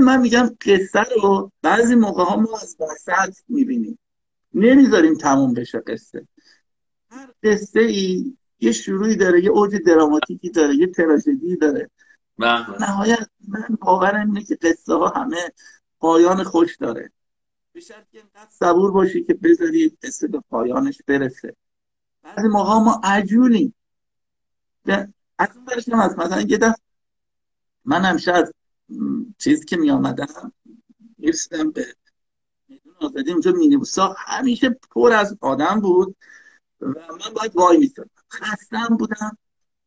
من 0.00 0.20
میگم 0.20 0.56
قصه 0.60 1.04
رو 1.22 1.52
بعضی 1.62 1.94
موقع 1.94 2.24
ها 2.24 2.36
ما 2.36 2.58
از 2.58 2.76
وسط 2.80 3.36
می‌بینیم. 3.48 3.98
نمی‌ذاریم 4.54 5.14
تموم 5.14 5.54
بشه 5.54 5.78
قصه. 5.78 6.28
هر 7.10 7.32
قصه 7.42 7.80
ای 7.80 8.36
یه 8.60 8.72
شروعی 8.72 9.16
داره 9.16 9.44
یه 9.44 9.50
اوج 9.50 9.76
دراماتیکی 9.76 10.50
داره 10.50 10.74
یه 10.76 10.86
تراژدی 10.86 11.56
داره. 11.56 11.90
بله. 12.38 12.80
نهایت 12.80 13.28
من 13.48 13.78
باورم 13.80 14.26
اینه 14.30 14.44
که 14.44 14.54
قصه 14.62 14.94
ها 14.94 15.08
همه 15.08 15.52
پایان 16.00 16.42
خوش 16.42 16.76
داره. 16.76 17.10
به 17.72 17.80
که 17.80 17.96
اینقدر 18.12 18.50
صبور 18.50 18.90
باشی 18.90 19.24
که 19.24 19.34
بذاری 19.34 19.98
قصه 20.02 20.28
به 20.28 20.40
پایانش 20.50 21.02
برسه. 21.06 21.56
بعضی 22.22 22.48
موقع 22.48 22.72
ما 22.72 23.00
عجولیم. 23.04 23.74
از 25.38 25.48
اون 25.56 25.64
برش 25.64 25.88
هم 25.88 25.98
هست. 25.98 26.18
مثلا 26.18 26.40
یه 26.40 26.58
دفت 26.58 26.82
من 27.84 28.04
همیشه 28.04 28.32
از 28.32 28.52
چیزی 29.38 29.64
که 29.64 29.76
می 29.76 29.90
آمدم 29.90 30.52
می‌رسیدم 31.18 31.70
به 31.70 31.86
آزادی 33.00 33.32
اونجا 33.32 33.52
مینیبوسا 33.52 34.14
همیشه 34.18 34.78
پر 34.90 35.12
از 35.12 35.36
آدم 35.40 35.80
بود 35.80 36.16
و 36.80 36.86
من 36.86 37.34
باید 37.36 37.56
وای 37.56 37.78
میستادم. 37.78 38.10
خستم 38.32 38.96
بودم 38.98 39.38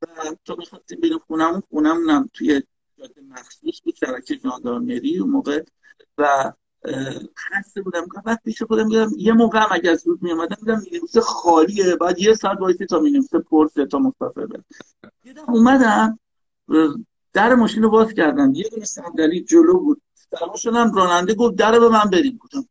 و 0.01 0.07
تو 0.45 0.55
می‌خواستیم 0.55 0.99
بریم 0.99 1.20
خونم 1.28 1.64
خونمونم 1.70 2.30
توی 2.34 2.62
جاده 2.97 3.22
مخصوص 3.30 3.82
بود 3.84 3.95
شبکه 3.95 4.36
جاندارمری 4.36 5.18
اون 5.18 5.30
موقع 5.30 5.64
و 6.18 6.53
خسته 7.38 7.82
بودم. 7.82 8.07
وقت 8.26 8.43
پیش 8.43 8.62
خودم 8.62 8.84
بودم 8.84 9.12
یه 9.18 9.34
موقع 9.34 9.60
هم 9.60 9.70
اگر 9.72 9.95
زود 9.95 10.24
می 10.24 10.32
اومدم 10.32 10.57
بودم 10.60 10.82
مینیبوس 10.84 11.18
خالیه. 11.18 11.95
بعد 11.95 12.20
یه 12.20 12.34
ساعت 12.34 12.60
وایسی 12.60 12.86
تا 12.86 12.99
مینیبوس 12.99 13.36
پر 13.36 13.68
تا 13.68 13.99
مسافر 13.99 14.45
برم 14.45 14.66
اومدم 15.47 16.20
در 17.34 17.55
ماشین 17.55 17.84
رو 17.84 17.89
باز 17.89 18.14
کردم. 18.14 18.53
یه 18.55 18.70
دونه 18.70 18.86
صندلی 18.86 19.43
جلو 19.43 19.80
بود. 19.80 20.01
سوار 20.39 20.57
شدم 20.57 20.93
راننده 20.93 21.34
گفت 21.34 21.55
در 21.55 21.80
به 21.80 21.89
من 21.89 22.09
بریم. 22.09 22.39
گفتم 22.43 22.65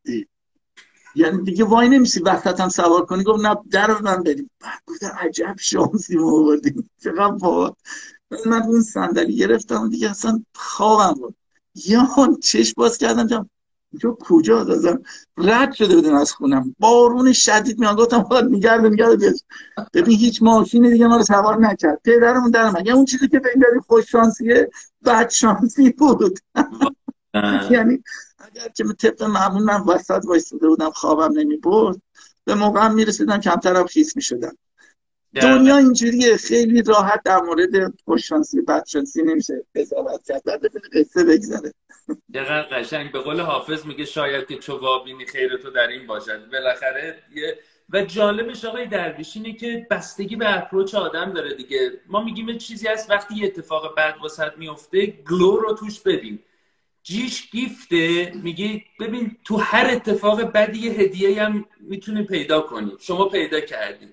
یعنی 1.15 1.43
دیگه 1.43 1.65
وای 1.65 1.89
نمیسی 1.89 2.21
وقت 2.21 2.61
هم 2.61 2.69
سوار 2.69 3.07
کنی؟ 3.07 3.25
گفت 3.25 3.45
نه 3.45 3.57
در 3.71 3.95
به 3.95 4.03
من 4.03 4.23
بریم. 4.23 4.51
بعد 4.61 4.79
گفتم 4.87 5.17
عجب 5.21 5.55
شانسی 5.59 6.17
ما 6.17 6.33
آوردیم. 6.33 6.91
چقدر 7.05 7.29
با 7.29 7.77
من 8.47 8.63
اون 8.63 8.83
صندلی 8.83 9.37
گرفتم 9.37 9.91
دیگه 9.91 10.11
اصلا 10.11 10.43
خوابم 10.55 11.13
بود. 11.13 11.35
یا 11.75 12.09
چش 12.43 12.75
باز 12.75 12.99
کردم 12.99 13.51
جو 13.99 14.17
کجا؟ 14.21 14.65
دازم 14.65 15.03
رد 15.37 15.73
شده 15.73 15.95
بودن 15.95 16.15
از 16.15 16.33
خونم. 16.33 16.75
بارون 16.79 17.33
شدید 17.33 17.79
میان. 17.79 17.97
گفتم 17.97 18.23
خواهد 18.23 18.45
میگرده 18.45 18.89
میگرده. 18.89 19.35
ببین 19.95 20.19
هیچ 20.19 20.43
ماشین 20.43 20.91
دیگه 20.91 21.07
ما 21.07 21.17
رو 21.17 21.23
سوار 21.23 21.59
نکرد. 21.61 22.01
پدرمون 22.05 22.51
در 22.51 22.71
من 22.71 22.89
اون 22.89 23.05
چیزی 23.05 23.29
که 23.29 23.39
داری 23.39 23.81
خوش 23.87 24.11
شانسیه 24.11 24.71
بد 25.05 25.31
شانسی 25.31 25.91
بود. 25.91 26.39
یعنی 27.71 28.03
اگر 28.39 28.69
که 28.69 28.85
طبق 28.85 29.23
معمول 29.23 29.63
من 29.63 29.81
وسط 29.81 30.25
وایستاده 30.25 30.69
بودم 30.69 30.91
خوابم 30.91 31.39
نمی 31.39 31.57
برد 31.57 32.03
به 32.45 32.55
موقع 32.55 32.81
هم 32.81 32.95
می‌رسیدم 32.95 33.41
کمترم 33.41 33.87
خیس 33.87 34.17
می‌شدم. 34.17 34.57
دنیا 35.35 35.77
اینجوریه 35.77 36.37
خیلی 36.37 36.83
راحت 36.83 37.23
در 37.25 37.41
مورد 37.41 37.95
خوششانسی 38.05 38.61
بدشانسی 38.61 39.23
نمیشه 39.23 39.67
قضاوت 39.75 40.25
کرد. 40.27 40.43
بعد 40.45 40.61
قصه 40.93 41.25
بگذره. 41.25 41.73
دقیقا 42.35 42.63
قشنگ. 42.73 43.13
به 43.13 43.19
قول 43.19 43.41
حافظ 43.41 43.87
میگه 43.87 44.05
شاید 44.05 44.47
که 44.47 44.57
چوابینی 44.57 45.27
خیر 45.27 45.57
تو 45.57 45.71
در 45.71 45.87
این 45.87 46.07
باشد. 46.07 46.51
بالاخره 46.51 47.23
یه 47.35 47.59
و 47.91 48.05
جالبش 48.05 48.65
آقای 48.65 48.87
درویش 48.87 49.37
اینه 49.37 49.53
که 49.53 49.87
بستگی 49.91 50.37
به 50.37 50.59
اپروچ 50.59 50.95
آدم 50.95 51.33
داره 51.33 51.55
دیگه. 51.55 51.93
ما 52.07 52.23
میگیم 52.25 52.59
چیزی 52.59 52.87
هست 52.87 53.11
وقتی 53.11 53.35
یه 53.35 53.47
اتفاق 53.47 53.95
بد 53.97 54.15
واسط 54.23 54.53
میفته 54.57 55.07
گلو 55.07 55.57
رو 55.57 55.73
توش 55.73 56.01
ببین 56.01 56.39
جیش 57.09 57.51
گیفته 57.51 58.33
میگه 58.35 58.85
ببین 59.01 59.37
تو 59.45 59.57
هر 59.57 59.91
اتفاق 59.91 60.41
بدی 60.43 60.79
یه 60.79 60.93
هدیه 60.93 61.45
هم 61.45 61.65
می‌تونی 61.81 62.23
پیدا 62.23 62.61
کنی. 62.61 62.93
شما 63.01 63.25
پیدا 63.29 63.61
کردی. 63.61 64.09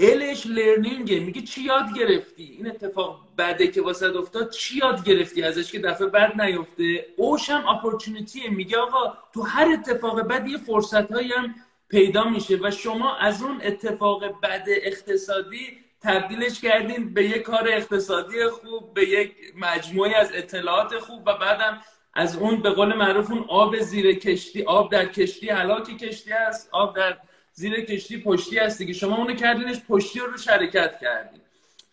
الش 0.00 0.46
لرنینگه 0.46 1.20
میگه 1.20 1.42
چی 1.42 1.62
یاد 1.62 1.98
گرفتی؟ 1.98 2.44
این 2.44 2.66
اتفاق 2.66 3.20
بده 3.38 3.66
که 3.66 3.82
واسه 3.82 4.16
افتاد 4.16 4.50
چی 4.50 4.78
یاد 4.78 5.04
گرفتی 5.04 5.42
ازش 5.42 5.72
که 5.72 5.78
دفعه 5.78 6.06
بعد 6.06 6.40
نیفته؟ 6.40 7.06
اوش 7.16 7.50
هم 7.50 7.68
اپورتونیتیه 7.68 8.50
میگه 8.50 8.78
آقا 8.78 9.18
تو 9.34 9.42
هر 9.42 9.68
اتفاق 9.72 10.20
بد 10.20 10.46
یه 10.48 10.58
فرصت 10.58 11.12
هم 11.12 11.54
پیدا 11.88 12.24
میشه 12.24 12.58
و 12.62 12.70
شما 12.70 13.16
از 13.16 13.42
اون 13.42 13.60
اتفاق 13.64 14.40
بد 14.40 14.64
اقتصادی 14.68 15.78
تبدیلش 16.02 16.60
کردین 16.60 17.14
به 17.14 17.24
یک 17.24 17.42
کار 17.42 17.68
اقتصادی 17.68 18.46
خوب 18.48 18.94
به 18.94 19.08
یک 19.08 19.32
مجموعی 19.56 20.14
از 20.14 20.30
اطلاعات 20.34 20.98
خوب 20.98 21.22
و 21.26 21.32
بعدم 21.38 21.82
از 22.16 22.36
اون 22.36 22.62
به 22.62 22.70
قول 22.70 22.94
معروف 22.94 23.30
اون 23.30 23.44
آب 23.48 23.78
زیر 23.78 24.18
کشتی 24.18 24.62
آب 24.62 24.92
در 24.92 25.06
کشتی 25.06 25.48
حلاک 25.48 25.96
کشتی 25.98 26.32
است 26.32 26.68
آب 26.72 26.96
در 26.96 27.16
زیر 27.52 27.80
کشتی 27.80 28.22
پشتی 28.22 28.58
هستی 28.58 28.86
که 28.86 28.92
شما 28.92 29.16
اونو 29.16 29.34
کردینش 29.34 29.76
پشتی 29.88 30.18
رو 30.18 30.36
شرکت 30.36 30.98
کردین. 31.00 31.40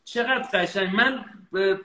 چقدر 0.05 0.47
قشنگ. 0.53 0.95
من 0.95 1.26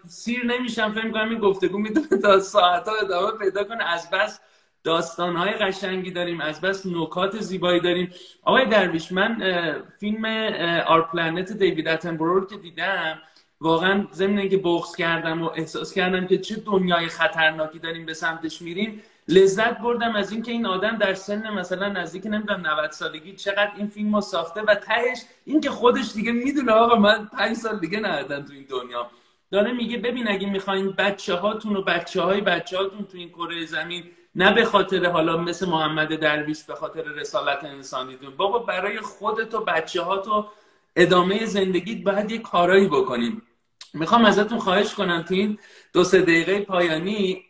سیر 0.09 0.47
نمیشم 0.47 0.93
فکر 0.93 1.11
کنم 1.11 1.28
این 1.30 1.39
گفتگو 1.39 1.78
می‌تونه 1.78 2.22
تا 2.22 2.41
ساعت 2.41 2.89
ها 2.89 2.95
ادامه 3.03 3.39
پیدا 3.39 3.64
کنه. 3.64 3.84
از 3.84 4.11
بس 4.11 4.41
داستان 4.84 5.36
های 5.36 5.51
قشنگی 5.51 6.11
داریم 6.11 6.41
از 6.41 6.61
بس 6.61 6.86
نکات 6.86 7.41
زیبایی 7.41 7.80
داریم. 7.80 8.12
آقای 8.43 8.66
درویش 8.66 9.12
من 9.12 9.43
فیلم 10.01 10.24
آر 10.86 11.03
پلنت 11.03 11.53
دیوید 11.53 11.89
اتنبرو 11.89 12.47
که 12.47 12.57
دیدم 12.57 13.18
واقعا 13.61 14.07
ضمن 14.13 14.49
که 14.49 14.57
بغض 14.59 14.97
کردم 14.97 15.43
و 15.43 15.51
احساس 15.55 15.93
کردم 15.93 16.27
که 16.27 16.39
چه 16.39 16.57
دنیای 16.57 17.09
خطرناکی 17.09 17.79
داریم 17.79 18.07
به 18.07 18.15
سمتش 18.15 18.63
میریم 18.63 19.03
لذت 19.29 19.79
بردم 19.79 20.17
از 20.17 20.33
اینکه 20.33 20.53
این 20.53 20.67
آدم 20.67 20.97
در 20.97 21.15
سن 21.15 21.51
مثلا 21.51 21.89
نزدیک 21.89 22.27
نمی‌دونم 22.27 22.67
90 22.67 22.91
سالگی 22.91 23.37
چقدر 23.37 23.73
این 23.77 23.89
فیلم 23.89 24.15
رو 24.15 24.21
ساخته 24.21 24.63
و 24.63 24.75
تهش 24.75 25.19
اینکه 25.45 25.71
خودش 25.71 26.13
دیگه 26.15 26.33
می‌دونه 26.33 26.73
آقا 26.73 26.97
من 26.97 27.27
5 27.27 27.57
سال 27.57 27.79
دیگه 27.79 27.99
ندادم 27.99 28.47
تو 28.47 28.53
این 28.53 28.67
دنیا. 28.69 29.11
داره 29.51 29.73
میگه 29.73 29.99
ببین 29.99 30.29
اگه 30.29 30.51
می‌خواین 30.51 30.91
بچه 30.91 31.35
هاتون 31.35 31.77
و 31.77 31.83
بچه 31.83 32.23
های 32.23 32.41
بچه 32.41 32.79
هاتون 32.79 33.05
تو 33.05 33.19
این 33.19 33.29
کره 33.29 33.67
زمین 33.67 34.05
نه 34.35 34.55
به 34.55 34.65
خاطر 34.65 35.07
حالا 35.07 35.37
مثل 35.37 35.69
محمد 35.69 36.21
درویش 36.21 36.65
به 36.65 36.75
خاطر 36.75 37.03
رسالت 37.03 37.65
انسانیتون 37.65 38.37
بابا 38.37 38.59
برای 38.59 39.01
خودت 39.01 39.55
و 39.55 39.61
بچه 39.65 40.03
ها 40.03 40.17
تو 40.17 40.47
ادامه 40.97 41.47
زندگیت 41.47 42.05
باید 42.05 42.31
یه 42.31 42.39
کارایی 42.39 42.87
بکنیم. 42.87 43.43
می‌خوام 43.99 44.24
ازتون 44.24 44.59
خواهش 44.59 44.94
کنم 44.94 45.22
تو 45.22 45.34
این 45.34 45.59
دو 45.92 46.05
سه 46.05 46.20
دقیقه 46.20 46.61
پایانی 46.61 47.44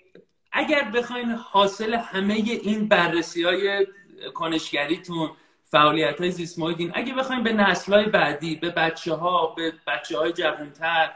اگر 0.52 0.90
بخواین 0.94 1.30
حاصل 1.30 1.94
همه 1.94 2.34
این 2.34 2.88
بررسی 2.88 3.42
های 3.42 3.86
کنشگریتون 4.34 5.30
فعالیت 5.70 6.20
های 6.20 6.30
زیست 6.30 6.58
اگه 6.94 7.14
بخواین 7.14 7.42
به 7.42 7.52
نسل 7.52 7.92
های 7.92 8.06
بعدی 8.06 8.54
به 8.56 8.70
بچه 8.70 9.14
ها 9.14 9.46
به 9.56 9.72
بچه 9.86 10.18
های 10.18 10.32
جوانتر 10.32 11.10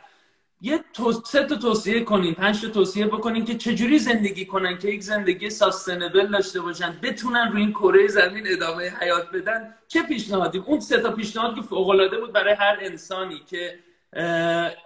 یه 0.64 0.84
سه 1.24 1.44
تا 1.46 1.56
توصیه 1.56 2.00
کنین 2.00 2.34
پنج 2.34 2.62
تا 2.62 2.68
توصیه 2.68 3.06
بکنین 3.06 3.44
که 3.44 3.54
چجوری 3.54 3.98
زندگی 3.98 4.46
کنن 4.46 4.78
که 4.78 4.88
یک 4.88 5.02
زندگی 5.02 5.50
ساستنبل 5.50 6.26
داشته 6.26 6.60
باشن 6.60 6.98
بتونن 7.02 7.52
روی 7.52 7.62
این 7.62 7.72
کره 7.72 8.06
زمین 8.06 8.44
ادامه 8.46 8.92
حیات 9.00 9.30
بدن 9.30 9.74
چه 9.88 10.02
پیشنهادی؟ 10.02 10.58
اون 10.58 10.80
سه 10.80 11.00
تا 11.00 11.10
پیشنهاد 11.10 11.54
که 11.54 11.62
فوق 11.62 12.20
بود 12.20 12.32
برای 12.32 12.54
هر 12.54 12.78
انسانی 12.80 13.42
که 13.50 13.78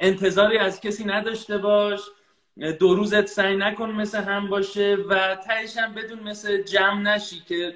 انتظاری 0.00 0.58
از 0.58 0.80
کسی 0.80 1.04
نداشته 1.04 1.58
باش. 1.58 2.00
دو 2.80 2.94
روزت 2.94 3.26
سعی 3.26 3.56
نکن 3.56 3.90
مثل 3.90 4.18
هم 4.18 4.48
باشه 4.48 4.96
و 5.08 5.36
تهش 5.36 5.76
هم 5.76 5.94
بدون 5.94 6.20
مثل 6.20 6.62
جمع 6.62 7.00
نشی 7.00 7.42
که 7.48 7.74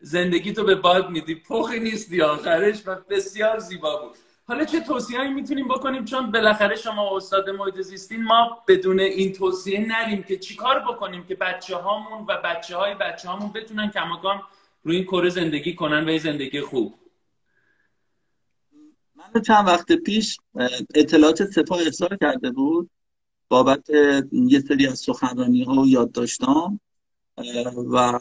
زندگی 0.00 0.52
تو 0.52 0.64
به 0.64 0.74
باد 0.74 1.10
میدی. 1.10 1.34
پخی 1.34 1.80
نیستی 1.80 2.22
آخرش 2.22 2.82
و 2.86 2.96
بسیار 3.10 3.58
زیبا 3.58 3.96
بود. 3.96 4.16
حالا 4.48 4.64
چه 4.64 4.80
توصیه‌ای 4.80 5.28
می‌تونیم 5.28 5.68
بکنیم؟ 5.68 6.04
چون 6.04 6.30
بالاخره 6.30 6.76
شما 6.76 7.16
استاد 7.16 7.50
محیط 7.50 7.80
زیستین 7.80 8.24
ما 8.24 8.62
بدون 8.68 9.00
این 9.00 9.32
توصیه 9.32 9.86
نریم 9.88 10.22
که 10.22 10.38
چیکار 10.38 10.78
بکنیم 10.78 11.24
که 11.24 11.34
بچه 11.34 11.76
هامون 11.76 12.26
و 12.28 12.36
بچه 12.44 12.76
های 12.76 12.94
بچه 12.94 13.28
هامون 13.28 13.52
بتونن 13.52 13.90
کماکان 13.90 14.42
روی 14.82 14.96
این 14.96 15.04
کره 15.04 15.28
زندگی 15.28 15.74
کنن 15.74 16.08
و 16.08 16.18
زندگی 16.18 16.60
خوب. 16.60 16.94
من 19.34 19.42
چند 19.42 19.66
وقت 19.66 19.92
پیش 19.92 20.38
اطلاعات 20.94 21.50
سپاه 21.50 21.80
احضار 21.80 22.16
کرده 22.20 22.50
بود 22.50 22.90
بابت 23.48 23.90
یه 24.32 24.60
سری 24.60 24.86
از 24.86 24.98
سخنرانی 24.98 25.64
ها 25.64 25.82
و 25.82 25.86
یادداشتام 25.86 26.80
و 27.92 28.20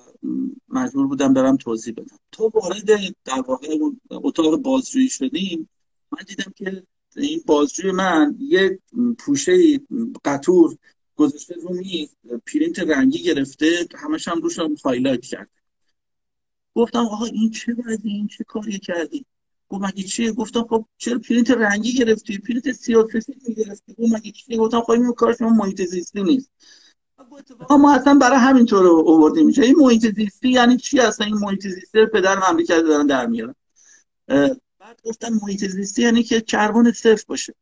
مجبور 0.70 1.08
بودم 1.08 1.34
برم 1.34 1.58
توضیح 1.58 1.93
بدم. 1.93 2.20
تو 2.32 2.51
وارد 2.54 2.86
در 3.26 3.41
واقع 3.47 3.68
اتاق 4.12 4.56
بازجویی 4.58 5.10
شدیم 5.10 5.70
من 6.12 6.20
دیدم 6.28 6.54
که 6.56 6.84
این 7.16 7.43
بازجوی 7.45 7.91
من 7.91 8.36
یه 8.39 8.80
پوشه 9.20 9.80
قطور 10.26 10.78
گذاشته 11.16 11.56
رو 11.56 11.74
میز 11.74 12.16
پرینت 12.54 12.80
رنگی 12.80 13.24
گرفته 13.24 13.88
همش 13.95 14.28
هم 14.28 14.41
روش 14.41 14.60
هم 14.60 14.76
highlight 14.86 15.26
کرد 15.26 15.49
گفتم 16.76 16.99
آقا 16.99 17.26
این 17.26 17.51
چه 17.51 17.76
وضعیه؟ 17.86 18.12
این 18.12 18.28
چه 18.28 18.43
کاری 18.43 18.80
کردی؟ 18.80 19.26
گفت 19.74 19.84
مگه 19.84 20.03
چیه؟ 20.03 20.32
گفتم 20.32 20.63
خب 20.69 20.86
چرا 20.97 21.19
پرینت 21.19 21.51
رنگی 21.51 21.93
گرفتی؟ 21.93 22.38
پرینت 22.38 22.71
سیاه 22.71 23.07
سفید 23.07 23.43
می‌گرفتی 23.47 23.93
گفت 23.93 24.13
مگه 24.13 24.32
چیه؟ 24.32 24.57
گفتم 24.57 24.82
خب 24.82 24.91
این 24.91 25.13
کار 25.13 25.34
شما 25.34 25.49
محیط 25.49 25.82
زیستی 25.82 26.24
نیست. 26.24 26.51
ما 27.69 27.95
اصلا 27.95 28.13
برای 28.13 28.38
همین 28.38 28.65
تو 28.66 28.76
رو 28.76 28.88
آوردیم. 28.88 29.45
میشه 29.45 29.61
این 29.61 29.76
محیط 29.80 30.15
زیستی 30.15 30.49
یعنی 30.49 30.78
چی 30.78 30.99
اصلا؟ 30.99 31.26
این 31.26 31.36
محیط 31.36 31.67
زیستی 31.67 32.05
پدر 32.05 32.49
مملکت 32.49 32.82
دارن 32.82 33.07
در 33.07 33.26
میارن. 33.26 33.55
بعد 34.80 35.01
گفتن 35.03 35.34
محیط 35.41 35.65
زیستی 35.65 36.01
یعنی 36.01 36.24
که 36.24 36.41
کربن 36.41 36.91
صفر 36.91 37.24
باشه. 37.28 37.53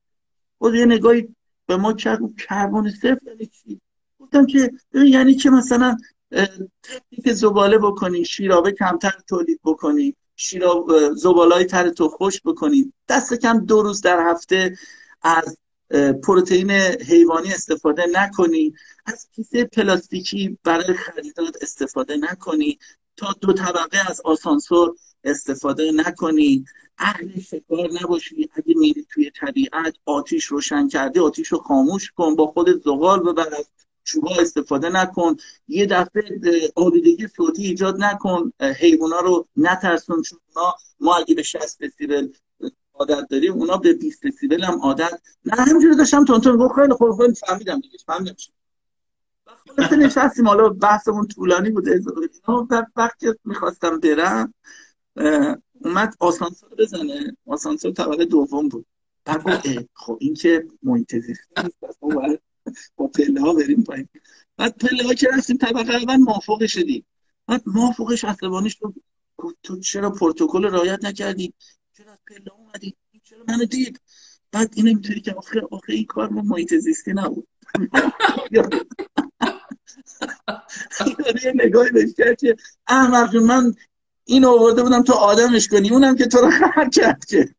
خود 0.57 0.75
یه 0.75 0.85
نگاهی 0.85 1.35
به 1.65 1.77
ما 1.77 1.93
کرد 1.93 2.19
کربن 2.37 2.89
صفر 2.89 3.19
یعنی 3.27 3.45
چی؟ 3.45 3.81
گفتم 4.19 4.45
که 4.45 4.71
یعنی 4.93 5.35
که 5.35 5.49
مثلا 5.49 5.97
تکنیک 6.83 7.33
زباله 7.33 7.77
بکنی 7.77 8.25
شیرابه 8.25 8.71
کمتر 8.71 9.13
تولید 9.27 9.59
بکنی. 9.63 10.15
شیراب 10.41 11.13
زبالای 11.13 11.65
تر 11.65 11.89
تو 11.89 12.09
خوش 12.09 12.41
بکنی 12.45 12.93
دست 13.07 13.33
کم 13.33 13.65
دو 13.65 13.81
روز 13.81 14.01
در 14.01 14.29
هفته 14.29 14.77
از 15.21 15.57
پروتئین 16.23 16.71
حیوانی 16.71 17.53
استفاده 17.53 18.05
نکنی. 18.11 18.73
از 19.05 19.27
کیسه 19.35 19.63
پلاستیکی 19.65 20.57
برای 20.63 20.93
خریدات 20.93 21.57
استفاده 21.61 22.17
نکنی. 22.17 22.79
تا 23.17 23.35
دو 23.41 23.53
طبقه 23.53 24.09
از 24.09 24.21
آسانسور 24.21 24.95
استفاده 25.23 25.91
نکنی. 25.91 26.65
اهل 26.97 27.39
شکار 27.39 27.89
نباشی. 28.01 28.49
اگه 28.53 28.73
میری 28.77 29.07
توی 29.09 29.31
طبیعت 29.31 29.95
آتیش 30.05 30.45
روشن 30.45 30.87
کرده 30.87 31.21
آتیش 31.21 31.47
رو 31.47 31.57
خاموش 31.57 32.11
کن 32.11 32.35
با 32.35 32.47
خود 32.47 32.83
زغال 32.83 33.19
ببر 33.19 33.49
چوبا 34.03 34.35
استفاده 34.39 34.89
نکن. 34.89 35.35
یه 35.67 35.85
دفعه 35.85 36.23
آلودگی 36.75 37.27
صوتی 37.27 37.63
ایجاد 37.63 38.03
نکن. 38.03 38.53
حیونا 38.59 39.19
رو 39.19 39.47
نترسون 39.57 40.21
چون 40.21 40.39
ما 40.99 41.15
اگه 41.15 41.35
به 41.35 41.43
60 41.43 41.83
دسیبل 41.83 42.27
عادت 42.93 43.27
داریم 43.29 43.53
اونا 43.53 43.77
به 43.77 43.93
20 43.93 44.27
دسیبل 44.27 44.63
هم 44.63 44.79
عادت. 44.81 45.21
نه 45.45 45.53
همینجوری 45.61 45.95
داشتم 45.95 46.25
تونتون 46.25 46.57
گفت. 46.57 46.75
خیلی 46.75 46.93
خوب 46.93 47.21
خیلی 47.21 47.35
فهمیدم 47.35 47.79
دیگه 47.79 47.97
فهمیدم 48.05 48.35
خلاصه 49.75 49.95
نشستیم. 49.95 50.47
حالا 50.47 50.69
بحثمون 50.69 51.27
طولانی 51.27 51.69
بوده 51.69 52.01
وقتی 52.95 53.27
می‌خواستم 53.45 53.99
برم 53.99 54.53
اومد 55.85 56.15
آسانسور 56.19 56.69
بزنه. 56.77 57.37
آسانسور 57.47 57.91
طبقه 57.91 58.25
دوم 58.25 58.69
بود. 58.69 58.85
بعد 59.25 59.41
خب 59.93 60.17
این 60.21 60.33
که 60.33 60.67
محیط 60.83 61.15
با 62.95 63.07
پله 63.07 63.41
ها 63.41 63.53
بریم 63.53 63.83
پایین. 63.83 64.07
بعد 64.57 64.77
پله 64.77 65.03
ها 65.03 65.13
که 65.13 65.27
رفتیم 65.33 65.57
طبقه 65.57 65.93
اول 65.93 66.17
مافوق 66.17 66.65
شدیم. 66.65 67.05
بعد 67.47 67.63
مافوقش 67.65 68.25
عصبانیش 68.25 68.77
رو 68.81 68.93
تو 69.63 69.79
چرا 69.79 70.09
پروتکل 70.09 70.65
رعایت 70.65 71.05
نکردی؟ 71.05 71.53
چرا 71.97 72.17
پله 72.27 72.53
اومدی؟ 72.57 72.95
چرا 73.23 73.43
منو 73.47 73.65
دید؟ 73.65 74.01
بعد 74.51 74.73
اینه 74.75 74.93
می‌تونی 74.93 75.21
که 75.21 75.33
آخه 75.33 75.61
آخه 75.71 75.93
این 75.93 76.05
کار 76.05 76.29
ما 76.29 76.41
محیط 76.41 76.75
زیستی 76.75 77.13
نبود. 77.13 77.47
یه 78.51 78.63
نگاهی 81.65 81.91
بهش 81.91 82.13
کرد 82.17 82.39
که 82.39 82.55
احمق 82.87 83.35
من 83.35 83.75
این 84.25 84.45
آورده 84.45 84.83
بودم 84.83 85.03
تو 85.03 85.13
آدمش 85.13 85.67
کنی 85.67 85.89
اونم 85.89 86.15
که 86.15 86.25
تو 86.25 86.37
رو 86.37 86.51
خر 86.51 86.89
کرد 86.89 87.25
که. 87.25 87.55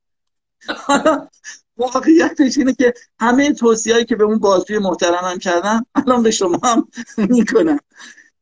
واقعیتش 1.83 2.59
اینه 2.59 2.75
که 2.75 2.95
همه 3.21 3.53
توصیه‌ای 3.53 4.05
که 4.05 4.17
به 4.17 4.25
اون 4.25 4.39
بازجوی 4.39 4.79
محترمم 4.79 5.39
کردم 5.39 5.87
الان 5.95 6.23
به 6.23 6.31
شما 6.31 6.61
هم 6.65 6.89
می‌کنم 7.19 7.79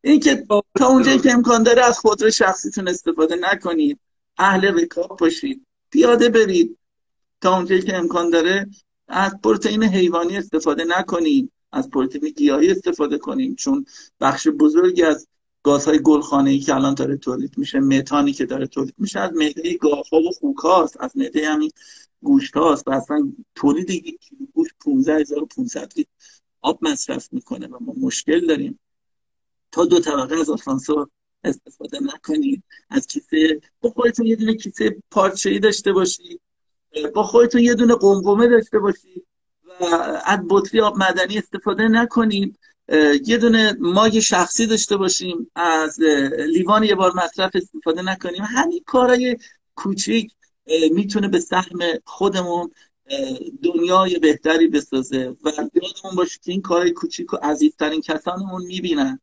این 0.01 0.19
که 0.19 0.45
تا 0.77 0.87
اونجایی 0.87 1.19
که 1.19 1.33
امکان 1.33 1.63
داره 1.63 1.85
از 1.85 1.99
خودرو 1.99 2.31
شخصیتون 2.31 2.87
استفاده 2.87 3.35
نکنید. 3.41 3.99
اهل 4.37 4.81
رکاب 4.81 5.17
باشید. 5.19 5.65
پیاده 5.91 6.29
برید. 6.29 6.77
تا 7.41 7.55
اونجایی 7.55 7.81
که 7.81 7.95
امکان 7.95 8.29
داره 8.29 8.69
از 9.07 9.31
پروتئین 9.43 9.83
حیوانی 9.83 10.37
استفاده 10.37 10.83
نکنید. 10.83 11.51
از 11.71 11.89
پروتئین 11.89 12.29
گیاهی 12.29 12.71
استفاده 12.71 13.17
کنیم 13.17 13.55
چون 13.55 13.85
بخش 14.19 14.47
بزرگی 14.47 15.03
از 15.03 15.27
گازهای 15.63 15.99
گلخانه 15.99 16.49
ای 16.49 16.59
که 16.59 16.75
الان 16.75 16.93
داره 16.93 17.17
تولید 17.17 17.57
میشه 17.57 17.79
متانی 17.79 18.33
که 18.33 18.45
داره 18.45 18.67
تولید 18.67 18.95
میشه 18.97 19.19
از 19.19 19.31
معده 19.33 19.77
گاوها 19.77 20.17
و 20.17 20.31
خوک 20.31 20.57
هاست 20.57 20.97
از 20.99 21.17
معده 21.17 21.49
همین 21.49 21.71
گوشت 22.23 22.57
هاست 22.57 22.87
و 22.87 22.91
اصلا 22.91 23.33
تولید 23.55 23.89
یک 23.89 24.19
کیلو 24.19 24.45
گوشت 24.53 24.73
15500 24.79 25.93
لیتر 25.97 26.09
آب 26.61 26.79
مصرف 26.81 27.27
می‌کنه 27.31 27.67
و 27.67 27.77
ما 27.81 27.93
مشکل 27.97 28.47
داریم. 28.47 28.79
تا 29.71 29.85
دو 29.85 29.99
طبقه 29.99 30.39
از 30.39 30.49
آسانسور 30.49 31.09
استفاده 31.43 31.99
نکنید. 31.99 32.63
از 32.89 33.07
کیسه 33.07 33.61
با 33.81 33.89
خودتون 33.89 34.25
یه 34.25 34.35
دونه 34.35 34.55
کیسه 34.55 34.97
پارچه‌ای 35.11 35.59
داشته 35.59 35.91
باشید. 35.93 36.41
با 37.13 37.23
خودتون 37.23 37.61
یه 37.61 37.73
دونه 37.73 37.95
قمقمه 37.95 38.47
داشته 38.47 38.79
باشید. 38.79 39.25
و 39.81 39.85
از 40.25 40.39
بطری 40.49 40.81
آب 40.81 40.97
مدنی 40.97 41.37
استفاده 41.37 41.87
نکنیم 41.87 42.57
یه 43.25 43.37
دونه 43.37 43.77
ماگ 43.79 44.19
شخصی 44.19 44.67
داشته 44.67 44.97
باشیم. 44.97 45.51
از 45.55 45.99
لیوان 46.47 46.83
یه 46.83 46.95
بار 46.95 47.13
مصرف 47.15 47.51
استفاده 47.53 48.01
نکنیم. 48.01 48.41
همین 48.41 48.83
کارهای 48.85 49.37
کوچیک 49.75 50.33
می‌تونه 50.91 51.27
به 51.27 51.39
سهم 51.39 51.79
خودمون 52.05 52.71
دنیای 53.63 54.19
بهتری 54.19 54.67
بسازه 54.67 55.35
و 55.43 55.51
یادمون 55.55 56.15
باشه 56.15 56.39
که 56.43 56.51
این 56.51 56.61
کارهای 56.61 56.91
کوچیک 56.91 57.33
و 57.33 57.37
عزیزترین 57.43 58.01
کسانمون 58.01 58.65
می‌بینن. 58.65 59.19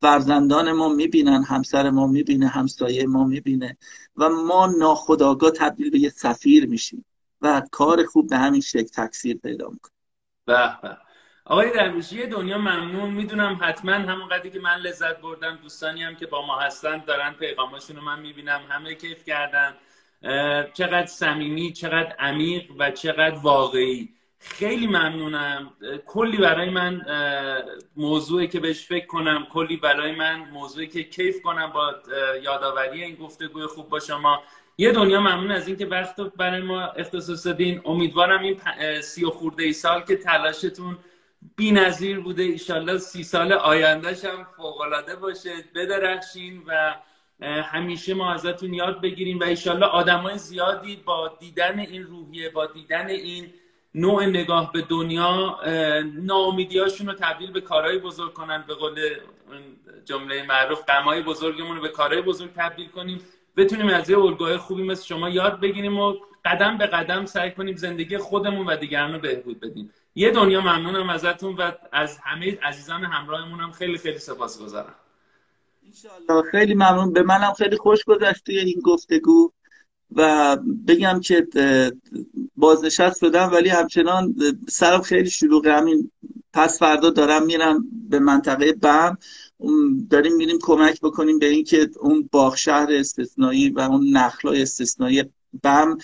فرزندان 0.00 0.72
ما 0.72 0.88
می‌بینن 0.88 1.42
همسر 1.42 1.90
ما 1.90 2.06
می‌بینه 2.06 2.48
همسایه 2.48 3.06
ما 3.06 3.24
می‌بینه 3.24 3.76
و 4.16 4.28
ما 4.28 4.66
ناخداگاه 4.66 5.50
تبدیل 5.50 5.90
به 5.90 5.98
یه 5.98 6.08
سفیر 6.08 6.66
میشیم 6.66 7.04
و 7.40 7.62
کار 7.70 8.04
خوب 8.04 8.30
به 8.30 8.36
همین 8.36 8.60
شکل 8.60 8.82
تکثیر 8.82 9.36
پیدا 9.36 9.68
می‌کنه. 9.68 9.92
به 10.44 10.70
آقای 11.44 11.72
درویشی 11.72 12.26
دنیا 12.26 12.58
ممنون. 12.58 13.10
می‌دونم 13.10 13.58
حتما 13.62 13.92
همون 13.92 14.28
قدری 14.28 14.50
که 14.50 14.60
من 14.60 14.76
لذت 14.76 15.20
بردم 15.20 15.58
دوستانی 15.62 16.02
هم 16.02 16.16
که 16.16 16.26
با 16.26 16.46
ما 16.46 16.58
هستن 16.58 17.04
دارن 17.06 17.32
پیغاماشون 17.32 17.96
رو 17.96 18.02
من 18.02 18.20
می‌بینم 18.20 18.60
همه 18.68 18.94
کیف 18.94 19.24
کردن. 19.24 19.74
چقدر 20.74 21.06
صمیمی 21.06 21.72
چقدر 21.72 22.16
عمیق 22.18 22.70
و 22.78 22.90
چقدر 22.90 23.36
واقعی. 23.36 24.08
خیلی 24.38 24.86
ممنونم. 24.86 25.72
کلی 26.06 26.36
برای 26.36 26.70
من 26.70 27.02
موضوعی 27.96 28.48
که 28.48 28.60
بهش 28.60 28.86
فکر 28.86 29.06
کنم 29.06 29.46
کلی 29.50 29.76
برای 29.76 30.14
من 30.14 30.38
موضوعی 30.38 30.86
که 30.86 31.02
کیف 31.02 31.42
کنم 31.42 31.72
با 31.72 31.94
یادآوری 32.42 33.04
این 33.04 33.14
گفتگوی 33.14 33.66
خوب 33.66 33.88
با 33.88 34.00
شما. 34.00 34.42
یه 34.78 34.92
دنیا 34.92 35.20
ممنون 35.20 35.50
از 35.50 35.68
اینکه 35.68 35.86
وقت 35.86 36.20
برای 36.20 36.62
ما 36.62 36.80
اختصاص 36.80 37.46
دادین. 37.46 37.80
امیدوارم 37.84 38.42
این 38.42 38.60
سی 39.00 39.24
و 39.24 39.30
خورده 39.30 39.62
ای 39.62 39.72
سال 39.72 40.04
که 40.04 40.16
تلاشتون 40.16 40.98
بی 41.56 41.72
نظیر 41.72 42.20
بوده. 42.20 42.42
ایشالله 42.42 42.98
سی 42.98 43.22
سال 43.22 43.52
آیندهش 43.52 44.24
هم 44.24 44.46
فوقلاده 44.56 45.16
باشه. 45.16 45.50
بدرخشین 45.74 46.62
و 46.66 46.94
همیشه 47.42 48.14
ما 48.14 48.34
ازتون 48.34 48.74
یاد 48.74 49.00
بگیریم 49.00 49.38
و 49.38 49.44
ایشالله 49.44 49.86
آدمای 49.86 50.38
زیادی 50.38 50.96
با 50.96 51.36
دیدن 51.40 51.78
این 51.78 52.02
روحیه 52.02 52.50
با 52.50 52.66
دیدن 52.66 53.08
این 53.08 53.52
نوع 53.94 54.24
نگاه 54.26 54.72
به 54.72 54.82
دنیا 54.82 55.60
ناامیدیاشون 56.14 57.06
رو 57.06 57.12
تبدیل 57.12 57.52
به 57.52 57.60
کارهای 57.60 57.98
بزرگ 57.98 58.32
کنن. 58.32 58.64
به 58.68 58.74
قول 58.74 59.00
جمله 60.04 60.42
معروف 60.42 60.84
غمای 60.84 61.22
بزرگمون 61.22 61.76
رو 61.76 61.82
به 61.82 61.88
کارهای 61.88 62.22
بزرگ 62.22 62.52
تبدیل 62.52 62.88
کنیم. 62.88 63.20
بتونیم 63.56 63.88
از 63.88 64.10
یه 64.10 64.18
الگوهای 64.18 64.56
خوبی 64.56 64.82
مثل 64.82 65.04
شما 65.04 65.28
یاد 65.28 65.60
بگیریم 65.60 65.98
و 65.98 66.14
قدم 66.44 66.78
به 66.78 66.86
قدم 66.86 67.24
سعی 67.24 67.50
کنیم 67.50 67.76
زندگی 67.76 68.18
خودمون 68.18 68.66
و 68.66 68.76
دیگران 68.76 69.12
رو 69.12 69.18
بهبود 69.18 69.60
بدیم. 69.60 69.92
یه 70.14 70.30
دنیا 70.30 70.60
ممنونم 70.60 71.10
ازتون 71.10 71.54
و 71.54 71.72
از 71.92 72.18
همه 72.18 72.58
عزیزان 72.62 73.04
همراهمون 73.04 73.60
هم 73.60 73.72
خیلی 73.72 73.98
خیلی 73.98 74.18
سپاسگزارم. 74.18 74.94
انشالله 75.96 76.50
خیلی 76.50 76.74
ممنون. 76.74 77.12
به 77.12 77.22
منم 77.22 77.52
خیلی 77.52 77.76
خوش 77.76 78.04
گذشت 78.04 78.48
این 78.48 78.80
گفتگو 78.84 79.52
و 80.16 80.56
بگم 80.88 81.20
که 81.20 81.46
بازنشست 82.56 83.20
شدم 83.20 83.50
ولی 83.52 83.68
همچنان 83.68 84.34
سرم 84.68 85.02
خیلی 85.02 85.30
شلوغه. 85.30 85.72
همین 85.72 86.10
پس 86.52 86.78
فردا 86.78 87.10
دارم 87.10 87.46
میرم 87.46 87.84
به 88.08 88.18
منطقه 88.18 88.72
بم. 88.72 89.18
داریم 90.10 90.36
میریم 90.36 90.58
کمک 90.62 91.00
بکنیم 91.00 91.38
به 91.38 91.46
اینکه 91.46 91.90
اون 92.00 92.28
باغ 92.32 92.56
شهر 92.56 92.86
استثنایی 92.90 93.70
و 93.70 93.80
اون 93.80 94.16
نخلای 94.16 94.62
استثنایی 94.62 95.24
بم 95.62 95.98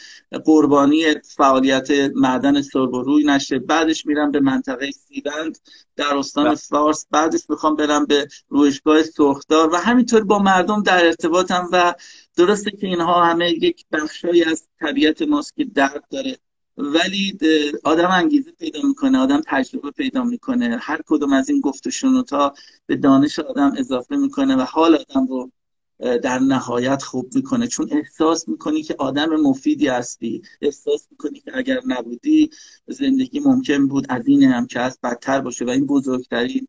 قربانی 0.44 1.04
فعالیت 1.14 1.90
معدن 2.14 2.62
سرب 2.62 2.94
روی 2.94 3.24
نشه. 3.24 3.58
بعدش 3.58 4.06
میرم 4.06 4.30
به 4.30 4.40
منطقه 4.40 4.90
سیبند 4.90 5.58
در 5.96 6.16
استان 6.16 6.44
بله. 6.44 6.54
فارس. 6.54 7.06
بعدش 7.10 7.40
می‌خوام 7.48 7.76
برم 7.76 8.06
به 8.06 8.28
روشگاه 8.48 9.02
سرخدار 9.02 9.74
و 9.74 9.76
همینطور 9.76 10.24
با 10.24 10.38
مردم 10.38 10.82
در 10.82 11.06
ارتباطم 11.06 11.68
و 11.72 11.94
درسته 12.36 12.70
که 12.70 12.86
اینها 12.86 13.24
همه 13.24 13.50
یک 13.50 13.84
بخشایی 13.92 14.44
از 14.44 14.68
طبیعت 14.80 15.22
ماست 15.22 15.56
که 15.56 15.64
درد 15.64 16.04
داره. 16.10 16.38
ولی 16.76 17.38
آدم 17.84 18.10
انگیزه 18.10 18.52
پیدا 18.52 18.80
می‌کنه 18.82 19.18
آدم 19.18 19.40
تجربه 19.46 19.90
پیدا 19.90 20.24
می‌کنه. 20.24 20.78
هر 20.80 21.00
کدوم 21.06 21.32
از 21.32 21.48
این 21.48 21.60
گفت 21.60 22.04
و 22.04 22.22
تا 22.22 22.54
به 22.86 22.96
دانش 22.96 23.38
آدم 23.38 23.72
اضافه 23.78 24.16
می‌کنه 24.16 24.56
و 24.56 24.60
حال 24.60 24.94
آدم 24.94 25.26
رو 25.26 25.50
در 25.98 26.38
نهایت 26.38 27.02
خوب 27.02 27.34
می‌کنه. 27.34 27.66
چون 27.66 27.88
احساس 27.92 28.48
می‌کنی 28.48 28.82
که 28.82 28.94
آدم 28.98 29.36
مفیدی 29.36 29.88
هستی. 29.88 30.42
احساس 30.60 31.06
می‌کنی 31.10 31.40
که 31.40 31.50
اگر 31.54 31.80
نبودی 31.86 32.50
زندگی 32.86 33.40
ممکن 33.40 33.88
بود 33.88 34.06
از 34.08 34.26
این 34.26 34.42
هم 34.42 34.66
که 34.66 34.80
هست 34.80 35.00
بدتر 35.02 35.40
باشه. 35.40 35.64
و 35.64 35.70
این 35.70 35.86
بزرگترین 35.86 36.68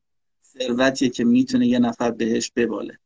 ثروتیه 0.58 1.10
که 1.10 1.24
می‌تونه 1.24 1.68
یه 1.68 1.80
نفر 1.80 2.12
بهش 2.12 2.52
بباله. 2.56 3.00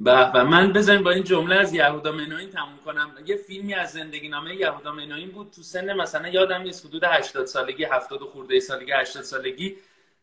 و 0.00 0.44
من 0.44 0.72
بزنیم 0.72 1.02
با 1.02 1.10
این 1.10 1.24
جمله 1.24 1.54
از 1.54 1.72
یهودا 1.72 2.12
منوین 2.12 2.50
تموم 2.50 2.78
کنم. 2.84 3.10
یه 3.26 3.36
فیلمی 3.36 3.74
از 3.74 3.90
زندگی 3.90 4.28
نامه 4.28 4.56
یهودا 4.56 4.92
منوین 4.92 5.30
بود 5.30 5.50
تو 5.56 5.62
سن 5.62 5.92
مثلا 5.92 6.28
یادم 6.28 6.62
نیست 6.62 6.86
حدود 6.86 7.04
80 7.04 7.46
سالگی 7.46 7.84
70 7.84 8.20
خورده 8.20 8.60
سالگی 8.60 8.92
80 8.92 9.22
سالگی. 9.22 9.76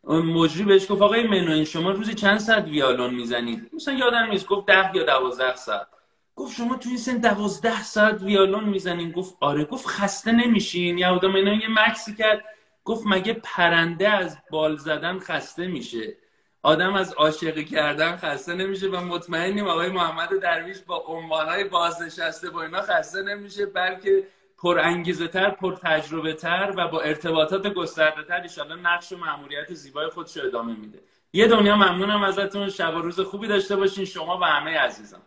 مجری 0.08 0.64
بهش 0.64 0.92
گفت 0.92 1.02
آقای 1.02 1.28
منوین 1.28 1.66
شما 1.66 1.92
روزی 1.92 2.14
چند 2.14 2.40
ساعت 2.40 2.68
ویالون 2.68 3.14
می‌زنید 3.14 3.70
مثلا 3.74 3.94
یادم 3.94 4.28
نیست 4.30 4.48
گفت 4.48 4.66
10 4.66 4.96
یا 4.96 5.04
12 5.04 5.56
ساعت. 5.56 5.88
گفت 6.36 6.56
شما 6.56 6.76
تو 6.76 6.90
این 6.90 6.98
سن 6.98 7.18
12 7.18 7.84
ساعت 7.84 8.22
ویالون 8.22 8.64
می‌زنین؟ 8.64 9.12
گفت 9.12 9.38
آره. 9.40 9.66
گفت 9.66 9.88
خسته 9.88 10.32
نمیشین. 10.32 10.98
یهودا 10.98 11.28
منوین 11.28 11.62
یه 11.62 11.70
مکسی 11.70 12.16
کرد. 12.16 12.46
گفت 12.86 13.04
مگه 13.06 13.34
پرنده 13.34 14.10
از 14.10 14.38
بال 14.52 14.78
زدن 14.78 15.20
خسته 15.20 15.68
میشه؟ 15.68 16.18
آدم 16.64 16.94
از 16.94 17.14
عاشقی 17.14 17.66
کردن 17.66 18.18
خسته 18.18 18.54
نمیشه 18.54 18.88
و 18.88 18.96
مطمئنیم 18.96 19.68
آقای 19.68 19.90
محمد 19.90 20.40
درویش 20.42 20.78
با 20.80 20.98
عنوانهای 20.98 21.64
بازنشسته 21.64 22.50
با 22.50 22.64
اینا 22.64 22.82
خسته 22.82 23.22
نمیشه 23.22 23.66
بلکه 23.66 24.24
پر 24.66 24.80
انگیزه 24.80 25.28
تر 25.28 25.50
پر 25.50 25.76
تجربه 25.76 26.34
تر 26.34 26.74
و 26.78 26.88
با 26.88 27.02
ارتباطات 27.02 27.68
گسترده 27.68 28.24
تر 28.24 28.42
ایشالله 28.42 28.76
نقش 28.76 29.12
و 29.12 29.18
معمولیت 29.18 29.74
زیبای 29.74 30.10
خودش 30.10 30.38
ادامه 30.38 30.76
میده. 30.76 31.00
یه 31.34 31.48
دنیا 31.48 31.76
ممنونم 31.76 32.24
ازتون. 32.24 32.70
شب 32.70 32.96
و 32.96 33.02
روز 33.02 33.20
خوبی 33.20 33.48
داشته 33.48 33.76
باشین. 33.76 34.06
شما 34.06 34.38
و 34.38 34.44
همه 34.44 34.78
عزیزان. 34.78 35.22